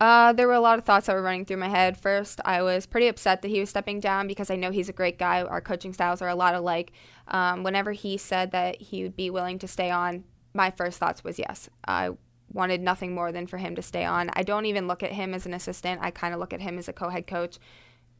Uh, 0.00 0.32
there 0.32 0.48
were 0.48 0.54
a 0.54 0.60
lot 0.60 0.80
of 0.80 0.84
thoughts 0.84 1.06
that 1.06 1.14
were 1.14 1.22
running 1.22 1.44
through 1.44 1.58
my 1.58 1.68
head. 1.68 1.96
First, 1.96 2.40
I 2.44 2.60
was 2.60 2.86
pretty 2.86 3.06
upset 3.06 3.40
that 3.42 3.48
he 3.48 3.60
was 3.60 3.70
stepping 3.70 4.00
down 4.00 4.26
because 4.26 4.50
I 4.50 4.56
know 4.56 4.72
he's 4.72 4.88
a 4.88 4.92
great 4.92 5.16
guy. 5.16 5.42
Our 5.42 5.60
coaching 5.60 5.92
styles 5.92 6.20
are 6.20 6.28
a 6.28 6.34
lot 6.34 6.56
alike. 6.56 6.90
Um, 7.28 7.62
whenever 7.62 7.92
he 7.92 8.16
said 8.16 8.50
that 8.50 8.82
he 8.82 9.04
would 9.04 9.14
be 9.14 9.30
willing 9.30 9.60
to 9.60 9.68
stay 9.68 9.92
on, 9.92 10.24
my 10.54 10.72
first 10.72 10.98
thoughts 10.98 11.22
was 11.22 11.38
yes. 11.38 11.70
I 11.86 12.10
wanted 12.52 12.80
nothing 12.80 13.14
more 13.14 13.32
than 13.32 13.46
for 13.46 13.58
him 13.58 13.74
to 13.76 13.82
stay 13.82 14.04
on. 14.04 14.30
I 14.34 14.42
don't 14.42 14.66
even 14.66 14.86
look 14.86 15.02
at 15.02 15.12
him 15.12 15.34
as 15.34 15.46
an 15.46 15.54
assistant. 15.54 16.00
I 16.02 16.10
kind 16.10 16.34
of 16.34 16.40
look 16.40 16.52
at 16.52 16.60
him 16.60 16.78
as 16.78 16.88
a 16.88 16.92
co-head 16.92 17.26
coach. 17.26 17.58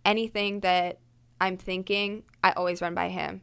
Anything 0.05 0.61
that 0.61 0.99
I'm 1.41 1.57
thinking, 1.57 2.25
I 2.43 2.53
always 2.53 2.81
run 2.81 2.95
by 2.95 3.09
him. 3.09 3.43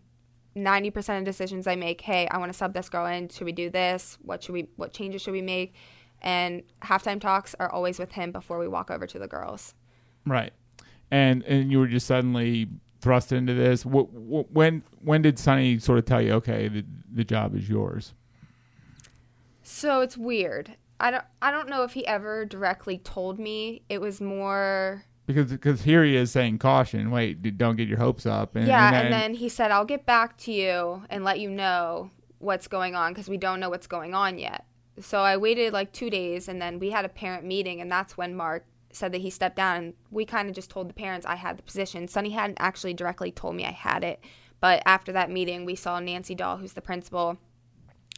90% 0.56 1.20
of 1.20 1.26
decisions 1.26 1.68
I 1.68 1.76
make, 1.76 2.02
hey, 2.02 2.28
I 2.30 2.38
want 2.38 2.52
to 2.52 2.58
sub 2.58 2.74
this 2.74 2.90
girl 2.90 3.06
in. 3.06 3.30
Should 3.30 3.46
we 3.46 3.52
do 3.52 3.70
this? 3.70 4.18
What 4.22 4.44
should 4.44 4.54
we 4.54 4.68
what 4.76 4.94
changes 4.94 5.22
should 5.22 5.34
we 5.34 5.42
make? 5.42 5.74
And 6.22 6.64
halftime 6.82 7.22
talks 7.22 7.56
are 7.60 7.72
always 7.72 8.00
with 8.00 8.12
him 8.12 8.32
before 8.32 8.60
we 8.60 8.68
walk 8.68 8.92
over 8.92 9.08
to 9.08 9.20
the 9.20 9.28
girls. 9.28 9.74
Right, 10.26 10.52
and 11.12 11.44
and 11.44 11.72
you 11.72 11.80
were 11.80 11.88
just 11.88 12.08
suddenly 12.08 12.68
thrust 13.00 13.32
into 13.32 13.54
this. 13.54 13.84
Wh- 13.84 14.10
wh- 14.12 14.54
when 14.54 14.84
when 15.02 15.22
did 15.22 15.40
Sonny 15.40 15.80
sort 15.80 16.00
of 16.00 16.06
tell 16.06 16.22
you, 16.22 16.34
okay, 16.34 16.68
the 16.68 16.84
the 17.12 17.24
job 17.24 17.56
is 17.56 17.70
yours? 17.70 18.14
So 19.72 20.02
it's 20.02 20.18
weird. 20.18 20.76
I 21.00 21.12
don't 21.12 21.24
I 21.44 21.52
don't 21.52 21.70
know 21.70 21.84
if 21.84 21.94
he 21.94 22.06
ever 22.08 22.44
directly 22.44 22.98
told 22.98 23.38
me. 23.38 23.84
It 23.88 24.02
was 24.02 24.20
more 24.20 25.06
Because 25.28 25.52
because 25.52 25.84
here 25.84 26.04
he 26.04 26.16
is 26.16 26.32
saying 26.32 26.58
caution. 26.58 27.12
Wait, 27.12 27.56
don't 27.56 27.76
get 27.76 27.88
your 27.88 28.00
hopes 28.00 28.26
up. 28.26 28.56
And, 28.56 28.68
Yeah, 28.68 28.88
and, 28.88 28.98
and 29.06 29.14
then 29.14 29.34
he 29.36 29.48
said 29.48 29.70
I'll 29.70 29.86
get 29.86 30.08
back 30.08 30.38
to 30.40 30.52
you 30.52 31.04
and 31.10 31.24
let 31.24 31.40
you 31.40 31.52
know 31.52 32.10
what's 32.40 32.68
going 32.68 32.96
on 32.96 33.14
because 33.14 33.30
we 33.30 33.38
don't 33.38 33.60
know 33.60 33.70
what's 33.70 33.86
going 33.86 34.16
on 34.16 34.40
yet. 34.40 34.66
So 35.00 35.20
I 35.20 35.38
waited 35.38 35.72
like 35.72 35.94
2 35.94 36.10
days 36.10 36.48
and 36.48 36.60
then 36.60 36.80
we 36.80 36.90
had 36.90 37.06
a 37.06 37.10
parent 37.10 37.46
meeting 37.46 37.80
and 37.80 37.92
that's 37.92 38.18
when 38.18 38.36
Mark 38.36 38.66
said 38.92 39.12
that 39.12 39.22
he 39.22 39.30
stepped 39.30 39.56
down 39.56 39.78
and 39.78 39.94
we 40.10 40.26
kind 40.26 40.50
of 40.50 40.56
just 40.56 40.72
told 40.72 40.90
the 40.90 40.96
parents 40.96 41.28
I 41.28 41.36
had 41.36 41.58
the 41.58 41.64
position. 41.64 42.08
Sonny 42.08 42.32
hadn't 42.32 42.58
actually 42.60 42.96
directly 42.96 43.32
told 43.32 43.56
me 43.56 43.66
I 43.66 43.72
had 43.72 44.04
it, 44.04 44.20
but 44.60 44.82
after 44.88 45.12
that 45.12 45.30
meeting 45.30 45.64
we 45.64 45.76
saw 45.76 46.00
Nancy 46.00 46.34
Doll, 46.34 46.58
who's 46.58 46.74
the 46.74 46.82
principal 46.82 47.38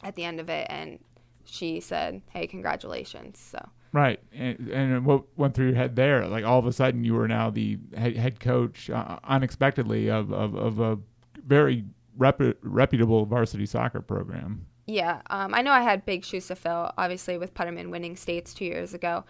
at 0.02 0.16
the 0.16 0.24
end 0.24 0.40
of 0.40 0.48
it 0.48 0.66
and 0.70 0.98
she 1.44 1.80
said, 1.80 2.22
"Hey, 2.30 2.46
congratulations." 2.46 3.38
So 3.38 3.68
Right, 3.92 4.20
and, 4.32 4.68
and 4.68 5.04
what 5.04 5.24
went 5.36 5.54
through 5.54 5.66
your 5.66 5.74
head 5.74 5.96
there? 5.96 6.26
Like 6.26 6.46
all 6.46 6.58
of 6.58 6.66
a 6.66 6.72
sudden, 6.72 7.04
you 7.04 7.12
were 7.12 7.28
now 7.28 7.50
the 7.50 7.78
head, 7.94 8.16
head 8.16 8.40
coach, 8.40 8.88
uh, 8.88 9.18
unexpectedly, 9.24 10.08
of, 10.08 10.32
of, 10.32 10.54
of 10.54 10.80
a 10.80 10.98
very 11.46 11.84
repu- 12.18 12.56
reputable 12.62 13.26
varsity 13.26 13.66
soccer 13.66 14.00
program. 14.00 14.66
Yeah, 14.86 15.20
um, 15.28 15.52
I 15.54 15.60
know 15.60 15.72
I 15.72 15.82
had 15.82 16.06
big 16.06 16.24
shoes 16.24 16.46
to 16.46 16.56
fill, 16.56 16.90
obviously, 16.96 17.36
with 17.36 17.52
Putterman 17.52 17.90
winning 17.90 18.16
states 18.16 18.54
two 18.54 18.64
years 18.64 18.94
ago. 18.94 19.24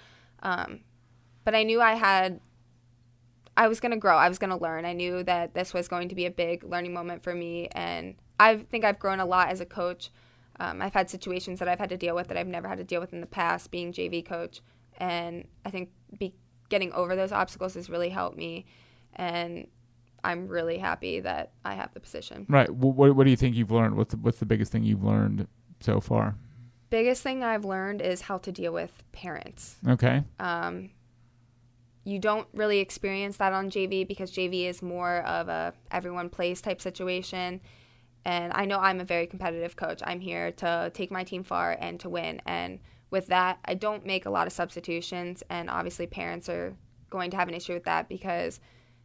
Um, 0.44 0.80
but 1.44 1.56
I 1.56 1.64
knew 1.64 1.80
I 1.80 1.94
had, 1.94 2.40
I 3.56 3.66
was 3.66 3.80
going 3.80 3.90
to 3.90 3.98
grow. 3.98 4.16
I 4.16 4.28
was 4.28 4.38
going 4.38 4.50
to 4.50 4.56
learn. 4.56 4.84
I 4.84 4.92
knew 4.92 5.24
that 5.24 5.54
this 5.54 5.74
was 5.74 5.88
going 5.88 6.08
to 6.08 6.14
be 6.14 6.26
a 6.26 6.30
big 6.30 6.62
learning 6.62 6.94
moment 6.94 7.24
for 7.24 7.34
me. 7.34 7.68
And 7.72 8.14
I 8.38 8.58
think 8.58 8.84
I've 8.84 9.00
grown 9.00 9.18
a 9.18 9.26
lot 9.26 9.48
as 9.48 9.60
a 9.60 9.66
coach. 9.66 10.10
Um, 10.62 10.80
I've 10.80 10.94
had 10.94 11.10
situations 11.10 11.58
that 11.58 11.68
I've 11.68 11.78
had 11.80 11.88
to 11.90 11.96
deal 11.96 12.14
with 12.14 12.28
that 12.28 12.36
I've 12.36 12.46
never 12.46 12.68
had 12.68 12.78
to 12.78 12.84
deal 12.84 13.00
with 13.00 13.12
in 13.12 13.20
the 13.20 13.26
past, 13.26 13.70
being 13.70 13.92
JV 13.92 14.24
coach. 14.24 14.60
And 14.98 15.48
I 15.64 15.70
think 15.70 15.90
be, 16.18 16.34
getting 16.68 16.92
over 16.92 17.16
those 17.16 17.32
obstacles 17.32 17.74
has 17.74 17.90
really 17.90 18.10
helped 18.10 18.36
me. 18.36 18.64
And 19.16 19.66
I'm 20.22 20.46
really 20.46 20.78
happy 20.78 21.18
that 21.20 21.50
I 21.64 21.74
have 21.74 21.92
the 21.94 22.00
position. 22.00 22.46
Right. 22.48 22.68
Wh- 22.68 22.96
What, 22.96 23.16
what 23.16 23.24
do 23.24 23.30
you 23.30 23.36
think 23.36 23.56
you've 23.56 23.72
learned? 23.72 23.96
What's 23.96 24.12
the, 24.14 24.18
what's 24.18 24.38
the 24.38 24.46
biggest 24.46 24.70
thing 24.70 24.84
you've 24.84 25.02
learned 25.02 25.48
so 25.80 26.00
far? 26.00 26.36
Biggest 26.90 27.22
thing 27.22 27.42
I've 27.42 27.64
learned 27.64 28.00
is 28.00 28.20
how 28.22 28.38
to 28.38 28.52
deal 28.52 28.72
with 28.72 29.02
parents. 29.12 29.78
Okay. 29.88 30.22
Um, 30.38 30.90
you 32.04 32.18
don't 32.18 32.46
really 32.52 32.78
experience 32.78 33.36
that 33.38 33.52
on 33.52 33.70
JV 33.70 34.06
because 34.06 34.30
JV 34.30 34.66
is 34.66 34.82
more 34.82 35.22
of 35.22 35.48
a 35.48 35.72
everyone 35.90 36.28
plays 36.28 36.60
type 36.60 36.80
situation. 36.80 37.60
And 38.24 38.52
I 38.52 38.64
know 38.64 38.78
I'm 38.78 39.00
a 39.00 39.04
very 39.04 39.26
competitive 39.26 39.76
coach. 39.76 40.00
I'm 40.04 40.20
here 40.20 40.52
to 40.52 40.90
take 40.94 41.10
my 41.10 41.24
team 41.24 41.42
far 41.42 41.76
and 41.78 41.98
to 42.00 42.08
win. 42.08 42.40
And 42.46 42.78
with 43.10 43.26
that, 43.28 43.58
I 43.64 43.74
don't 43.74 44.06
make 44.06 44.26
a 44.26 44.30
lot 44.30 44.46
of 44.46 44.52
substitutions. 44.52 45.42
And 45.50 45.68
obviously, 45.68 46.06
parents 46.06 46.48
are 46.48 46.74
going 47.10 47.30
to 47.32 47.36
have 47.36 47.48
an 47.48 47.54
issue 47.54 47.74
with 47.74 47.84
that 47.84 48.08
because, 48.08 48.60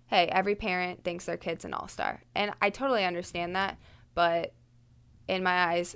hey, 0.08 0.28
every 0.28 0.56
parent 0.56 1.04
thinks 1.04 1.26
their 1.26 1.38
kid's 1.38 1.66
an 1.66 1.74
all 1.74 1.88
star. 1.88 2.22
And 2.36 2.52
I 2.62 2.70
totally 2.70 3.06
understand 3.06 3.56
that. 3.56 3.78
But 4.14 4.54
in 5.28 5.44
my 5.44 5.66
eyes, 5.66 5.96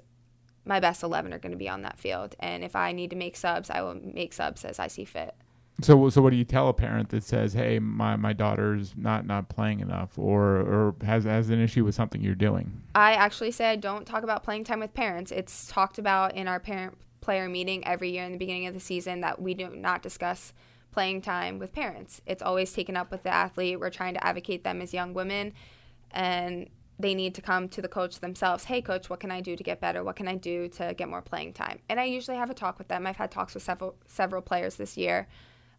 my 0.66 0.80
best 0.80 1.04
11 1.04 1.34
are 1.34 1.40
going 1.40 1.52
to 1.52 1.58
be 1.58 1.70
on 1.70 1.82
that 1.84 2.00
field. 2.00 2.36
And 2.40 2.64
if 2.64 2.76
I 2.76 2.92
need 2.92 3.10
to 3.12 3.16
make 3.16 3.36
subs, 3.36 3.70
I 3.70 3.82
will 3.82 3.96
make 3.96 4.34
subs 4.34 4.66
as 4.66 4.80
I 4.80 4.88
see 4.88 5.06
fit. 5.06 5.36
So 5.82 6.10
so 6.10 6.22
what 6.22 6.30
do 6.30 6.36
you 6.36 6.44
tell 6.44 6.70
a 6.70 6.74
parent 6.74 7.10
that 7.10 7.24
says, 7.24 7.54
"Hey, 7.54 7.80
my, 7.80 8.16
my 8.16 8.34
daughter's 8.34 8.94
not 8.96 9.26
not 9.26 9.50
playing 9.50 9.80
enough," 9.80 10.18
or 10.18 10.58
or 10.58 10.96
has 11.04 11.24
has 11.24 11.50
an 11.50 11.62
issue 11.62 11.84
with 11.84 11.96
something 11.96 12.22
you're 12.22 12.36
doing? 12.36 12.82
I 12.94 13.14
actually 13.14 13.52
say 13.52 13.70
I 13.70 13.76
don't 13.76 14.06
talk 14.06 14.24
about 14.24 14.44
playing 14.44 14.64
time 14.66 14.80
with 14.80 14.94
parents. 14.94 15.32
It's 15.32 15.68
talked 15.68 15.98
about 15.98 16.36
in 16.36 16.48
our 16.48 16.60
parent 16.60 16.98
player 17.22 17.48
meeting 17.48 17.86
every 17.88 18.12
year 18.12 18.24
in 18.24 18.32
the 18.32 18.38
beginning 18.38 18.68
of 18.68 18.74
the 18.74 18.80
season 18.80 19.22
that 19.22 19.42
we 19.42 19.54
do 19.54 19.70
not 19.70 20.02
discuss 20.02 20.54
playing 20.92 21.22
time 21.22 21.60
with 21.60 21.72
parents. 21.72 22.22
It's 22.26 22.42
always 22.42 22.74
taken 22.74 22.98
up 22.98 23.12
with 23.12 23.24
the 23.24 23.34
athlete. 23.34 23.80
We're 23.80 23.90
trying 23.90 24.16
to 24.16 24.26
advocate 24.26 24.64
them 24.64 24.82
as 24.82 24.94
young 24.94 25.14
women 25.14 25.54
and 26.12 26.70
they 27.00 27.16
need 27.16 27.34
to 27.36 27.42
come 27.42 27.70
to 27.70 27.82
the 27.82 27.88
coach 27.88 28.20
themselves. 28.20 28.66
Hey 28.66 28.82
coach, 28.82 29.10
what 29.10 29.20
can 29.20 29.32
I 29.32 29.40
do 29.42 29.56
to 29.56 29.64
get 29.64 29.80
better? 29.80 30.04
What 30.04 30.16
can 30.16 30.28
I 30.28 30.36
do 30.36 30.68
to 30.70 30.94
get 30.94 31.10
more 31.10 31.22
playing 31.22 31.54
time? 31.54 31.80
And 31.90 32.00
I 32.00 32.06
usually 32.06 32.38
have 32.38 32.50
a 32.50 32.54
talk 32.54 32.78
with 32.78 32.90
them. 32.90 33.08
I've 33.08 33.16
had 33.16 33.32
talks 33.32 33.54
with 33.54 33.64
several 33.64 33.96
several 34.08 34.42
players 34.42 34.76
this 34.76 34.98
year. 34.98 35.28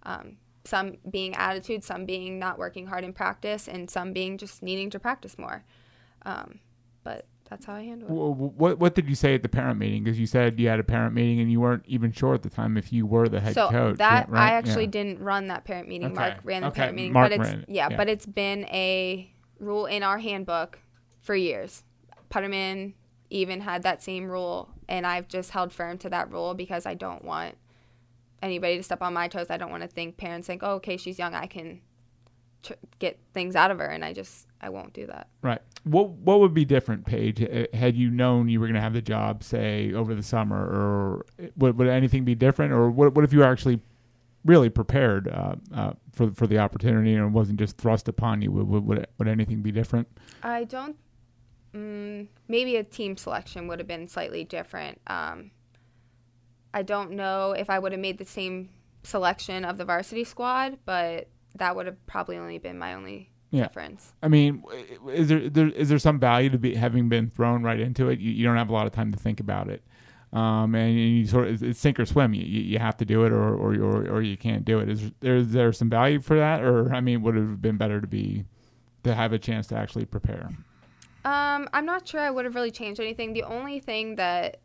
Um, 0.05 0.37
some 0.65 0.97
being 1.11 1.35
attitude, 1.35 1.83
some 1.85 2.07
being 2.07 2.39
not 2.39 2.59
working 2.59 2.87
hard 2.87 3.05
in 3.05 3.13
practice, 3.13 3.67
and 3.69 3.91
some 3.91 4.13
being 4.13 4.39
just 4.39 4.63
needing 4.63 4.91
to 4.91 4.99
practice 5.01 5.37
more. 5.39 5.65
Um, 6.25 6.61
but 7.03 7.27
that's 7.51 7.67
how 7.67 7.75
I 7.75 7.83
handle 7.83 8.09
it. 8.09 8.13
What 8.13 8.79
what 8.79 8.95
did 8.95 9.09
you 9.09 9.15
say 9.17 9.35
at 9.35 9.43
the 9.43 9.49
parent 9.49 9.79
meeting? 9.79 10.05
Because 10.05 10.19
you 10.21 10.27
said 10.27 10.59
you 10.61 10.69
had 10.69 10.79
a 10.81 10.85
parent 10.85 11.15
meeting 11.15 11.41
and 11.41 11.51
you 11.51 11.61
weren't 11.61 11.83
even 11.87 12.13
sure 12.13 12.35
at 12.35 12.43
the 12.43 12.49
time 12.51 12.77
if 12.77 12.93
you 12.93 13.07
were 13.07 13.29
the 13.29 13.41
head 13.41 13.55
so 13.55 13.69
coach. 13.71 13.99
that 13.99 14.29
yeah, 14.29 14.35
right? 14.35 14.53
I 14.53 14.55
actually 14.55 14.85
Yeah. 14.85 14.91
didn't 14.91 15.21
run 15.21 15.49
that 15.49 15.65
parent 15.65 15.89
meeting. 15.89 16.13
Okay. 16.13 16.15
Mark 16.15 16.35
ran 16.45 16.63
the 16.63 16.69
Okay, 16.69 16.77
parent 16.83 16.97
meeting, 16.97 17.13
Mark 17.13 17.31
but 17.31 17.41
it's 17.41 17.65
yeah, 17.69 17.89
yeah. 17.91 17.97
but 17.97 18.09
it's 18.09 18.27
been 18.27 18.65
a 18.67 19.33
rule 19.59 19.87
in 19.87 20.03
our 20.03 20.19
handbook 20.19 20.79
for 21.21 21.35
years. 21.35 21.83
Putterman 22.31 22.95
even 23.31 23.61
had 23.63 23.83
that 23.83 24.03
same 24.03 24.27
rule, 24.31 24.71
and 24.89 25.07
I've 25.07 25.27
just 25.29 25.51
held 25.51 25.73
firm 25.73 25.99
to 25.99 26.11
that 26.11 26.31
rule 26.31 26.55
because 26.55 26.87
I 26.87 26.95
don't 26.95 27.25
want 27.25 27.57
anybody 28.43 28.77
to 28.77 28.83
step 28.83 29.03
on 29.03 29.15
my 29.15 29.29
toes. 29.29 29.47
I 29.49 29.57
don't 29.57 29.71
want 29.71 29.83
to 29.83 29.89
think 29.89 30.17
parents 30.17 30.47
think, 30.47 30.63
"Oh, 30.63 30.75
okay, 30.75 30.97
she's 30.97 31.19
young, 31.19 31.35
I 31.35 31.47
can 31.47 31.81
tr- 32.63 32.75
get 32.99 33.19
things 33.33 33.57
out 33.57 33.71
of 33.71 33.79
her," 33.79 33.87
and 33.87 34.05
I 34.05 34.13
just 34.13 34.47
I 34.61 34.69
won't 34.69 34.93
do 34.93 35.07
that. 35.07 35.29
Right. 35.43 35.61
What 35.85 36.11
what 36.11 36.41
would 36.41 36.55
be 36.55 36.65
different, 36.65 37.07
Paige, 37.07 37.43
uh, 37.43 37.67
had 37.75 37.97
you 37.97 38.11
known 38.11 38.49
you 38.49 38.61
were 38.61 38.67
going 38.67 38.75
to 38.75 38.81
have 38.81 38.93
the 38.93 39.03
job, 39.03 39.43
say 39.43 39.93
over 39.93 40.15
the 40.15 40.23
summer, 40.23 40.59
or 40.59 41.27
would 41.57 41.79
would 41.79 41.89
anything 41.89 42.25
be 42.25 42.35
different, 42.35 42.73
or 42.73 42.91
what 42.91 43.15
what 43.15 43.25
if 43.25 43.33
you 43.33 43.39
were 43.41 43.47
actually 43.47 43.81
really 44.45 44.69
prepared 44.69 45.29
uh, 45.29 45.55
uh, 45.75 45.93
for 46.13 46.31
for 46.33 46.47
the 46.47 46.59
opportunity, 46.59 47.15
and 47.15 47.27
it 47.27 47.31
wasn't 47.31 47.59
just 47.59 47.79
thrust 47.79 48.09
upon 48.09 48.43
you. 48.43 48.51
Would 48.53 48.69
would, 48.69 48.87
would, 48.87 49.07
would 49.19 49.29
anything 49.29 49.63
be 49.63 49.73
different? 49.73 50.09
I 50.43 50.65
don't. 50.65 50.97
Mm, 51.75 52.29
maybe 52.49 52.77
a 52.77 52.85
team 52.85 53.17
selection 53.17 53.67
would 53.67 53.79
have 53.79 53.89
been 53.89 54.07
slightly 54.07 54.45
different. 54.45 55.01
Um, 55.07 55.53
I 56.75 56.83
don't 56.83 57.13
know 57.13 57.53
if 57.53 57.69
I 57.71 57.79
would 57.79 57.93
have 57.93 58.01
made 58.01 58.19
the 58.19 58.25
same 58.25 58.71
selection 59.03 59.65
of 59.65 59.79
the 59.79 59.85
varsity 59.85 60.25
squad, 60.25 60.79
but 60.85 61.29
that 61.57 61.77
would 61.77 61.87
have 61.87 62.05
probably 62.07 62.37
only 62.37 62.59
been 62.59 62.79
my 62.79 62.95
only 62.95 63.31
Yeah. 63.51 63.65
difference. 63.65 64.15
I 64.23 64.29
mean, 64.29 64.65
is 65.13 65.29
there, 65.29 65.51
there 65.51 65.69
is 65.69 65.89
there 65.91 65.99
some 65.99 66.19
value 66.19 66.49
to 66.51 66.59
be 66.59 66.75
having 66.75 67.09
been 67.09 67.29
thrown 67.29 67.63
right 67.63 67.79
into 67.79 68.09
it? 68.09 68.19
You, 68.21 68.33
you 68.33 68.45
don't 68.45 68.57
have 68.57 68.71
a 68.71 68.73
lot 68.73 68.87
of 68.87 68.93
time 68.93 69.13
to 69.13 69.19
think 69.19 69.41
about 69.41 69.69
it, 69.69 69.83
um, 70.33 70.75
and 70.75 70.95
you 70.99 71.27
sort 71.27 71.49
of 71.49 71.63
it's 71.63 71.79
sink 71.79 72.01
or 72.01 72.07
swim. 72.07 72.33
You, 72.33 72.43
you 72.45 72.79
have 72.79 72.97
to 72.97 73.05
do 73.05 73.25
it, 73.27 73.33
or 73.33 73.55
or 73.55 73.75
or, 73.75 74.09
or 74.09 74.23
you 74.23 74.39
can't 74.39 74.65
do 74.65 74.79
it. 74.79 74.89
Is 74.89 75.11
there 75.21 75.37
is 75.37 75.53
there 75.53 75.71
some 75.75 75.91
value 75.91 76.21
for 76.21 76.37
that, 76.39 76.63
or 76.63 76.95
I 76.95 77.03
mean, 77.03 77.21
would 77.23 77.37
it 77.37 77.41
have 77.41 77.61
been 77.61 77.77
better 77.77 78.01
to 78.01 78.07
be 78.07 78.45
to 79.03 79.15
have 79.15 79.35
a 79.35 79.39
chance 79.39 79.67
to 79.67 79.77
actually 79.77 80.07
prepare? 80.07 80.49
Um, 81.27 81.69
I'm 81.75 81.85
not 81.85 82.09
sure 82.09 82.21
I 82.21 82.31
would 82.31 82.47
have 82.47 82.55
really 82.55 82.71
changed 82.71 83.01
anything. 83.01 83.35
The 83.35 83.43
only 83.45 83.79
thing 83.81 84.17
that 84.17 84.61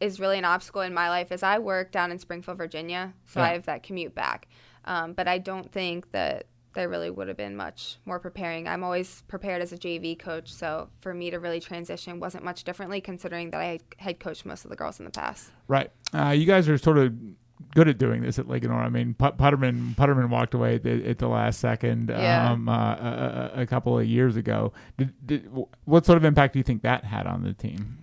is 0.00 0.18
really 0.18 0.38
an 0.38 0.44
obstacle 0.44 0.80
in 0.80 0.94
my 0.94 1.08
life 1.08 1.30
is 1.30 1.42
I 1.42 1.58
work 1.58 1.92
down 1.92 2.10
in 2.10 2.18
Springfield, 2.18 2.56
Virginia, 2.58 3.12
so 3.26 3.40
Yeah. 3.40 3.46
I 3.46 3.52
have 3.52 3.66
that 3.66 3.82
commute 3.82 4.14
back. 4.14 4.48
Um, 4.84 5.12
but 5.12 5.28
I 5.28 5.38
don't 5.38 5.70
think 5.70 6.10
that 6.12 6.46
there 6.74 6.88
really 6.88 7.10
would 7.10 7.28
have 7.28 7.36
been 7.36 7.56
much 7.56 7.98
more 8.06 8.18
preparing. 8.18 8.68
I'm 8.68 8.84
always 8.84 9.22
prepared 9.28 9.60
as 9.60 9.72
a 9.72 9.76
JV 9.76 10.18
coach, 10.18 10.52
so 10.52 10.88
for 11.00 11.12
me 11.12 11.30
to 11.30 11.38
really 11.38 11.60
transition 11.60 12.20
wasn't 12.20 12.44
much 12.44 12.64
differently, 12.64 13.00
considering 13.00 13.50
that 13.50 13.60
I 13.60 13.80
had 13.98 14.20
coached 14.20 14.46
most 14.46 14.64
of 14.64 14.70
the 14.70 14.76
girls 14.76 14.98
in 14.98 15.04
the 15.04 15.10
past. 15.10 15.50
Right. 15.68 15.90
Uh, 16.14 16.30
you 16.30 16.46
guys 16.46 16.68
are 16.68 16.78
sort 16.78 16.98
of 16.98 17.12
good 17.74 17.88
at 17.88 17.98
doing 17.98 18.22
this 18.22 18.38
at 18.38 18.46
Linganore. 18.46 18.82
I 18.84 18.88
mean, 18.88 19.14
Put- 19.14 19.36
Putterman 19.36 19.94
Putterman 19.96 20.30
walked 20.30 20.54
away 20.54 20.76
at 20.76 20.82
the, 20.82 21.06
at 21.08 21.18
the 21.18 21.28
last 21.28 21.60
second 21.60 22.08
Yeah. 22.08 22.52
um, 22.52 22.68
uh, 22.68 22.72
a, 22.72 23.50
a, 23.56 23.66
couple 23.66 23.98
of 23.98 24.06
years 24.06 24.36
ago. 24.36 24.72
Did, 24.96 25.26
did, 25.26 25.50
what 25.84 26.06
sort 26.06 26.16
of 26.16 26.24
impact 26.24 26.54
do 26.54 26.58
you 26.58 26.62
think 26.62 26.82
that 26.82 27.04
had 27.04 27.26
on 27.26 27.42
the 27.42 27.52
team? 27.52 27.98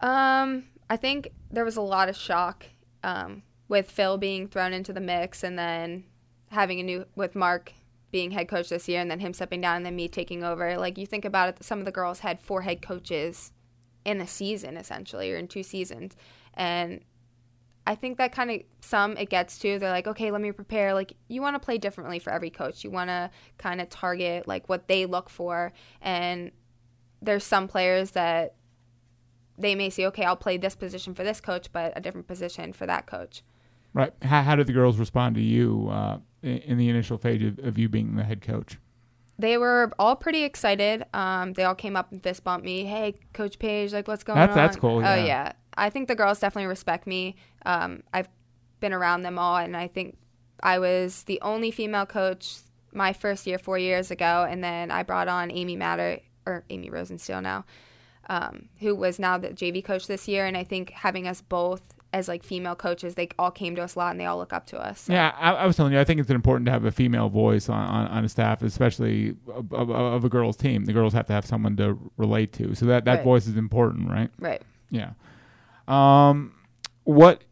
Um, 0.00 0.64
I 0.88 0.96
think 0.96 1.30
there 1.50 1.64
was 1.64 1.76
a 1.76 1.82
lot 1.82 2.08
of 2.08 2.16
shock 2.16 2.66
um, 3.02 3.42
with 3.68 3.90
Phil 3.90 4.18
being 4.18 4.48
thrown 4.48 4.72
into 4.72 4.92
the 4.92 5.00
mix, 5.00 5.42
and 5.42 5.58
then 5.58 6.04
having 6.50 6.80
a 6.80 6.82
new 6.82 7.06
with 7.16 7.34
Mark 7.34 7.72
being 8.10 8.30
head 8.30 8.48
coach 8.48 8.68
this 8.68 8.88
year, 8.88 9.00
and 9.00 9.10
then 9.10 9.20
him 9.20 9.32
stepping 9.32 9.60
down, 9.60 9.76
and 9.76 9.86
then 9.86 9.96
me 9.96 10.08
taking 10.08 10.44
over. 10.44 10.76
Like 10.78 10.98
you 10.98 11.06
think 11.06 11.24
about 11.24 11.48
it, 11.48 11.64
some 11.64 11.78
of 11.78 11.84
the 11.84 11.92
girls 11.92 12.20
had 12.20 12.40
four 12.40 12.62
head 12.62 12.82
coaches 12.82 13.52
in 14.04 14.20
a 14.20 14.26
season, 14.26 14.76
essentially, 14.76 15.32
or 15.32 15.36
in 15.36 15.48
two 15.48 15.62
seasons, 15.62 16.16
and 16.54 17.00
I 17.86 17.94
think 17.94 18.16
that 18.18 18.32
kind 18.32 18.50
of 18.50 18.60
some 18.80 19.16
it 19.16 19.28
gets 19.28 19.58
to. 19.58 19.78
They're 19.78 19.90
like, 19.90 20.06
okay, 20.06 20.30
let 20.30 20.40
me 20.40 20.52
prepare. 20.52 20.94
Like 20.94 21.14
you 21.28 21.42
want 21.42 21.54
to 21.54 21.60
play 21.60 21.78
differently 21.78 22.18
for 22.18 22.30
every 22.32 22.50
coach. 22.50 22.84
You 22.84 22.90
want 22.90 23.08
to 23.08 23.30
kind 23.58 23.80
of 23.80 23.90
target 23.90 24.48
like 24.48 24.68
what 24.68 24.88
they 24.88 25.06
look 25.06 25.28
for, 25.28 25.72
and 26.00 26.50
there's 27.20 27.44
some 27.44 27.68
players 27.68 28.12
that 28.12 28.54
they 29.58 29.74
may 29.74 29.90
say, 29.90 30.06
okay, 30.06 30.24
I'll 30.24 30.36
play 30.36 30.56
this 30.56 30.74
position 30.74 31.14
for 31.14 31.24
this 31.24 31.40
coach, 31.40 31.72
but 31.72 31.92
a 31.96 32.00
different 32.00 32.26
position 32.26 32.72
for 32.72 32.86
that 32.86 33.06
coach. 33.06 33.42
Right. 33.92 34.12
How, 34.22 34.42
how 34.42 34.56
did 34.56 34.66
the 34.66 34.72
girls 34.72 34.98
respond 34.98 35.36
to 35.36 35.40
you 35.40 35.88
uh, 35.90 36.18
in, 36.42 36.58
in 36.58 36.78
the 36.78 36.88
initial 36.88 37.16
phase 37.18 37.42
of, 37.42 37.58
of 37.60 37.78
you 37.78 37.88
being 37.88 38.16
the 38.16 38.24
head 38.24 38.42
coach? 38.42 38.78
They 39.38 39.56
were 39.58 39.92
all 39.98 40.16
pretty 40.16 40.44
excited. 40.44 41.04
Um, 41.12 41.52
they 41.54 41.64
all 41.64 41.74
came 41.74 41.96
up 41.96 42.12
and 42.12 42.22
fist 42.22 42.44
bumped 42.44 42.64
me. 42.64 42.84
Hey, 42.84 43.14
Coach 43.32 43.58
Paige, 43.58 43.92
like 43.92 44.06
what's 44.08 44.22
going 44.24 44.38
That's- 44.38 44.56
on? 44.56 44.64
that's 44.64 44.76
cool, 44.76 45.00
yeah. 45.00 45.12
Oh 45.12 45.24
yeah, 45.24 45.52
I 45.76 45.90
think 45.90 46.06
the 46.08 46.14
girls 46.14 46.38
definitely 46.38 46.66
respect 46.68 47.06
me. 47.06 47.34
Um, 47.66 48.02
I've 48.12 48.28
been 48.80 48.92
around 48.92 49.22
them 49.22 49.38
all, 49.38 49.56
and 49.56 49.76
I 49.76 49.88
think 49.88 50.16
I 50.62 50.78
was 50.78 51.24
the 51.24 51.40
only 51.42 51.70
female 51.72 52.06
coach 52.06 52.58
my 52.92 53.12
first 53.12 53.44
year, 53.46 53.58
four 53.58 53.76
years 53.76 54.12
ago, 54.12 54.46
and 54.48 54.62
then 54.62 54.92
I 54.92 55.02
brought 55.02 55.26
on 55.26 55.50
Amy 55.50 55.74
Matter 55.74 56.20
or 56.46 56.62
Amy 56.70 56.90
Rosensteel 56.90 57.42
now, 57.42 57.64
um, 58.28 58.68
who 58.80 58.94
was 58.94 59.18
now 59.18 59.38
the 59.38 59.48
JV 59.48 59.84
coach 59.84 60.06
this 60.06 60.26
year, 60.28 60.46
and 60.46 60.56
I 60.56 60.64
think 60.64 60.90
having 60.90 61.26
us 61.28 61.40
both 61.42 61.82
as 62.12 62.28
like 62.28 62.44
female 62.44 62.76
coaches, 62.76 63.16
they 63.16 63.28
all 63.40 63.50
came 63.50 63.74
to 63.74 63.82
us 63.82 63.96
a 63.96 63.98
lot, 63.98 64.12
and 64.12 64.20
they 64.20 64.24
all 64.26 64.38
look 64.38 64.52
up 64.52 64.66
to 64.66 64.78
us. 64.78 65.00
So- 65.00 65.12
Yeah, 65.12 65.34
I, 65.36 65.50
I 65.52 65.66
was 65.66 65.76
telling 65.76 65.92
you, 65.92 65.98
I 65.98 66.04
think 66.04 66.20
it's 66.20 66.30
important 66.30 66.64
to 66.66 66.70
have 66.72 66.84
a 66.84 66.92
female 66.92 67.28
voice 67.28 67.68
on, 67.68 67.84
on, 67.84 68.06
on 68.06 68.24
a 68.24 68.28
staff, 68.28 68.62
especially 68.62 69.34
of, 69.52 69.72
of, 69.72 69.90
of 69.90 70.24
a 70.24 70.28
girls' 70.28 70.56
team. 70.56 70.84
The 70.84 70.92
girls 70.92 71.12
have 71.12 71.26
to 71.26 71.32
have 71.32 71.44
someone 71.44 71.76
to 71.78 71.98
relate 72.16 72.52
to, 72.52 72.74
so 72.76 72.86
that, 72.86 73.04
that 73.06 73.16
Right. 73.16 73.24
voice 73.24 73.48
is 73.48 73.56
important, 73.56 74.10
right? 74.10 74.30
Right. 74.38 74.62
Yeah. 74.90 75.10
Um, 75.88 76.54
what 77.02 77.42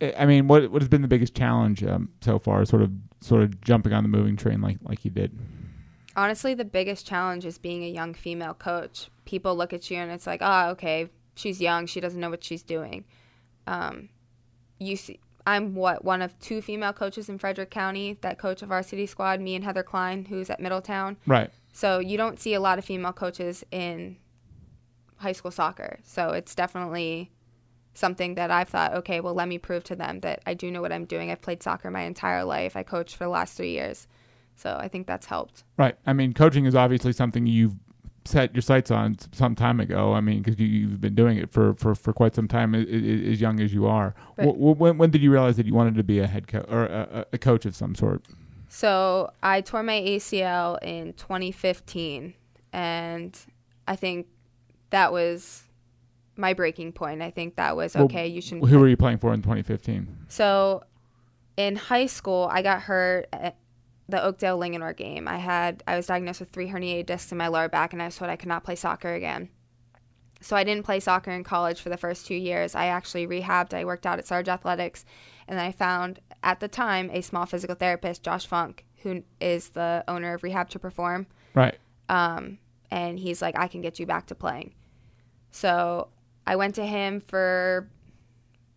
I 0.00 0.26
mean, 0.26 0.48
what 0.48 0.70
what 0.70 0.80
has 0.82 0.88
been 0.88 1.02
the 1.02 1.08
biggest 1.08 1.34
challenge 1.34 1.82
um, 1.84 2.08
so 2.20 2.38
far? 2.38 2.64
Sort 2.64 2.82
of 2.82 2.90
sort 3.20 3.42
of 3.42 3.60
jumping 3.62 3.92
on 3.92 4.02
the 4.02 4.08
moving 4.08 4.36
train 4.36 4.60
like 4.60 4.78
like 4.82 5.04
you 5.04 5.10
did. 5.10 5.36
Honestly 6.16 6.54
the 6.54 6.64
biggest 6.64 7.06
challenge 7.06 7.44
is 7.44 7.58
being 7.58 7.84
a 7.84 7.88
young 7.88 8.14
female 8.14 8.54
coach. 8.54 9.08
People 9.24 9.56
look 9.56 9.72
at 9.72 9.90
you 9.90 9.96
and 9.96 10.10
it's 10.10 10.26
like 10.26 10.40
oh 10.42 10.70
okay 10.70 11.08
she's 11.34 11.60
young 11.60 11.86
she 11.86 12.00
doesn't 12.00 12.20
know 12.20 12.30
what 12.30 12.44
she's 12.44 12.62
doing. 12.62 13.04
Um, 13.66 14.10
you 14.78 14.96
see 14.96 15.20
i'm 15.46 15.74
what 15.74 16.04
one 16.04 16.22
of 16.22 16.38
two 16.38 16.62
female 16.62 16.92
coaches 16.92 17.28
in 17.28 17.38
frederick 17.38 17.70
county 17.70 18.16
that 18.22 18.38
coach 18.38 18.62
a 18.62 18.66
varsity 18.66 19.06
squad 19.06 19.40
me 19.40 19.54
and 19.54 19.62
heather 19.62 19.82
klein 19.82 20.24
who's 20.26 20.50
at 20.50 20.60
middletown. 20.60 21.16
Right. 21.26 21.50
so 21.72 21.98
you 21.98 22.16
don't 22.16 22.40
see 22.40 22.54
a 22.54 22.60
lot 22.60 22.78
of 22.78 22.84
female 22.84 23.12
coaches 23.12 23.64
in 23.70 24.16
high 25.16 25.32
school 25.32 25.50
soccer. 25.50 26.00
So 26.02 26.30
it's 26.30 26.54
definitely 26.54 27.30
something 27.96 28.34
that 28.34 28.50
i've 28.50 28.68
thought 28.68 28.92
okay 28.94 29.20
well 29.20 29.34
let 29.34 29.46
me 29.46 29.56
prove 29.56 29.84
to 29.84 29.94
them 29.94 30.18
that 30.18 30.40
i 30.46 30.52
do 30.52 30.70
know 30.70 30.82
what 30.82 30.92
i'm 30.92 31.04
doing. 31.04 31.30
I've 31.30 31.42
played 31.42 31.62
soccer 31.62 31.90
my 31.90 32.02
entire 32.02 32.44
life. 32.44 32.76
I 32.76 32.82
coached 32.82 33.16
for 33.16 33.24
the 33.24 33.30
last 33.30 33.56
three 33.56 33.70
years 33.72 34.06
so 34.56 34.76
i 34.80 34.88
think 34.88 35.06
that's 35.06 35.26
helped 35.26 35.64
Right. 35.76 35.96
I 36.06 36.12
mean, 36.12 36.32
coaching 36.32 36.66
is 36.66 36.74
obviously 36.74 37.12
something 37.12 37.46
you've 37.46 37.74
set 38.24 38.54
your 38.54 38.62
sights 38.62 38.90
on 38.90 39.16
some 39.32 39.54
time 39.54 39.80
ago. 39.80 40.14
I 40.14 40.20
mean, 40.20 40.40
because 40.42 40.58
you, 40.58 40.66
you've 40.66 41.00
been 41.00 41.14
doing 41.14 41.36
it 41.36 41.50
for, 41.52 41.74
for, 41.74 41.94
for 41.94 42.12
quite 42.12 42.34
some 42.34 42.46
time, 42.48 42.74
as, 42.74 42.86
as 42.86 43.40
young 43.40 43.60
as 43.60 43.74
you 43.74 43.86
are. 43.86 44.14
Wh- 44.36 44.56
when, 44.80 44.98
when 44.98 45.10
did 45.10 45.20
you 45.20 45.30
realize 45.30 45.56
that 45.56 45.66
you 45.66 45.74
wanted 45.74 45.96
to 45.96 46.04
be 46.04 46.20
a 46.20 46.26
head 46.26 46.46
coach 46.46 46.64
or 46.68 46.84
a, 46.84 47.26
a 47.32 47.38
coach 47.38 47.66
of 47.66 47.74
some 47.74 47.94
sort? 47.94 48.22
So 48.68 49.30
I 49.42 49.60
tore 49.60 49.82
my 49.82 50.00
ACL 50.00 50.82
in 50.82 51.12
2015, 51.14 52.34
and 52.72 53.38
I 53.86 53.96
think 53.96 54.26
that 54.90 55.12
was 55.12 55.64
my 56.36 56.54
breaking 56.54 56.92
point. 56.92 57.20
I 57.20 57.30
think 57.30 57.56
that 57.56 57.76
was 57.76 57.94
Well, 57.94 58.04
okay. 58.04 58.26
You 58.26 58.40
should. 58.40 58.64
Who 58.64 58.78
were 58.78 58.88
you 58.88 58.96
playing 58.96 59.18
for 59.18 59.34
in 59.34 59.42
2015? 59.42 60.26
So 60.28 60.82
in 61.56 61.76
high 61.76 62.06
school, 62.06 62.48
I 62.50 62.62
got 62.62 62.82
hurt 62.82 63.28
at 63.32 63.56
the 64.08 64.22
Oakdale 64.22 64.58
Linganore 64.58 64.96
game. 64.96 65.26
I 65.28 65.38
had 65.38 65.82
I 65.86 65.96
was 65.96 66.06
diagnosed 66.06 66.40
with 66.40 66.50
three 66.50 66.68
herniated 66.68 67.06
discs 67.06 67.32
in 67.32 67.38
my 67.38 67.48
lower 67.48 67.68
back, 67.68 67.92
and 67.92 68.02
I 68.02 68.06
was 68.06 68.16
told 68.16 68.30
I 68.30 68.36
could 68.36 68.48
not 68.48 68.64
play 68.64 68.74
soccer 68.76 69.14
again. 69.14 69.48
So 70.40 70.56
I 70.56 70.64
didn't 70.64 70.84
play 70.84 71.00
soccer 71.00 71.30
in 71.30 71.42
college 71.42 71.80
for 71.80 71.88
the 71.88 71.96
first 71.96 72.26
two 72.26 72.34
years. 72.34 72.74
I 72.74 72.86
actually 72.86 73.26
rehabbed. 73.26 73.72
I 73.72 73.84
worked 73.84 74.04
out 74.04 74.18
at 74.18 74.26
Sarge 74.26 74.48
Athletics, 74.48 75.06
and 75.48 75.58
then 75.58 75.64
I 75.64 75.72
found 75.72 76.20
at 76.42 76.60
the 76.60 76.68
time 76.68 77.08
a 77.10 77.22
small 77.22 77.46
physical 77.46 77.74
therapist, 77.74 78.22
Josh 78.22 78.46
Funk, 78.46 78.84
who 79.02 79.22
is 79.40 79.70
the 79.70 80.04
owner 80.06 80.34
of 80.34 80.42
Rehab 80.42 80.68
to 80.70 80.78
Perform 80.78 81.26
Right. 81.54 81.78
um, 82.10 82.58
and 82.90 83.18
he's 83.18 83.40
like, 83.40 83.58
I 83.58 83.68
can 83.68 83.80
get 83.80 83.98
you 83.98 84.04
back 84.06 84.26
to 84.26 84.34
playing. 84.34 84.74
So 85.50 86.08
I 86.46 86.56
went 86.56 86.74
to 86.74 86.84
him 86.84 87.20
for 87.20 87.88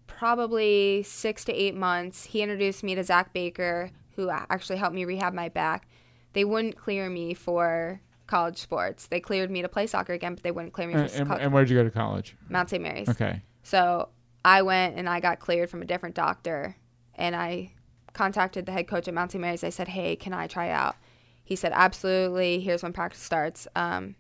probably 0.06 1.04
six 1.04 1.44
to 1.46 1.54
eight 1.54 1.76
months. 1.76 2.26
He 2.26 2.42
introduced 2.42 2.84
me 2.84 2.96
to 2.96 3.04
Zach 3.04 3.34
Baker, 3.34 3.92
who 4.18 4.30
actually 4.30 4.78
helped 4.78 4.96
me 4.96 5.06
rehab 5.06 5.34
my 5.34 5.48
back. 5.48 5.88
They 6.34 6.44
wouldn't 6.44 6.76
clear 6.76 7.10
me 7.10 7.34
for 7.34 8.02
college 8.26 8.58
sports. 8.58 9.08
They 9.08 9.22
cleared 9.22 9.50
me 9.50 9.62
to 9.62 9.70
play 9.70 9.88
soccer 9.88 10.12
again, 10.12 10.34
but 10.34 10.44
they 10.44 10.52
wouldn't 10.52 10.74
clear 10.74 10.88
me 10.88 10.96
And, 10.96 11.10
for 11.10 11.18
and, 11.18 11.30
co- 11.30 11.36
and 11.36 11.54
where'd 11.54 11.70
you 11.70 11.78
go 11.78 11.84
to 11.84 11.92
college? 11.92 12.36
Mount 12.50 12.70
St. 12.70 12.84
Mary's. 12.84 13.08
Okay. 13.08 13.42
So 13.64 14.10
I 14.44 14.64
went 14.64 14.98
and 14.98 15.08
I 15.08 15.20
got 15.20 15.40
cleared 15.40 15.70
from 15.70 15.82
a 15.82 15.86
different 15.86 16.16
doctor, 16.16 16.76
and 17.16 17.36
I 17.36 17.74
contacted 18.14 18.66
the 18.66 18.72
head 18.72 18.88
coach 18.88 19.08
at 19.08 19.14
Mount 19.14 19.32
St. 19.32 19.42
Mary's. 19.42 19.64
I 19.64 19.70
said, 19.70 19.90
"Hey, 19.90 20.16
can 20.16 20.34
I 20.34 20.48
try 20.48 20.70
out?" 20.70 20.96
He 21.44 21.56
said, 21.56 21.72
"Absolutely. 21.76 22.60
Here's 22.60 22.82
when 22.84 22.94
practice 22.94 23.22
starts." 23.22 23.68
Um, 23.76 24.16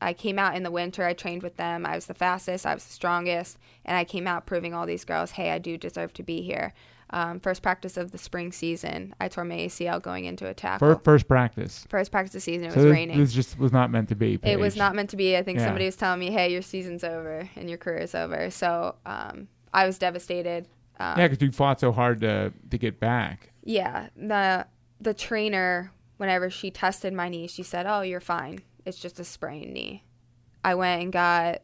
I 0.00 0.12
came 0.12 0.38
out 0.38 0.56
in 0.56 0.62
the 0.64 0.70
winter. 0.70 1.04
I 1.04 1.12
trained 1.14 1.42
with 1.42 1.56
them. 1.56 1.86
I 1.86 1.94
was 1.94 2.06
the 2.06 2.14
fastest. 2.14 2.66
I 2.66 2.74
was 2.74 2.84
the 2.84 2.92
strongest, 2.92 3.56
and 3.84 3.96
I 3.96 4.04
came 4.04 4.26
out 4.26 4.46
proving 4.46 4.74
all 4.74 4.84
these 4.86 5.04
girls, 5.04 5.32
"Hey, 5.32 5.50
I 5.50 5.58
do 5.58 5.76
deserve 5.78 6.12
to 6.14 6.22
be 6.22 6.42
here." 6.42 6.74
Um, 7.14 7.40
first 7.40 7.62
practice 7.62 7.96
of 7.98 8.10
the 8.10 8.16
spring 8.18 8.52
season, 8.52 9.14
I 9.20 9.28
tore 9.28 9.44
my 9.44 9.56
ACL 9.56 10.00
going 10.02 10.24
into 10.24 10.46
a 10.46 10.54
tackle. 10.54 10.88
First, 10.94 11.04
first 11.04 11.28
practice. 11.28 11.84
First 11.90 12.10
practice 12.10 12.30
of 12.30 12.34
the 12.36 12.40
season, 12.40 12.68
it 12.68 12.70
so 12.72 12.76
was 12.76 12.84
this, 12.86 12.92
raining. 12.92 13.18
this 13.18 13.32
just 13.34 13.58
was 13.58 13.70
not 13.70 13.90
meant 13.90 14.08
to 14.08 14.14
be. 14.14 14.38
It 14.42 14.58
was 14.58 14.76
not 14.76 14.94
meant 14.94 15.10
to 15.10 15.16
be. 15.16 15.36
I 15.36 15.42
think 15.42 15.58
Yeah. 15.58 15.66
somebody 15.66 15.84
was 15.84 15.96
telling 15.96 16.20
me, 16.20 16.30
"Hey, 16.30 16.50
your 16.50 16.62
season's 16.62 17.04
over 17.04 17.48
and 17.54 17.68
your 17.68 17.76
career's 17.78 18.14
over." 18.14 18.50
So 18.50 18.94
um, 19.04 19.48
I 19.74 19.84
was 19.86 19.98
devastated. 19.98 20.66
Um, 20.98 21.18
Yeah, 21.18 21.28
because 21.28 21.42
you 21.42 21.52
fought 21.52 21.80
so 21.80 21.92
hard 21.92 22.20
to 22.22 22.52
to 22.70 22.78
get 22.78 22.98
back. 22.98 23.50
yeah. 23.62 24.08
The 24.16 24.66
the 25.00 25.12
trainer, 25.12 25.90
whenever 26.16 26.48
she 26.48 26.70
tested 26.70 27.12
my 27.12 27.28
knee, 27.28 27.46
she 27.46 27.62
said, 27.62 27.86
"Oh, 27.86 28.00
you're 28.00 28.20
fine. 28.20 28.60
It's 28.86 28.98
just 28.98 29.20
a 29.20 29.24
sprained 29.24 29.72
knee." 29.74 30.04
I 30.64 30.74
went 30.76 31.02
and 31.02 31.12
got 31.12 31.60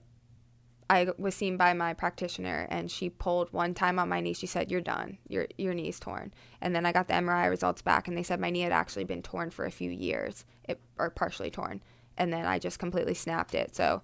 I 0.91 1.09
was 1.19 1.35
seen 1.35 1.57
by 1.57 1.75
my 1.75 1.93
practitioner 1.93 2.67
and 2.71 2.91
she 2.91 3.11
pulled 3.11 3.53
one 3.53 3.75
time 3.75 3.99
on 3.99 4.09
my 4.09 4.21
knee. 4.21 4.33
She 4.33 4.47
said, 4.47 4.71
"You're 4.71 4.81
done. 4.81 5.19
Your 5.29 5.47
your 5.59 5.75
knee's 5.75 6.01
torn." 6.01 6.33
And 6.61 6.75
then 6.75 6.87
I 6.87 6.93
got 6.93 7.09
the 7.09 7.15
MRI 7.15 7.49
results 7.51 7.83
back 7.83 8.09
and 8.09 8.17
they 8.17 8.23
said 8.23 8.41
my 8.41 8.51
knee 8.51 8.61
had 8.61 8.73
actually 8.73 9.05
been 9.05 9.23
torn 9.23 9.51
for 9.51 9.67
a 9.67 9.71
few 9.71 9.91
years, 9.91 10.45
it, 10.65 10.81
or 10.99 11.11
partially 11.11 11.51
torn. 11.51 11.83
And 12.17 12.33
then 12.33 12.47
I 12.47 12.59
just 12.59 12.79
completely 12.79 13.15
snapped 13.15 13.55
it. 13.55 13.77
So 13.77 14.03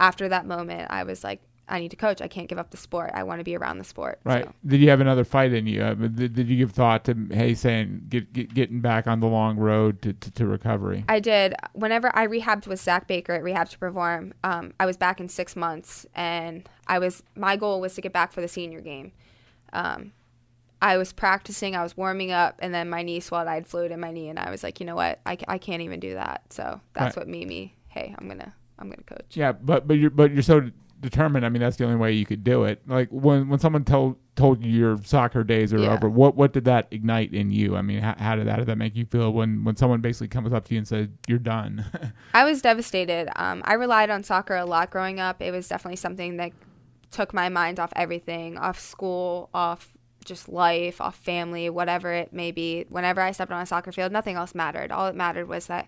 after 0.00 0.28
that 0.28 0.46
moment, 0.46 0.90
I 0.90 1.02
was 1.02 1.22
like, 1.24 1.42
I 1.68 1.80
need 1.80 1.90
to 1.90 1.96
coach. 1.96 2.20
I 2.22 2.28
can't 2.28 2.48
give 2.48 2.58
up 2.58 2.70
the 2.70 2.76
sport. 2.76 3.10
I 3.14 3.22
want 3.22 3.40
to 3.40 3.44
be 3.44 3.56
around 3.56 3.78
the 3.78 3.84
sport. 3.84 4.20
Right. 4.24 4.44
So. 4.44 4.52
Did 4.66 4.80
you 4.80 4.88
have 4.90 5.00
another 5.00 5.24
fight 5.24 5.52
in 5.52 5.66
you? 5.66 5.82
Uh, 5.82 5.94
did, 5.94 6.34
did 6.34 6.48
you 6.48 6.56
give 6.56 6.72
thought 6.72 7.04
to 7.04 7.14
hey 7.30 7.54
saying 7.54 8.06
get, 8.08 8.32
get 8.32 8.54
getting 8.54 8.80
back 8.80 9.06
on 9.06 9.20
the 9.20 9.26
long 9.26 9.56
road 9.58 10.00
to, 10.02 10.12
to, 10.12 10.30
to 10.32 10.46
recovery? 10.46 11.04
I 11.08 11.20
did. 11.20 11.54
Whenever 11.74 12.10
I 12.16 12.26
rehabbed 12.26 12.66
with 12.66 12.80
Zach 12.80 13.06
Baker 13.06 13.32
at 13.34 13.42
Rehab 13.42 13.68
to 13.70 13.78
Perform, 13.78 14.34
um, 14.44 14.72
I 14.80 14.86
was 14.86 14.96
back 14.96 15.20
in 15.20 15.28
six 15.28 15.54
months, 15.56 16.06
and 16.14 16.68
I 16.86 16.98
was 16.98 17.22
my 17.36 17.56
goal 17.56 17.80
was 17.80 17.94
to 17.96 18.00
get 18.00 18.12
back 18.12 18.32
for 18.32 18.40
the 18.40 18.48
senior 18.48 18.80
game. 18.80 19.12
Um, 19.72 20.12
I 20.80 20.96
was 20.96 21.12
practicing, 21.12 21.74
I 21.74 21.82
was 21.82 21.96
warming 21.96 22.30
up, 22.30 22.56
and 22.60 22.72
then 22.72 22.88
my 22.88 23.02
knee 23.02 23.18
swelled. 23.20 23.48
I 23.48 23.54
had 23.54 23.66
fluid 23.66 23.90
in 23.90 23.98
my 23.98 24.12
knee, 24.12 24.28
and 24.28 24.38
I 24.38 24.50
was 24.50 24.62
like, 24.62 24.78
you 24.78 24.86
know 24.86 24.94
what, 24.94 25.18
I, 25.26 25.36
I 25.48 25.58
can't 25.58 25.82
even 25.82 25.98
do 25.98 26.14
that. 26.14 26.52
So 26.52 26.80
that's 26.94 27.16
Right. 27.16 27.22
what 27.22 27.28
made 27.28 27.48
me. 27.48 27.74
Hey, 27.88 28.14
I'm 28.16 28.28
gonna 28.28 28.54
I'm 28.78 28.88
gonna 28.88 29.02
coach. 29.02 29.24
Yeah, 29.36 29.52
but 29.52 29.88
but 29.88 29.94
you're 29.94 30.10
but 30.10 30.32
you're 30.32 30.42
so 30.42 30.70
determined. 31.00 31.44
I 31.46 31.48
mean, 31.48 31.60
that's 31.60 31.76
the 31.76 31.84
only 31.84 31.96
way 31.96 32.12
you 32.12 32.26
could 32.26 32.42
do 32.44 32.64
it. 32.64 32.80
Like 32.86 33.08
when 33.10 33.48
when 33.48 33.58
someone 33.58 33.84
told 33.84 34.16
told 34.36 34.62
you 34.64 34.70
your 34.70 34.98
soccer 35.04 35.42
days 35.44 35.72
are 35.72 35.78
Yeah. 35.78 35.92
over, 35.94 36.08
what 36.08 36.36
what 36.36 36.52
did 36.52 36.64
that 36.66 36.88
ignite 36.90 37.32
in 37.34 37.50
you? 37.50 37.76
I 37.76 37.82
mean, 37.82 38.00
how, 38.00 38.14
how 38.18 38.36
did 38.36 38.46
that 38.46 38.56
did 38.56 38.66
that 38.66 38.76
make 38.78 38.94
you 38.96 39.04
feel 39.04 39.32
when 39.32 39.64
when 39.64 39.76
someone 39.76 40.00
basically 40.00 40.28
comes 40.28 40.52
up 40.52 40.64
to 40.66 40.74
you 40.74 40.78
and 40.78 40.88
said 40.88 41.16
you're 41.26 41.38
done? 41.38 41.84
I 42.34 42.44
was 42.44 42.62
devastated. 42.62 43.28
Um, 43.36 43.62
I 43.64 43.74
relied 43.74 44.10
on 44.10 44.22
soccer 44.24 44.54
a 44.56 44.64
lot 44.64 44.90
growing 44.90 45.20
up. 45.20 45.42
It 45.42 45.50
was 45.50 45.68
definitely 45.68 45.96
something 45.96 46.36
that 46.36 46.52
took 47.10 47.32
my 47.32 47.48
mind 47.48 47.80
off 47.80 47.92
everything, 47.96 48.58
off 48.58 48.78
school, 48.78 49.48
off 49.54 49.92
just 50.24 50.48
life, 50.48 51.00
off 51.00 51.16
family, 51.16 51.70
whatever 51.70 52.12
it 52.12 52.32
may 52.34 52.50
be. 52.50 52.84
Whenever 52.90 53.20
I 53.22 53.32
stepped 53.32 53.50
on 53.50 53.62
a 53.62 53.66
soccer 53.66 53.92
field, 53.92 54.12
nothing 54.12 54.36
else 54.36 54.54
mattered. 54.54 54.92
All 54.92 55.06
that 55.06 55.16
mattered 55.16 55.48
was 55.48 55.68
that 55.68 55.86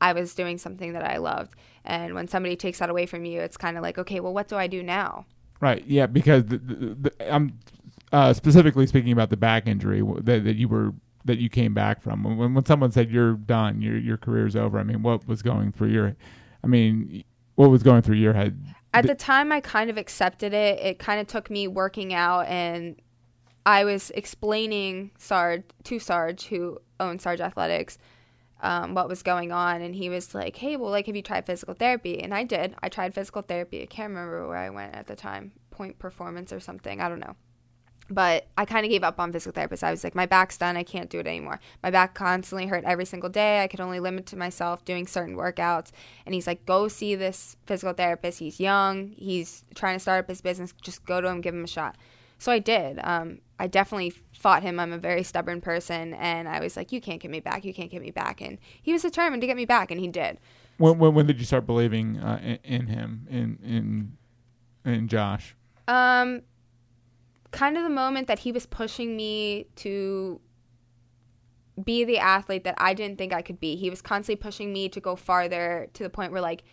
I 0.00 0.14
was 0.14 0.34
doing 0.34 0.56
something 0.58 0.94
that 0.94 1.04
I 1.04 1.18
loved. 1.18 1.54
And 1.84 2.14
when 2.14 2.28
somebody 2.28 2.56
takes 2.56 2.78
that 2.78 2.90
away 2.90 3.06
from 3.06 3.24
you, 3.24 3.40
it's 3.40 3.56
kind 3.56 3.76
of 3.76 3.82
like, 3.82 3.98
okay, 3.98 4.20
well, 4.20 4.32
what 4.32 4.48
do 4.48 4.56
I 4.56 4.66
do 4.66 4.82
now? 4.82 5.26
right. 5.62 5.84
Yeah, 5.86 6.06
because 6.06 6.44
the, 6.44 6.58
the, 6.58 6.94
the, 6.94 7.32
I'm 7.34 7.58
uh, 8.12 8.34
specifically 8.34 8.86
speaking 8.86 9.12
about 9.12 9.30
the 9.30 9.38
back 9.38 9.66
injury 9.66 10.02
that, 10.02 10.44
that 10.44 10.56
you 10.56 10.68
were 10.68 10.92
that 11.24 11.38
you 11.38 11.48
came 11.48 11.72
back 11.72 12.02
from. 12.02 12.24
When 12.24 12.52
when 12.52 12.64
someone 12.66 12.92
said 12.92 13.10
you're 13.10 13.34
done, 13.34 13.80
your 13.80 13.96
your 13.96 14.18
career's 14.18 14.54
over. 14.54 14.78
I 14.78 14.82
mean, 14.82 15.02
what 15.02 15.26
was 15.26 15.40
going 15.40 15.72
through 15.72 15.88
your? 15.88 16.14
I 16.62 16.66
mean, 16.66 17.24
what 17.54 17.70
was 17.70 17.82
going 17.82 18.02
through 18.02 18.16
your 18.16 18.34
head? 18.34 18.62
At 18.92 19.06
the 19.06 19.14
time, 19.14 19.52
I 19.52 19.60
kind 19.60 19.88
of 19.88 19.96
accepted 19.96 20.52
it. 20.52 20.78
It 20.80 20.98
kind 20.98 21.18
of 21.18 21.26
took 21.26 21.48
me 21.48 21.66
working 21.66 22.12
out, 22.12 22.46
and 22.46 23.00
I 23.64 23.84
was 23.84 24.10
explaining 24.10 25.12
Sarge 25.16 25.62
to 25.84 25.98
Sarge, 25.98 26.46
who 26.46 26.78
owns 27.00 27.22
Sarge 27.22 27.40
Athletics, 27.40 27.96
um, 28.62 28.94
what 28.94 29.08
was 29.08 29.22
going 29.22 29.52
on, 29.52 29.82
and 29.82 29.94
he 29.94 30.08
was 30.08 30.34
like, 30.34 30.56
"Hey, 30.56 30.76
well, 30.76 30.90
like, 30.90 31.06
have 31.06 31.16
you 31.16 31.22
tried 31.22 31.46
physical 31.46 31.74
therapy?" 31.74 32.22
And 32.22 32.32
I 32.32 32.44
did. 32.44 32.74
I 32.82 32.88
tried 32.88 33.14
physical 33.14 33.42
therapy. 33.42 33.82
I 33.82 33.86
can't 33.86 34.10
remember 34.10 34.48
where 34.48 34.56
I 34.56 34.70
went 34.70 34.94
at 34.94 35.06
the 35.06 35.16
time, 35.16 35.52
Point 35.70 35.98
Performance 35.98 36.52
or 36.52 36.60
something. 36.60 37.00
I 37.00 37.08
don't 37.08 37.20
know. 37.20 37.36
But 38.10 38.48
I 38.58 38.64
kind 38.64 38.84
of 38.84 38.90
gave 38.90 39.04
up 39.04 39.18
on 39.18 39.32
physical 39.32 39.60
therapists. 39.60 39.82
I 39.82 39.90
was 39.90 40.04
like, 40.04 40.14
my 40.14 40.26
back's 40.26 40.58
done. 40.58 40.76
I 40.76 40.82
can't 40.82 41.08
do 41.08 41.20
it 41.20 41.26
anymore. 41.26 41.60
My 41.82 41.90
back 41.90 42.14
constantly 42.14 42.66
hurt 42.66 42.84
every 42.84 43.06
single 43.06 43.30
day. 43.30 43.62
I 43.62 43.68
could 43.68 43.80
only 43.80 44.00
limit 44.00 44.26
to 44.26 44.36
myself 44.36 44.84
doing 44.84 45.06
certain 45.06 45.36
workouts. 45.36 45.92
And 46.26 46.34
he's 46.34 46.46
like, 46.46 46.66
go 46.66 46.88
see 46.88 47.14
this 47.14 47.56
physical 47.64 47.94
therapist. 47.94 48.40
He's 48.40 48.60
young. 48.60 49.12
He's 49.16 49.64
trying 49.74 49.96
to 49.96 50.00
start 50.00 50.24
up 50.24 50.28
his 50.28 50.42
business. 50.42 50.74
Just 50.82 51.06
go 51.06 51.20
to 51.20 51.28
him, 51.28 51.40
give 51.40 51.54
him 51.54 51.64
a 51.64 51.68
shot. 51.68 51.96
So 52.42 52.50
I 52.50 52.58
did. 52.58 52.98
Um, 53.04 53.38
I 53.60 53.68
definitely 53.68 54.12
fought 54.32 54.64
him. 54.64 54.80
I'm 54.80 54.92
a 54.92 54.98
very 54.98 55.22
stubborn 55.22 55.60
person. 55.60 56.12
And 56.14 56.48
I 56.48 56.58
was 56.58 56.76
like, 56.76 56.90
you 56.90 57.00
can't 57.00 57.20
get 57.20 57.30
me 57.30 57.38
back. 57.38 57.64
You 57.64 57.72
can't 57.72 57.88
get 57.88 58.02
me 58.02 58.10
back. 58.10 58.40
And 58.40 58.58
he 58.82 58.92
was 58.92 59.02
determined 59.02 59.42
to 59.42 59.46
get 59.46 59.56
me 59.56 59.64
back, 59.64 59.92
and 59.92 60.00
he 60.00 60.08
did. 60.08 60.40
When 60.76 60.98
when, 60.98 61.14
when 61.14 61.26
did 61.28 61.38
you 61.38 61.44
start 61.44 61.66
believing 61.66 62.18
uh, 62.18 62.40
in, 62.42 62.58
in 62.64 62.86
him 62.88 63.28
in 63.30 63.58
in 63.62 64.92
in 64.92 65.06
Josh? 65.06 65.54
Um, 65.86 66.42
kind 67.52 67.76
of 67.76 67.84
the 67.84 67.90
moment 67.90 68.26
that 68.26 68.40
he 68.40 68.50
was 68.50 68.66
pushing 68.66 69.16
me 69.16 69.68
to 69.76 70.40
be 71.84 72.02
the 72.02 72.18
athlete 72.18 72.64
that 72.64 72.74
I 72.76 72.92
didn't 72.92 73.18
think 73.18 73.32
I 73.32 73.42
could 73.42 73.60
be. 73.60 73.76
He 73.76 73.88
was 73.88 74.02
constantly 74.02 74.42
pushing 74.42 74.72
me 74.72 74.88
to 74.88 74.98
go 74.98 75.14
farther 75.14 75.86
to 75.92 76.02
the 76.02 76.10
point 76.10 76.32
where 76.32 76.42
like 76.42 76.64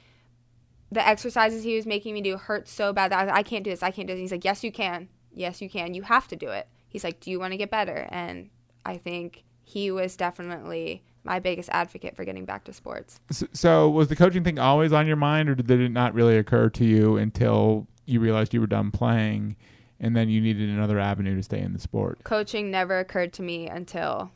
the 0.91 1.07
exercises 1.07 1.63
he 1.63 1.76
was 1.76 1.86
making 1.86 2.15
me 2.15 2.22
do 2.22 2.38
hurt 2.38 2.67
so 2.67 2.91
bad 2.91 3.11
that 3.11 3.20
I, 3.20 3.24
was 3.26 3.34
I 3.36 3.43
can't 3.43 3.63
do 3.63 3.70
this. 3.70 3.84
I 3.84 3.91
can't 3.91 4.07
do 4.07 4.15
this. 4.15 4.22
He's 4.22 4.32
like, 4.32 4.43
yes, 4.43 4.63
you 4.63 4.72
can. 4.72 5.09
Yes, 5.39 5.61
you 5.61 5.69
can. 5.69 5.93
You 5.93 6.01
have 6.01 6.27
to 6.27 6.35
do 6.35 6.49
it. 6.49 6.67
He's 6.89 7.03
like, 7.03 7.21
do 7.21 7.31
you 7.31 7.39
want 7.39 7.53
to 7.53 7.57
get 7.57 7.71
better? 7.71 8.07
And 8.11 8.49
I 8.85 8.97
think 8.97 9.45
he 9.63 9.89
was 9.89 10.17
definitely 10.17 11.01
my 11.23 11.39
biggest 11.39 11.69
advocate 11.71 12.15
for 12.15 12.25
getting 12.25 12.43
back 12.43 12.65
to 12.65 12.73
sports. 12.73 13.21
So, 13.31 13.47
so 13.53 13.89
was 13.89 14.09
the 14.09 14.15
coaching 14.17 14.43
thing 14.43 14.59
always 14.59 14.91
on 14.91 15.07
your 15.07 15.15
mind, 15.15 15.47
or 15.47 15.55
did 15.55 15.79
it 15.79 15.89
not 15.89 16.13
really 16.13 16.37
occur 16.37 16.69
to 16.71 16.83
you 16.83 17.15
until 17.15 17.87
you 18.05 18.19
realized 18.19 18.53
you 18.53 18.59
were 18.59 18.67
done 18.67 18.91
playing, 18.91 19.55
and 19.99 20.13
then 20.13 20.27
you 20.27 20.41
needed 20.41 20.69
another 20.69 20.99
avenue 20.99 21.35
to 21.37 21.43
stay 21.43 21.61
in 21.61 21.71
the 21.71 21.79
sport? 21.79 22.23
Coaching 22.25 22.69
never 22.69 22.99
occurred 22.99 23.31
to 23.33 23.41
me 23.41 23.67
until 23.67 24.31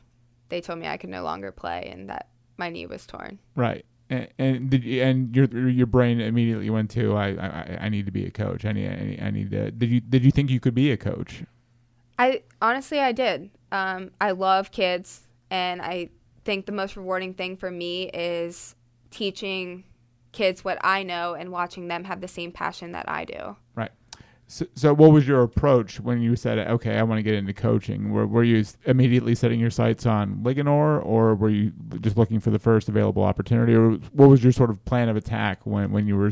they 0.47 0.61
told 0.61 0.79
me 0.79 0.87
I 0.87 0.95
could 0.95 1.09
no 1.09 1.23
longer 1.23 1.51
play 1.51 1.89
and 1.91 2.09
that 2.09 2.27
my 2.55 2.69
knee 2.69 2.85
was 2.85 3.05
torn. 3.05 3.39
Right. 3.55 3.85
And, 4.13 4.29
and 4.37 4.73
and 4.85 5.35
your 5.35 5.69
your 5.69 5.87
brain 5.87 6.21
immediately 6.21 6.69
went 6.69 6.91
to 6.91 7.15
I, 7.15 7.29
I 7.29 7.77
I 7.81 7.89
need 7.89 8.05
to 8.05 8.11
be 8.11 8.25
a 8.25 8.31
coach. 8.31 8.63
I 8.65 8.71
need 8.71 8.87
I 8.87 8.95
need, 8.95 9.23
I 9.23 9.29
need 9.31 9.51
to. 9.51 9.71
Did 9.71 9.89
you 9.89 10.01
did 10.01 10.23
you 10.23 10.31
think 10.31 10.49
you 10.49 10.59
could 10.59 10.75
be 10.75 10.91
a 10.91 10.97
coach? 10.97 11.43
I 12.19 12.43
honestly 12.61 12.99
I 12.99 13.11
did. 13.11 13.49
Um, 13.71 14.11
I 14.21 14.31
love 14.31 14.71
kids, 14.71 15.21
and 15.49 15.81
I 15.81 16.09
think 16.45 16.67
the 16.67 16.71
most 16.71 16.95
rewarding 16.95 17.33
thing 17.33 17.57
for 17.57 17.71
me 17.71 18.09
is 18.09 18.75
teaching 19.09 19.83
kids 20.31 20.63
what 20.63 20.77
I 20.81 21.03
know 21.03 21.33
and 21.33 21.51
watching 21.51 21.87
them 21.87 22.03
have 22.03 22.21
the 22.21 22.27
same 22.27 22.51
passion 22.51 22.91
that 22.91 23.09
I 23.09 23.25
do. 23.25 23.55
Right. 23.75 23.91
So, 24.47 24.65
so 24.75 24.93
what 24.93 25.11
was 25.11 25.27
your 25.27 25.41
approach 25.41 25.99
when 25.99 26.21
you 26.21 26.35
said, 26.35 26.59
okay, 26.59 26.97
I 26.97 27.03
want 27.03 27.19
to 27.19 27.23
get 27.23 27.33
into 27.33 27.53
coaching? 27.53 28.11
Were, 28.11 28.27
were 28.27 28.43
you 28.43 28.63
immediately 28.85 29.35
setting 29.35 29.59
your 29.59 29.69
sights 29.69 30.05
on 30.05 30.37
Linganore, 30.43 31.03
or 31.03 31.33
were 31.35 31.49
you 31.49 31.71
just 32.01 32.17
looking 32.17 32.39
for 32.39 32.51
the 32.51 32.59
first 32.59 32.89
available 32.89 33.23
opportunity, 33.23 33.73
or 33.73 33.93
what 34.11 34.29
was 34.29 34.43
your 34.43 34.51
sort 34.51 34.69
of 34.69 34.83
plan 34.85 35.09
of 35.09 35.15
attack 35.15 35.65
when, 35.65 35.91
when 35.91 36.07
you 36.07 36.17
were 36.17 36.31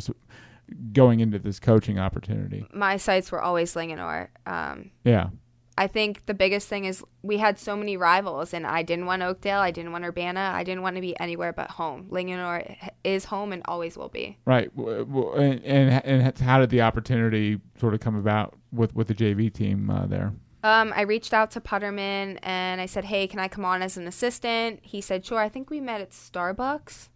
going 0.94 1.20
into 1.20 1.40
this 1.40 1.60
coaching 1.60 1.98
opportunity? 2.00 2.66
My 2.74 2.98
sights 2.98 3.32
were 3.32 3.42
always 3.42 3.74
Linganore. 3.74 4.28
Um, 4.46 4.92
Yeah. 5.04 5.30
I 5.78 5.88
think 5.88 6.26
the 6.26 6.34
biggest 6.34 6.68
thing 6.68 6.86
is 6.86 7.04
we 7.22 7.38
had 7.38 7.58
so 7.58 7.76
many 7.76 7.96
rivals, 7.96 8.54
and 8.54 8.68
I 8.68 8.84
didn't 8.84 9.06
want 9.06 9.22
Oakdale, 9.22 9.60
I 9.60 9.72
didn't 9.72 9.92
want 9.92 10.04
Urbana, 10.04 10.52
I 10.54 10.64
didn't 10.64 10.84
want 10.84 10.96
to 10.98 11.02
be 11.02 11.18
anywhere 11.20 11.54
but 11.54 11.72
home. 11.72 12.08
Linganore 12.12 12.92
is 13.04 13.26
home 13.26 13.54
and 13.54 13.62
always 13.66 13.98
will 13.98 14.10
be. 14.10 14.38
Right. 14.46 14.72
And, 14.76 15.64
and 15.64 16.06
and 16.06 16.38
how 16.40 16.60
did 16.60 16.70
the 16.70 16.82
opportunity 16.82 17.60
sort 17.80 17.94
of 17.94 18.00
come 18.00 18.16
about 18.16 18.56
with 18.72 18.94
with 18.96 19.08
the 19.08 19.16
JV 19.16 19.52
team 19.52 19.90
uh, 19.90 20.06
there? 20.06 20.34
Um, 20.64 20.94
I 20.96 21.02
reached 21.02 21.34
out 21.34 21.52
to 21.52 21.62
Putterman 21.62 22.38
and 22.44 22.80
I 22.82 22.86
said, 22.86 23.06
"Hey, 23.06 23.28
can 23.28 23.40
I 23.40 23.48
come 23.48 23.66
on 23.66 23.82
as 23.82 23.98
an 23.98 24.08
assistant?" 24.08 24.80
He 24.84 25.02
said, 25.02 25.26
"Sure." 25.26 25.40
I 25.40 25.50
think 25.50 25.70
we 25.70 25.80
met 25.80 26.02
at 26.02 26.12
Starbucks, 26.12 27.10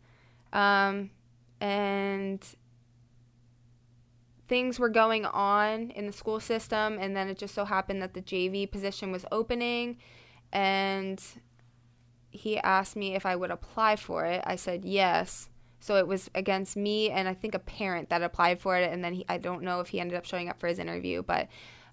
um, 0.53 1.12
and 1.60 2.43
things 4.48 4.80
were 4.80 4.89
going 4.89 5.26
on 5.26 5.91
in 5.91 6.06
the 6.06 6.14
school 6.14 6.39
system, 6.39 6.98
and 7.00 7.16
then 7.16 7.28
it 7.28 7.38
just 7.38 7.56
so 7.56 7.66
happened 7.66 8.02
that 8.02 8.14
the 8.14 8.22
JV 8.22 8.70
position 8.70 9.12
was 9.12 9.26
opening, 9.32 9.98
and 10.52 11.22
he 12.32 12.58
asked 12.60 12.96
me 12.96 13.16
if 13.16 13.26
I 13.26 13.36
would 13.36 13.52
apply 13.52 13.96
for 13.96 14.26
it. 14.26 14.43
I 14.46 14.56
said 14.56 14.86
yes. 14.86 15.50
So 15.80 15.98
it 15.98 16.08
was 16.08 16.30
against 16.34 16.76
me 16.76 17.12
and 17.12 17.28
I 17.28 17.36
think 17.36 17.54
a 17.54 17.60
parent 17.60 18.10
that 18.10 18.24
applied 18.24 18.60
for 18.60 18.76
it, 18.76 18.91
and 18.91 19.04
then 19.04 19.14
he, 19.14 19.26
I 19.30 19.38
don't 19.38 19.62
know 19.62 19.80
if 19.82 19.89
he 19.89 20.00
ended 20.00 20.18
up 20.18 20.26
showing 20.26 20.50
up 20.50 20.60
for 20.60 20.68
his 20.68 20.80
interview, 20.80 21.22
but 21.22 21.48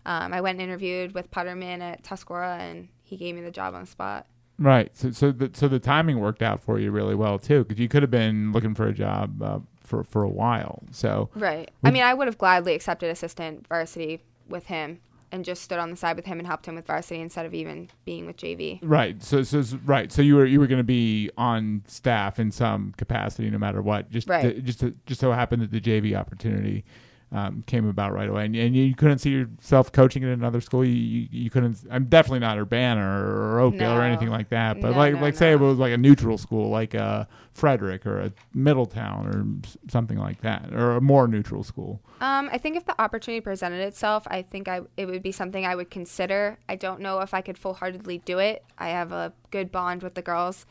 um, 0.07 0.33
I 0.33 0.41
went 0.41 0.61
and 0.61 0.69
interviewed 0.69 1.15
with 1.15 1.31
Putterman 1.31 1.81
at 1.81 2.03
Tuscarora, 2.03 2.59
and 2.59 2.89
he 3.03 3.17
gave 3.17 3.35
me 3.35 3.43
the 3.43 3.51
job 3.51 3.75
on 3.75 3.83
the 3.83 3.87
spot. 3.87 4.27
Right. 4.59 4.97
So 4.97 5.11
so 5.11 5.33
the 5.33 5.51
so 5.53 5.69
the 5.69 5.79
timing 5.79 6.21
worked 6.21 6.43
out 6.43 6.63
for 6.63 6.79
you 6.79 6.91
really 6.91 7.15
well 7.15 7.39
too, 7.39 7.65
because 7.65 7.81
you 7.81 7.89
could 7.89 8.03
have 8.03 8.11
been 8.11 8.53
looking 8.53 8.75
for 8.75 8.87
a 8.87 8.93
job 8.93 9.43
uh, 9.43 9.59
for 9.93 10.05
for 10.05 10.23
a 10.23 10.29
while. 10.31 10.83
So 10.91 11.29
Right. 11.35 11.71
I 11.85 11.91
mean, 11.91 12.03
I 12.03 12.15
would 12.15 12.27
have 12.27 12.39
gladly 12.39 12.75
accepted 12.75 13.11
assistant 13.11 13.67
varsity 13.69 14.23
with 14.49 14.67
him 14.67 15.01
and 15.31 15.45
just 15.45 15.63
stood 15.63 15.79
on 15.79 15.91
the 15.91 15.97
side 15.97 16.17
with 16.17 16.25
him 16.27 16.39
and 16.39 16.47
helped 16.47 16.67
him 16.67 16.75
with 16.75 16.87
varsity 16.87 17.21
instead 17.21 17.45
of 17.47 17.53
even 17.55 17.89
being 18.07 18.27
with 18.27 18.37
JV. 18.39 18.79
right. 18.83 19.23
So 19.23 19.43
so 19.43 19.63
right. 19.85 20.11
So 20.11 20.23
you 20.23 20.37
were 20.37 20.47
you 20.47 20.61
were 20.61 20.67
going 20.67 20.79
to 20.81 20.85
be 20.85 21.31
on 21.37 21.83
staff 21.87 22.39
in 22.39 22.51
some 22.51 22.95
capacity, 22.97 23.51
no 23.51 23.59
matter 23.59 23.83
what. 23.83 24.11
Just 24.11 24.29
Right. 24.29 24.55
to, 24.57 24.63
just 24.63 24.81
to, 24.81 24.95
just 25.07 25.21
so 25.21 25.33
happened 25.33 25.63
that 25.63 25.71
the 25.71 25.81
JV 25.81 26.15
opportunity 26.15 26.85
um, 27.33 27.65
came 27.67 27.89
about 27.89 28.13
right 28.13 28.29
away, 28.29 28.45
and, 28.45 28.55
and 28.55 28.77
you 28.77 28.95
couldn't 28.95 29.19
see 29.19 29.31
yourself 29.31 29.91
coaching 29.91 30.23
at 30.23 30.31
another 30.31 30.61
school. 30.61 30.85
You, 30.85 30.93
you, 30.93 31.29
you 31.31 31.51
couldn't. 31.51 31.79
I'm 31.91 32.05
definitely 32.05 32.41
not 32.41 32.59
Urbana 32.59 33.01
or, 33.01 33.55
or 33.55 33.61
Oakdale 33.61 33.93
or 33.93 34.03
anything 34.03 34.29
like 34.29 34.51
that. 34.51 34.81
But 34.81 34.93
No, 34.93 34.99
like 34.99 35.15
no, 35.15 35.21
like 35.21 35.35
say 35.35 35.53
it 35.53 35.61
was 35.61 35.79
like 35.79 35.93
a 35.93 35.97
neutral 35.97 36.37
school, 36.37 36.69
like 36.69 36.95
uh, 36.95 37.25
Frederick 37.53 38.05
or 38.05 38.21
a 38.21 38.33
Middletown 38.53 39.27
or 39.29 39.91
something 39.91 40.19
like 40.19 40.43
that, 40.43 40.75
or 40.75 40.93
a 40.93 41.01
more 41.01 41.27
neutral 41.27 41.65
school. 41.65 42.03
Um, 42.21 42.51
I 42.53 42.59
think 42.59 42.77
if 42.77 42.85
the 42.85 43.01
opportunity 43.01 43.41
presented 43.41 43.81
itself, 43.81 44.25
I 44.27 44.43
think 44.43 44.69
I 44.69 44.83
it 44.99 45.07
would 45.07 45.23
be 45.23 45.33
something 45.33 45.65
I 45.65 45.75
would 45.75 45.91
consider. 45.91 46.59
I 46.69 46.77
don't 46.77 47.01
know 47.01 47.21
if 47.21 47.33
I 47.33 47.41
could 47.41 47.57
full 47.57 47.75
heartedly 47.75 48.19
do 48.19 48.39
it. 48.39 48.63
I 48.77 48.91
have 48.91 49.11
a 49.11 49.33
good 49.51 49.73
bond 49.73 50.03
with 50.03 50.15
the 50.15 50.23
girls, 50.23 50.67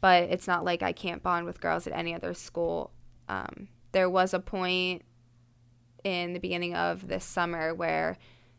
but 0.00 0.24
it's 0.24 0.46
not 0.46 0.64
like 0.64 0.82
I 0.82 0.92
can't 0.92 1.22
bond 1.22 1.44
with 1.44 1.60
girls 1.60 1.86
at 1.86 1.92
any 1.92 2.14
other 2.14 2.32
school. 2.32 2.92
Um, 3.28 3.68
there 3.92 4.08
was 4.08 4.32
a 4.32 4.40
point 4.40 5.02
in 6.04 6.32
the 6.32 6.40
beginning 6.40 6.74
of 6.74 7.08
this 7.08 7.24
summer 7.24 7.74
where 7.74 8.16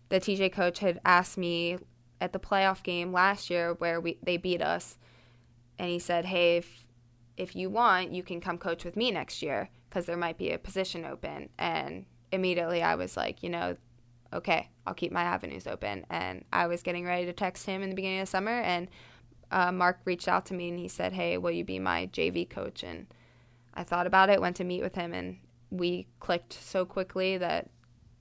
the 0.09 0.19
TJ 0.19 0.51
coach 0.51 0.79
had 0.79 0.99
asked 1.05 1.37
me 1.37 1.77
at 2.21 2.33
the 2.33 2.39
playoff 2.39 2.83
game 2.83 3.13
last 3.13 3.49
year 3.49 3.73
where 3.75 3.99
we 4.01 4.17
they 4.23 4.37
beat 4.37 4.61
us, 4.61 4.97
and 5.77 5.89
he 5.89 5.99
said, 5.99 6.25
"Hey, 6.25 6.57
if 6.57 6.85
if 7.37 7.55
you 7.55 7.69
want, 7.69 8.11
you 8.11 8.23
can 8.23 8.41
come 8.41 8.57
coach 8.57 8.83
with 8.83 8.95
me 8.95 9.11
next 9.11 9.41
year 9.41 9.69
because 9.89 10.05
there 10.05 10.17
might 10.17 10.37
be 10.37 10.51
a 10.51 10.57
position 10.57 11.05
open." 11.05 11.49
And 11.57 12.05
immediately 12.31 12.83
I 12.83 12.95
was 12.95 13.15
like, 13.15 13.41
you 13.41 13.49
know, 13.49 13.77
okay, 14.33 14.69
I'll 14.85 14.93
keep 14.93 15.11
my 15.11 15.23
avenues 15.23 15.67
open. 15.67 16.05
And 16.09 16.45
I 16.51 16.67
was 16.67 16.83
getting 16.83 17.05
ready 17.05 17.25
to 17.25 17.33
text 17.33 17.65
him 17.65 17.81
in 17.81 17.89
the 17.89 17.95
beginning 17.95 18.19
of 18.19 18.27
the 18.27 18.31
summer, 18.31 18.59
and 18.61 18.87
uh, 19.51 19.71
Mark 19.71 19.99
reached 20.05 20.27
out 20.27 20.45
to 20.47 20.53
me 20.53 20.69
and 20.69 20.79
he 20.79 20.87
said, 20.87 21.13
"Hey, 21.13 21.37
will 21.37 21.51
you 21.51 21.63
be 21.63 21.79
my 21.79 22.07
JV 22.07 22.49
coach?" 22.49 22.83
And 22.83 23.07
I 23.73 23.83
thought 23.83 24.07
about 24.07 24.29
it, 24.29 24.41
went 24.41 24.55
to 24.57 24.63
meet 24.63 24.81
with 24.81 24.95
him, 24.95 25.13
and 25.13 25.37
we 25.71 26.07
clicked 26.19 26.53
so 26.53 26.85
quickly 26.85 27.37
that 27.37 27.69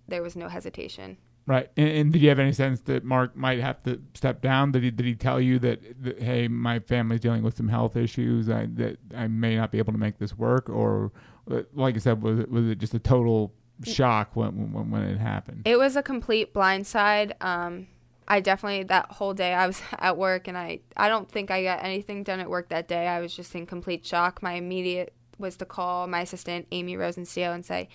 there 0.06 0.22
was 0.22 0.36
no 0.36 0.48
hesitation. 0.48 1.18
Right. 1.48 1.70
And, 1.78 1.88
and 1.88 2.12
did 2.12 2.20
you 2.20 2.28
have 2.28 2.38
any 2.38 2.52
sense 2.52 2.82
that 2.82 3.04
Mark 3.04 3.34
might 3.34 3.58
have 3.60 3.82
to 3.84 4.00
step 4.12 4.42
down? 4.42 4.72
Did 4.72 4.82
he 4.82 4.90
did 4.90 5.06
he 5.06 5.14
tell 5.14 5.40
you 5.40 5.58
that, 5.60 5.80
that 6.02 6.20
hey, 6.20 6.46
my 6.46 6.78
family's 6.78 7.20
dealing 7.20 7.42
with 7.42 7.56
some 7.56 7.68
health 7.68 7.96
issues, 7.96 8.50
I, 8.50 8.66
that 8.74 8.98
I 9.16 9.28
may 9.28 9.56
not 9.56 9.72
be 9.72 9.78
able 9.78 9.94
to 9.94 9.98
make 9.98 10.18
this 10.18 10.36
work, 10.36 10.68
or 10.68 11.10
uh, 11.50 11.62
like 11.72 11.94
I 11.96 11.98
said, 12.00 12.22
was 12.22 12.38
it 12.38 12.50
was 12.50 12.68
it 12.68 12.78
just 12.78 12.92
a 12.92 12.98
total 12.98 13.54
shock 13.82 14.36
when 14.36 14.72
when, 14.72 14.90
when 14.90 15.02
it 15.02 15.16
happened? 15.16 15.62
It 15.64 15.78
was 15.78 15.96
a 15.96 16.02
complete 16.02 16.52
blindside. 16.52 17.32
Um, 17.42 17.86
I 18.30 18.40
definitely 18.40 18.82
that 18.84 19.12
whole 19.12 19.32
day 19.32 19.54
I 19.54 19.66
was 19.66 19.80
at 19.98 20.18
work 20.18 20.48
and 20.48 20.58
I 20.58 20.80
I 20.98 21.08
don't 21.08 21.30
think 21.30 21.50
I 21.50 21.62
got 21.62 21.82
anything 21.82 22.24
done 22.24 22.40
at 22.40 22.50
work 22.50 22.68
that 22.68 22.88
day. 22.88 23.08
I 23.08 23.20
was 23.20 23.34
just 23.34 23.54
in 23.54 23.64
complete 23.64 24.04
shock. 24.04 24.42
My 24.42 24.52
immediate 24.52 25.14
was 25.38 25.56
to 25.56 25.64
call 25.64 26.06
my 26.06 26.22
assistant 26.22 26.66
Amy 26.72 26.96
Rosensteel 26.96 27.54
and 27.54 27.64
say, 27.64 27.88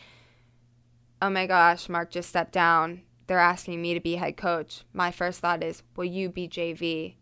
"Oh 1.22 1.30
my 1.30 1.46
gosh, 1.46 1.90
Mark 1.90 2.12
just 2.12 2.30
stepped 2.30 2.54
down. 2.54 3.02
They're 3.28 3.40
asking 3.40 3.82
me 3.82 3.94
to 3.94 4.00
be 4.00 4.16
head 4.16 4.38
coach." 4.38 4.84
My 4.94 5.12
first 5.12 5.40
thought 5.40 5.64
is, 5.64 5.84
"Will 5.96 6.06
you 6.06 6.30
be 6.30 6.48
JV?" 6.48 7.18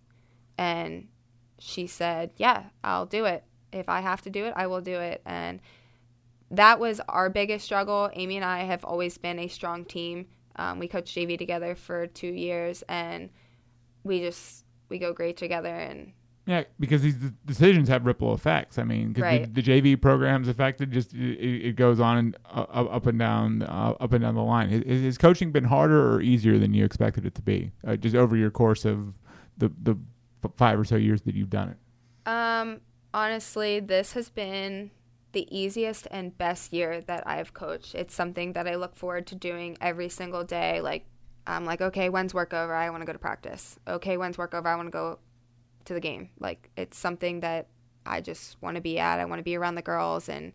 And 0.57 1.07
she 1.59 1.87
said, 1.87 2.31
"Yeah, 2.37 2.69
I'll 2.83 3.05
do 3.05 3.25
it. 3.25 3.43
If 3.71 3.89
I 3.89 4.01
have 4.01 4.21
to 4.23 4.29
do 4.29 4.45
it, 4.45 4.53
I 4.55 4.67
will 4.67 4.81
do 4.81 4.99
it." 4.99 5.21
And 5.25 5.61
that 6.51 6.79
was 6.79 6.99
our 7.07 7.29
biggest 7.29 7.65
struggle. 7.65 8.09
Amy 8.13 8.35
and 8.35 8.45
I 8.45 8.63
have 8.63 8.83
always 8.83 9.17
been 9.17 9.39
a 9.39 9.47
strong 9.47 9.85
team. 9.85 10.27
Um, 10.57 10.79
we 10.79 10.87
coached 10.87 11.15
JV 11.15 11.37
together 11.37 11.75
for 11.75 12.07
two 12.07 12.31
years, 12.31 12.83
and 12.89 13.29
we 14.03 14.19
just 14.19 14.65
we 14.89 14.99
go 14.99 15.13
great 15.13 15.37
together. 15.37 15.73
And 15.73 16.13
Yeah, 16.47 16.63
because 16.79 17.03
these 17.03 17.15
decisions 17.45 17.87
have 17.89 18.05
ripple 18.05 18.33
effects. 18.33 18.79
I 18.79 18.83
mean, 18.83 19.13
'cause 19.13 19.21
Right. 19.21 19.53
the, 19.53 19.61
the 19.61 19.81
JV 19.81 19.95
program's 20.01 20.47
affected. 20.47 20.91
Just 20.91 21.13
it, 21.13 21.39
it 21.67 21.75
goes 21.75 21.99
on 21.99 22.17
and 22.17 22.37
uh, 22.45 22.61
up 22.71 23.05
and 23.05 23.19
down, 23.19 23.61
uh, 23.61 23.93
up 23.99 24.11
and 24.13 24.23
down 24.23 24.33
the 24.35 24.41
line. 24.43 24.69
Has, 24.69 25.01
has 25.03 25.17
coaching 25.19 25.51
been 25.51 25.65
harder 25.65 26.13
or 26.15 26.19
easier 26.21 26.57
than 26.57 26.73
you 26.73 26.83
expected 26.83 27.25
it 27.27 27.35
to 27.35 27.41
be? 27.43 27.71
Uh, 27.85 27.95
just 27.95 28.15
over 28.15 28.35
your 28.35 28.49
course 28.49 28.85
of 28.85 29.17
the 29.57 29.71
the 29.81 29.95
five 30.57 30.79
or 30.79 30.83
so 30.83 30.95
years 30.95 31.21
that 31.21 31.35
you've 31.35 31.51
done 31.51 31.69
it. 31.69 31.77
um, 32.31 32.81
honestly, 33.13 33.79
this 33.79 34.13
has 34.13 34.29
been 34.29 34.89
the 35.33 35.47
easiest 35.55 36.07
and 36.11 36.35
best 36.37 36.73
year 36.73 37.01
that 37.01 37.25
I've 37.27 37.53
coached. 37.53 37.93
It's 37.95 38.13
something 38.15 38.53
that 38.53 38.67
I 38.67 38.75
look 38.75 38.95
forward 38.95 39.27
to 39.27 39.35
doing 39.35 39.77
every 39.79 40.09
single 40.09 40.43
day. 40.43 40.81
Like 40.81 41.05
I'm 41.45 41.65
like, 41.65 41.81
okay, 41.81 42.09
when's 42.09 42.33
work 42.33 42.53
over? 42.53 42.73
I 42.73 42.89
want 42.89 43.01
to 43.01 43.05
go 43.05 43.13
to 43.13 43.19
practice. 43.19 43.77
Okay, 43.87 44.17
when's 44.17 44.37
work 44.37 44.53
over? 44.55 44.67
I 44.67 44.75
want 44.75 44.87
to 44.87 44.91
go 44.91 45.19
to 45.85 45.93
the 45.93 45.99
game. 45.99 46.29
Like 46.39 46.69
it's 46.77 46.97
something 46.97 47.39
that 47.41 47.67
I 48.05 48.21
just 48.21 48.61
want 48.61 48.75
to 48.75 48.81
be 48.81 48.99
at. 48.99 49.19
I 49.19 49.25
want 49.25 49.39
to 49.39 49.43
be 49.43 49.55
around 49.55 49.75
the 49.75 49.81
girls, 49.81 50.27
and 50.29 50.53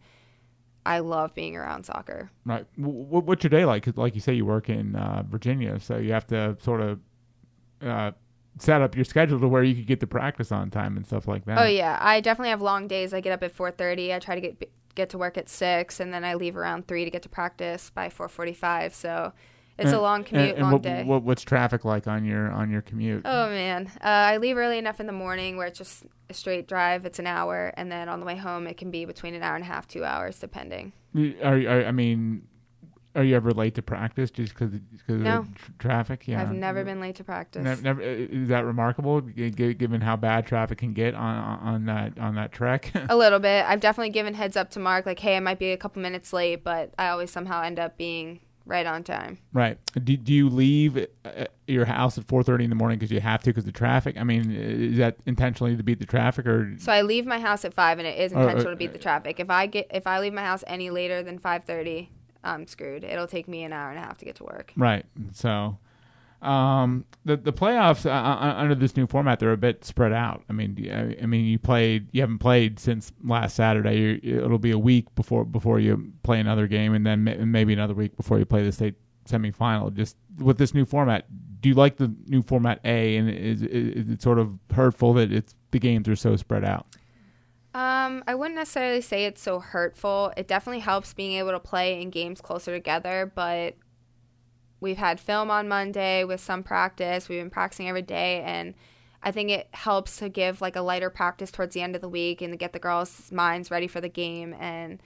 I 0.85 1.01
love 1.01 1.35
being 1.35 1.57
around 1.57 1.85
soccer. 1.85 2.31
Right. 2.45 2.67
What's 2.77 3.43
your 3.45 3.51
day 3.51 3.65
like? 3.65 3.83
'Cause 3.85 3.97
like 3.97 4.15
you 4.15 4.21
say, 4.21 4.35
you 4.35 4.45
work 4.47 4.69
in 4.69 4.97
uh, 4.97 5.23
Virginia, 5.29 5.79
so 5.81 5.97
you 5.99 6.13
have 6.13 6.27
to 6.29 6.57
sort 6.61 6.81
of 6.81 7.01
uh, 7.83 8.13
set 8.59 8.81
up 8.81 8.95
your 8.97 9.05
schedule 9.05 9.39
to 9.39 9.49
where 9.49 9.63
you 9.63 9.75
could 9.75 9.87
get 9.87 10.01
to 10.01 10.07
practice 10.07 10.51
on 10.51 10.71
time 10.71 10.97
and 10.97 11.07
stuff 11.07 11.29
like 11.29 11.45
that. 11.45 11.59
Oh 11.59 11.67
yeah, 11.67 11.99
I 12.01 12.21
definitely 12.21 12.51
have 12.51 12.63
long 12.63 12.89
days. 12.89 13.13
I 13.13 13.21
get 13.21 13.33
up 13.33 13.43
at 13.43 13.53
4:30. 13.53 14.15
I 14.15 14.19
try 14.19 14.35
to 14.35 14.41
get 14.41 14.71
get 14.95 15.11
to 15.11 15.19
work 15.19 15.37
at 15.37 15.47
6 15.49 16.01
and 16.01 16.11
then 16.15 16.25
I 16.25 16.33
leave 16.33 16.57
around 16.57 16.89
3 16.89 17.05
to 17.05 17.11
get 17.11 17.21
to 17.23 17.29
practice 17.29 17.91
by 17.91 18.09
4:45. 18.09 18.95
So 18.95 19.33
it's 19.79 19.93
a 19.93 20.01
long 20.01 20.25
commute, 20.25 20.51
and, 20.51 20.59
and 20.59 20.63
long 20.63 20.73
what, 20.73 20.83
day. 20.83 21.03
What, 21.05 21.23
what's 21.23 21.43
traffic 21.43 21.85
like 21.85 22.07
on 22.07 22.25
your 22.25 22.51
on 22.51 22.71
your 22.71 22.83
commute? 22.83 23.23
Oh 23.25 23.49
man, 23.49 23.91
uh, 24.03 24.07
I 24.07 24.37
leave 24.39 24.57
early 24.57 24.79
enough 24.79 25.01
in 25.01 25.07
the 25.07 25.13
morning 25.13 25.57
where 25.57 25.67
it's 25.67 25.79
just 25.79 26.05
a 26.31 26.35
straight 26.35 26.67
drive. 26.67 27.05
It's 27.05 27.19
an 27.19 27.27
hour, 27.27 27.73
and 27.77 27.91
then 27.93 28.09
on 28.09 28.21
the 28.21 28.27
way 28.27 28.37
home 28.37 28.67
it 28.67 28.77
can 28.77 28.91
be 28.91 29.05
between 29.05 29.35
an 29.35 29.43
hour 29.43 29.55
and 29.55 29.65
a 29.65 29.67
half, 29.69 29.87
two 29.87 30.05
hours, 30.05 30.39
depending. 30.39 30.93
Are, 31.43 31.57
are 31.57 31.85
I 31.87 31.93
mean, 31.93 32.47
are 33.15 33.25
you 33.25 33.35
ever 33.37 33.51
late 33.53 33.75
to 33.77 33.83
practice 33.83 34.31
just 34.31 34.55
because 34.55 34.73
No. 35.09 35.39
of 35.39 35.55
tr- 35.55 35.71
traffic? 35.79 36.29
Yeah, 36.29 36.43
I've 36.43 36.53
never 36.53 36.85
been 36.85 37.01
late 37.01 37.17
to 37.17 37.25
practice. 37.25 37.65
Never, 37.65 37.81
never, 37.83 38.01
is 38.03 38.49
that 38.49 38.65
remarkable? 38.67 39.23
g- 39.23 39.51
Given 39.51 40.01
how 40.03 40.17
bad 40.17 40.47
traffic 40.47 40.79
can 40.79 40.93
get 40.93 41.15
on 41.15 41.37
on 41.61 41.85
that 41.87 42.19
on 42.19 42.35
that 42.35 42.53
trek. 42.53 42.93
a 43.09 43.17
little 43.17 43.39
bit. 43.39 43.65
I've 43.67 43.81
definitely 43.81 44.11
given 44.11 44.35
heads 44.35 44.57
up 44.57 44.71
to 44.73 44.79
Mark, 44.81 45.07
like, 45.07 45.21
hey, 45.21 45.37
I 45.37 45.41
might 45.41 45.59
be 45.59 45.73
a 45.73 45.77
couple 45.79 46.03
minutes 46.03 46.33
late, 46.33 46.63
but 46.65 46.93
I 46.99 47.09
always 47.09 47.31
somehow 47.31 47.63
end 47.63 47.79
up 47.79 47.97
being 47.97 48.41
right 48.67 48.85
on 48.87 49.03
time. 49.05 49.39
right. 49.53 49.79
Do, 49.95 50.17
do 50.17 50.35
you 50.35 50.49
leave 50.51 51.07
uh, 51.25 51.45
your 51.67 51.85
house 51.87 52.19
at 52.19 52.25
four 52.25 52.43
thirty 52.43 52.65
in 52.65 52.71
the 52.71 52.77
morning 52.77 52.99
because 52.99 53.11
you 53.11 53.21
have 53.21 53.43
to 53.45 53.51
because 53.51 53.65
the 53.65 53.73
traffic? 53.73 54.17
I 54.19 54.25
mean, 54.25 54.51
is 54.53 54.99
that 54.99 55.17
intentionally 55.25 55.77
to 55.77 55.83
beat 55.83 55.99
the 56.01 56.07
traffic 56.07 56.47
or? 56.47 56.75
So 56.79 56.93
I 56.93 57.03
leave 57.03 57.25
my 57.27 57.39
house 57.41 57.65
at 57.65 57.73
five, 57.73 57.99
and 57.99 58.07
it 58.07 58.19
is 58.19 58.33
Oh, 58.33 58.39
uh, 58.39 58.43
intentional 58.43 58.73
to 58.73 58.77
beat 58.77 58.93
the 58.93 58.99
traffic. 58.99 59.41
If 59.41 59.49
I 59.51 59.67
get 59.67 59.89
if 59.95 60.07
I 60.07 60.19
leave 60.21 60.33
my 60.35 60.43
house 60.45 60.63
any 60.67 60.91
later 60.91 61.23
than 61.23 61.39
five 61.39 61.65
thirty, 61.65 62.11
I'm 62.45 62.67
screwed. 62.67 63.05
It'll 63.05 63.27
take 63.27 63.49
me 63.49 63.65
an 63.65 63.73
hour 63.73 63.91
and 63.91 63.99
a 63.99 64.03
half 64.03 64.19
to 64.19 64.25
get 64.25 64.37
to 64.37 64.45
work. 64.45 64.73
Right. 64.77 65.05
So, 65.33 65.79
um, 66.47 67.05
the 67.25 67.37
the 67.37 67.53
playoffs 67.53 68.07
uh, 68.07 68.11
uh, 68.11 68.55
under 68.57 68.75
this 68.75 68.97
new 68.97 69.07
format 69.07 69.41
they're 69.41 69.53
a 69.53 69.57
bit 69.57 69.85
spread 69.85 70.13
out. 70.13 70.45
I 70.49 70.53
mean, 70.53 71.17
I 71.21 71.27
mean, 71.27 71.45
you 71.45 71.59
played, 71.59 72.09
you 72.13 72.21
haven't 72.21 72.39
played 72.39 72.79
since 72.79 73.13
last 73.25 73.57
Saturday. 73.57 73.99
you 73.99 74.45
it'll 74.45 74.59
be 74.59 74.71
a 74.71 74.79
week 74.79 75.13
before 75.17 75.45
before 75.45 75.81
you 75.81 76.13
play 76.23 76.39
another 76.39 76.67
game, 76.67 76.95
and 76.95 77.05
then 77.05 77.25
ma- 77.25 77.45
maybe 77.45 77.73
another 77.73 77.95
week 77.95 78.17
before 78.17 78.39
you 78.39 78.45
play 78.45 78.63
the 78.63 78.73
state 78.73 78.95
semifinal. 79.29 79.93
Just 79.93 80.17
with 80.39 80.59
this 80.59 80.73
new 80.73 80.85
format, 80.85 81.27
do 81.61 81.69
you 81.69 81.75
like 81.75 81.97
the 81.97 82.15
new 82.27 82.43
format? 82.43 82.81
A, 82.85 83.17
and 83.17 83.29
is 83.29 83.63
is 83.63 84.09
it 84.09 84.23
sort 84.23 84.39
of 84.39 84.57
hurtful 84.73 85.15
that 85.15 85.33
it's 85.33 85.55
the 85.73 85.81
games 85.81 86.09
are 86.09 86.17
so 86.17 86.37
spread 86.37 86.65
out? 86.65 86.87
Um, 87.75 88.25
I 88.27 88.35
wouldn't 88.35 88.55
necessarily 88.55 89.03
say 89.03 89.27
it's 89.27 89.43
so 89.43 89.59
hurtful. 89.59 90.33
It 90.37 90.49
definitely 90.49 90.81
helps 90.81 91.13
being 91.13 91.37
able 91.39 91.51
to 91.51 91.61
play 91.61 92.01
in 92.01 92.09
games 92.09 92.41
closer 92.41 92.73
together, 92.73 93.31
but 93.35 93.75
we've 94.81 94.97
had 94.97 95.21
film 95.21 95.51
on 95.51 95.69
Monday 95.69 96.25
with 96.25 96.41
some 96.41 96.63
practice. 96.63 97.29
We've 97.29 97.41
been 97.41 97.51
practicing 97.51 97.89
every 97.89 98.03
day 98.03 98.43
and 98.43 98.75
I 99.23 99.33
think 99.33 99.51
it 99.51 99.69
helps 99.73 100.17
to 100.19 100.29
give 100.29 100.61
like 100.61 100.77
a 100.77 100.81
lighter 100.81 101.11
practice 101.11 101.51
towards 101.51 101.75
the 101.75 101.83
end 101.83 101.97
of 101.97 102.03
the 102.03 102.09
week 102.09 102.43
and 102.43 102.53
to 102.53 102.57
get 102.57 102.73
the 102.73 102.79
girls' 102.79 103.33
minds 103.33 103.71
ready 103.71 103.89
for 103.89 104.01
the 104.01 104.09
game 104.09 104.55
and 104.59 105.03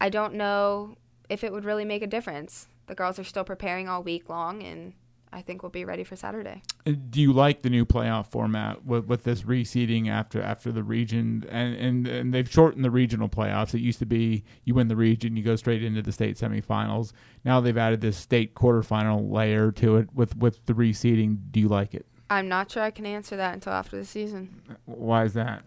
I 0.00 0.08
don't 0.08 0.34
know 0.34 0.96
if 1.28 1.44
it 1.44 1.52
would 1.52 1.64
really 1.64 1.84
make 1.84 2.02
a 2.02 2.06
difference. 2.06 2.68
The 2.86 2.94
girls 2.94 3.18
are 3.18 3.24
still 3.24 3.44
preparing 3.44 3.88
all 3.88 4.02
week 4.02 4.28
long 4.28 4.62
and 4.62 4.94
I 5.32 5.42
think 5.42 5.62
we'll 5.62 5.70
be 5.70 5.84
ready 5.84 6.04
for 6.04 6.16
Saturday. 6.16 6.62
Uh, 6.86 6.92
Do 7.10 7.20
you 7.20 7.32
like 7.32 7.62
the 7.62 7.70
new 7.70 7.84
playoff 7.84 8.28
format 8.28 8.84
with, 8.84 9.06
with 9.06 9.24
this 9.24 9.42
reseeding 9.42 10.08
after 10.08 10.40
after 10.40 10.72
the 10.72 10.82
region 10.82 11.46
and, 11.50 11.74
and 11.76 12.08
and 12.08 12.34
they've 12.34 12.50
shortened 12.50 12.84
the 12.84 12.90
regional 12.90 13.28
playoffs? 13.28 13.74
It 13.74 13.80
used 13.80 13.98
to 13.98 14.06
be 14.06 14.44
you 14.64 14.74
win 14.74 14.88
the 14.88 14.96
region, 14.96 15.36
you 15.36 15.42
go 15.42 15.56
straight 15.56 15.82
into 15.82 16.02
the 16.02 16.12
state 16.12 16.36
semifinals. 16.36 17.12
Now 17.44 17.60
they've 17.60 17.76
added 17.76 18.00
this 18.00 18.16
state 18.16 18.54
quarterfinal 18.54 19.30
layer 19.30 19.70
to 19.72 19.96
it 19.96 20.14
with 20.14 20.36
with 20.36 20.64
the 20.66 20.72
reseeding. 20.74 21.38
Do 21.50 21.60
you 21.60 21.68
like 21.68 21.94
it? 21.94 22.06
I'm 22.30 22.48
not 22.48 22.70
sure 22.70 22.82
I 22.82 22.90
can 22.90 23.06
answer 23.06 23.36
that 23.36 23.54
until 23.54 23.72
after 23.72 23.96
the 23.96 24.04
season. 24.04 24.62
Why 24.84 25.24
is 25.24 25.34
that? 25.34 25.62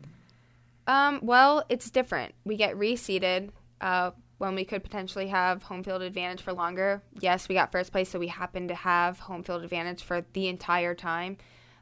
Um, 0.88 1.20
well, 1.24 1.64
it's 1.70 1.90
different. 1.90 2.34
We 2.44 2.58
get 2.58 2.76
reseeded 2.76 3.50
uh, 3.80 4.12
when 4.42 4.56
we 4.56 4.66
could 4.66 4.84
potentially 4.84 5.28
have 5.28 5.62
home 5.62 5.84
field 5.84 6.02
advantage 6.02 6.42
for 6.42 6.52
longer. 6.52 7.04
Yes, 7.20 7.48
we 7.48 7.54
got 7.54 7.72
first 7.72 7.92
place, 7.92 8.10
so 8.10 8.18
we 8.18 8.28
happen 8.28 8.68
to 8.70 8.74
have 8.74 9.20
home 9.20 9.44
field 9.44 9.64
advantage 9.64 10.02
for 10.02 10.26
the 10.34 10.48
entire 10.48 10.96
time. 10.96 11.38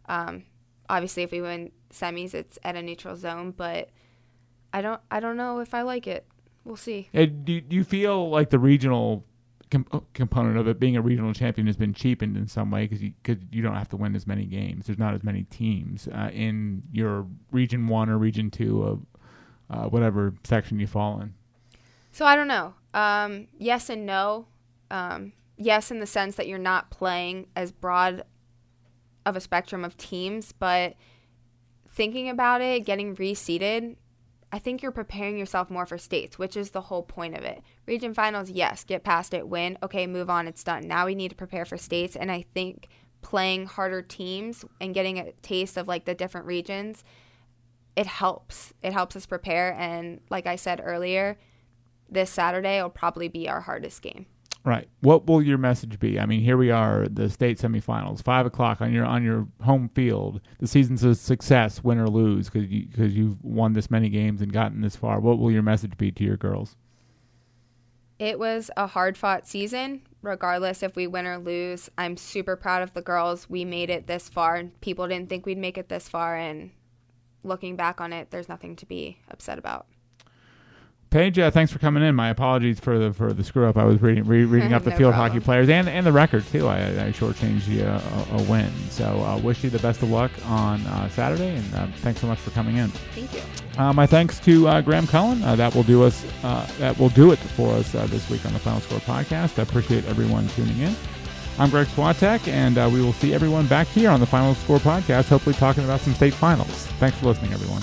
Um, 0.09 0.43
obviously, 0.89 1.23
if 1.23 1.31
we 1.31 1.39
win 1.39 1.71
semis, 1.89 2.33
it's 2.33 2.59
at 2.65 2.75
a 2.75 2.81
neutral 2.81 3.15
zone, 3.15 3.51
but 3.55 3.91
I 4.73 4.81
don't. 4.81 4.99
I 5.09 5.21
don't 5.21 5.37
know 5.37 5.59
if 5.59 5.73
I 5.73 5.83
like 5.83 6.05
it. 6.05 6.27
We'll 6.65 6.75
see. 6.75 7.07
Uh, 7.15 7.27
do 7.27 7.61
do 7.61 7.77
you 7.77 7.85
feel 7.85 8.29
like 8.29 8.49
the 8.49 8.59
regional 8.59 9.23
com- 9.71 9.87
uh, 9.93 10.01
component 10.13 10.57
of 10.57 10.67
it, 10.67 10.81
being 10.81 10.97
a 10.97 11.01
regional 11.01 11.33
champion 11.33 11.65
has 11.65 11.77
been 11.77 11.93
cheapened 11.93 12.35
in 12.35 12.47
some 12.49 12.71
way 12.71 12.87
because 12.87 13.01
you 13.01 13.13
you 13.51 13.61
don't 13.61 13.75
have 13.75 13.89
to 13.89 13.97
win 13.97 14.17
as 14.17 14.27
many 14.27 14.43
games. 14.43 14.87
There's 14.87 14.99
not 14.99 15.13
as 15.13 15.23
many 15.23 15.43
teams 15.43 16.09
uh, 16.09 16.29
in 16.33 16.83
your 16.91 17.25
region 17.53 17.87
one 17.87 18.09
or 18.09 18.17
region 18.17 18.51
two 18.51 18.83
of 18.83 19.05
uh, 19.69 19.87
whatever 19.87 20.33
section 20.43 20.77
you 20.81 20.87
fall 20.87 21.21
in. 21.21 21.33
So 22.19 22.25
I 22.25 22.35
don't 22.35 22.49
know. 22.49 22.73
Um, 22.93 23.47
yes 23.57 23.89
and 23.89 24.05
no. 24.05 24.47
Um, 24.91 25.31
yes, 25.55 25.89
in 25.89 26.01
the 26.01 26.05
sense 26.05 26.35
that 26.35 26.49
you're 26.49 26.57
not 26.57 26.91
playing 26.91 27.47
as 27.55 27.71
broad 27.71 28.23
of 29.25 29.37
a 29.37 29.39
spectrum 29.39 29.85
of 29.85 29.95
teams, 29.95 30.51
but 30.51 30.95
thinking 31.87 32.27
about 32.27 32.59
it, 32.59 32.83
getting 32.83 33.15
reseeded, 33.15 33.95
I 34.51 34.59
think 34.59 34.81
you're 34.81 34.91
preparing 34.91 35.37
yourself 35.37 35.69
more 35.69 35.85
for 35.85 35.97
states, 35.97 36.37
which 36.37 36.57
is 36.57 36.71
the 36.71 36.81
whole 36.81 37.03
point 37.03 37.37
of 37.37 37.45
it. 37.45 37.63
Region 37.87 38.13
finals, 38.13 38.49
yes, 38.49 38.83
get 38.83 39.05
past 39.05 39.33
it, 39.33 39.47
win, 39.47 39.77
okay, 39.81 40.05
move 40.05 40.29
on, 40.29 40.45
it's 40.45 40.65
done. 40.65 40.89
Now 40.89 41.05
we 41.05 41.15
need 41.15 41.29
to 41.29 41.35
prepare 41.35 41.63
for 41.63 41.77
states, 41.77 42.17
and 42.17 42.29
I 42.29 42.43
think 42.53 42.89
playing 43.21 43.67
harder 43.67 44.01
teams 44.01 44.65
and 44.81 44.93
getting 44.93 45.19
a 45.19 45.31
taste 45.41 45.77
of 45.77 45.87
like 45.87 46.03
the 46.03 46.15
different 46.15 46.47
regions, 46.47 47.05
it 47.95 48.07
helps. 48.07 48.73
It 48.83 48.91
helps 48.91 49.15
us 49.15 49.25
prepare, 49.25 49.73
and 49.79 50.19
like 50.29 50.47
I 50.47 50.57
said 50.57 50.81
earlier, 50.83 51.37
this 52.11 52.29
Saturday 52.29 52.81
will 52.81 52.89
probably 52.89 53.27
be 53.27 53.47
our 53.49 53.61
hardest 53.61 54.01
game. 54.01 54.25
Right. 54.65 54.89
What 54.99 55.25
will 55.25 55.41
your 55.41 55.57
message 55.57 55.99
be? 55.99 56.19
I 56.19 56.25
mean, 56.25 56.41
here 56.41 56.57
we 56.57 56.69
are, 56.69 57.07
the 57.07 57.29
state 57.29 57.57
semifinals, 57.59 58.21
five 58.21 58.45
o'clock 58.45 58.81
on 58.81 58.91
your 58.91 59.05
on 59.05 59.23
your 59.23 59.47
home 59.61 59.89
field. 59.95 60.41
The 60.59 60.67
season's 60.67 61.03
a 61.03 61.15
success, 61.15 61.81
win 61.81 61.97
or 61.97 62.07
lose, 62.07 62.49
because 62.49 62.69
you 62.69 62.85
because 62.87 63.15
you've 63.15 63.41
won 63.43 63.73
this 63.73 63.89
many 63.89 64.09
games 64.09 64.41
and 64.41 64.51
gotten 64.51 64.81
this 64.81 64.97
far. 64.97 65.21
What 65.21 65.39
will 65.39 65.49
your 65.49 65.61
message 65.61 65.97
be 65.97 66.11
to 66.11 66.23
your 66.23 66.35
girls? 66.35 66.75
It 68.19 68.37
was 68.37 68.69
a 68.75 68.85
hard 68.85 69.17
fought 69.17 69.47
season, 69.47 70.01
regardless 70.21 70.83
if 70.83 70.93
we 70.97 71.07
win 71.07 71.25
or 71.25 71.37
lose. 71.37 71.89
I'm 71.97 72.17
super 72.17 72.57
proud 72.57 72.83
of 72.83 72.93
the 72.93 73.01
girls. 73.01 73.49
We 73.49 73.63
made 73.63 73.89
it 73.89 74.07
this 74.07 74.27
far. 74.27 74.61
People 74.81 75.07
didn't 75.07 75.29
think 75.29 75.45
we'd 75.45 75.57
make 75.57 75.77
it 75.77 75.87
this 75.87 76.09
far, 76.09 76.35
and 76.35 76.71
looking 77.45 77.77
back 77.77 78.01
on 78.01 78.11
it, 78.11 78.29
there's 78.29 78.49
nothing 78.49 78.75
to 78.75 78.85
be 78.85 79.19
upset 79.29 79.57
about. 79.57 79.87
Paige, 81.09 81.39
uh, 81.39 81.49
thanks 81.49 81.71
for 81.71 81.79
coming 81.79 82.03
in. 82.03 82.13
My 82.13 82.29
apologies 82.29 82.79
for 82.79 82.99
the 82.99 83.11
for 83.13 83.33
the 83.33 83.43
screw 83.43 83.65
up. 83.67 83.77
I 83.77 83.83
was 83.83 83.99
reading 83.99 84.25
re- 84.25 84.45
reading 84.45 84.73
up 84.73 84.83
the 84.85 84.91
No 84.91 84.95
field 84.97 85.13
problem. 85.13 85.31
hockey 85.31 85.43
players 85.43 85.67
and 85.67 85.89
and 85.89 86.05
the 86.05 86.11
record 86.11 86.45
too. 86.51 86.67
I, 86.67 86.77
I 86.77 87.11
shortchanged 87.11 87.67
you 87.67 87.83
a, 87.83 88.37
a, 88.37 88.43
win. 88.43 88.71
So 88.91 89.05
uh, 89.05 89.39
wish 89.39 89.63
you 89.63 89.71
the 89.71 89.79
best 89.79 90.03
of 90.03 90.11
luck 90.11 90.29
on 90.45 90.81
uh, 90.81 91.09
Saturday, 91.09 91.55
and 91.55 91.73
uh, 91.73 91.87
thanks 91.97 92.21
so 92.21 92.27
much 92.27 92.37
for 92.37 92.51
coming 92.51 92.77
in. 92.77 92.89
Thank 92.89 93.33
you. 93.33 93.41
Uh, 93.81 93.91
my 93.91 94.05
thanks 94.05 94.39
to 94.41 94.67
uh, 94.67 94.81
Graham 94.81 95.07
Cullen. 95.07 95.41
Uh, 95.43 95.55
that 95.55 95.73
will 95.73 95.81
do 95.83 96.03
us. 96.03 96.23
Uh, 96.43 96.69
that 96.77 96.97
will 96.99 97.09
do 97.09 97.31
it 97.31 97.39
for 97.39 97.73
us 97.73 97.95
uh, 97.95 98.05
this 98.07 98.29
week 98.29 98.45
on 98.45 98.53
the 98.53 98.59
Final 98.59 98.79
Score 98.81 98.99
podcast. 98.99 99.57
I 99.57 99.63
appreciate 99.63 100.05
everyone 100.05 100.47
tuning 100.49 100.77
in. 100.77 100.95
I'm 101.57 101.71
Greg 101.71 101.87
Swatek, 101.87 102.47
and 102.47 102.77
uh, 102.77 102.87
we 102.93 103.01
will 103.01 103.13
see 103.13 103.33
everyone 103.33 103.65
back 103.65 103.87
here 103.87 104.11
on 104.11 104.19
the 104.19 104.27
Final 104.27 104.53
Score 104.53 104.77
podcast. 104.77 105.27
Hopefully, 105.29 105.55
talking 105.55 105.83
about 105.85 106.01
some 106.01 106.13
state 106.13 106.35
finals. 106.35 106.85
Thanks 106.99 107.17
for 107.17 107.25
listening, 107.25 107.51
everyone. 107.51 107.81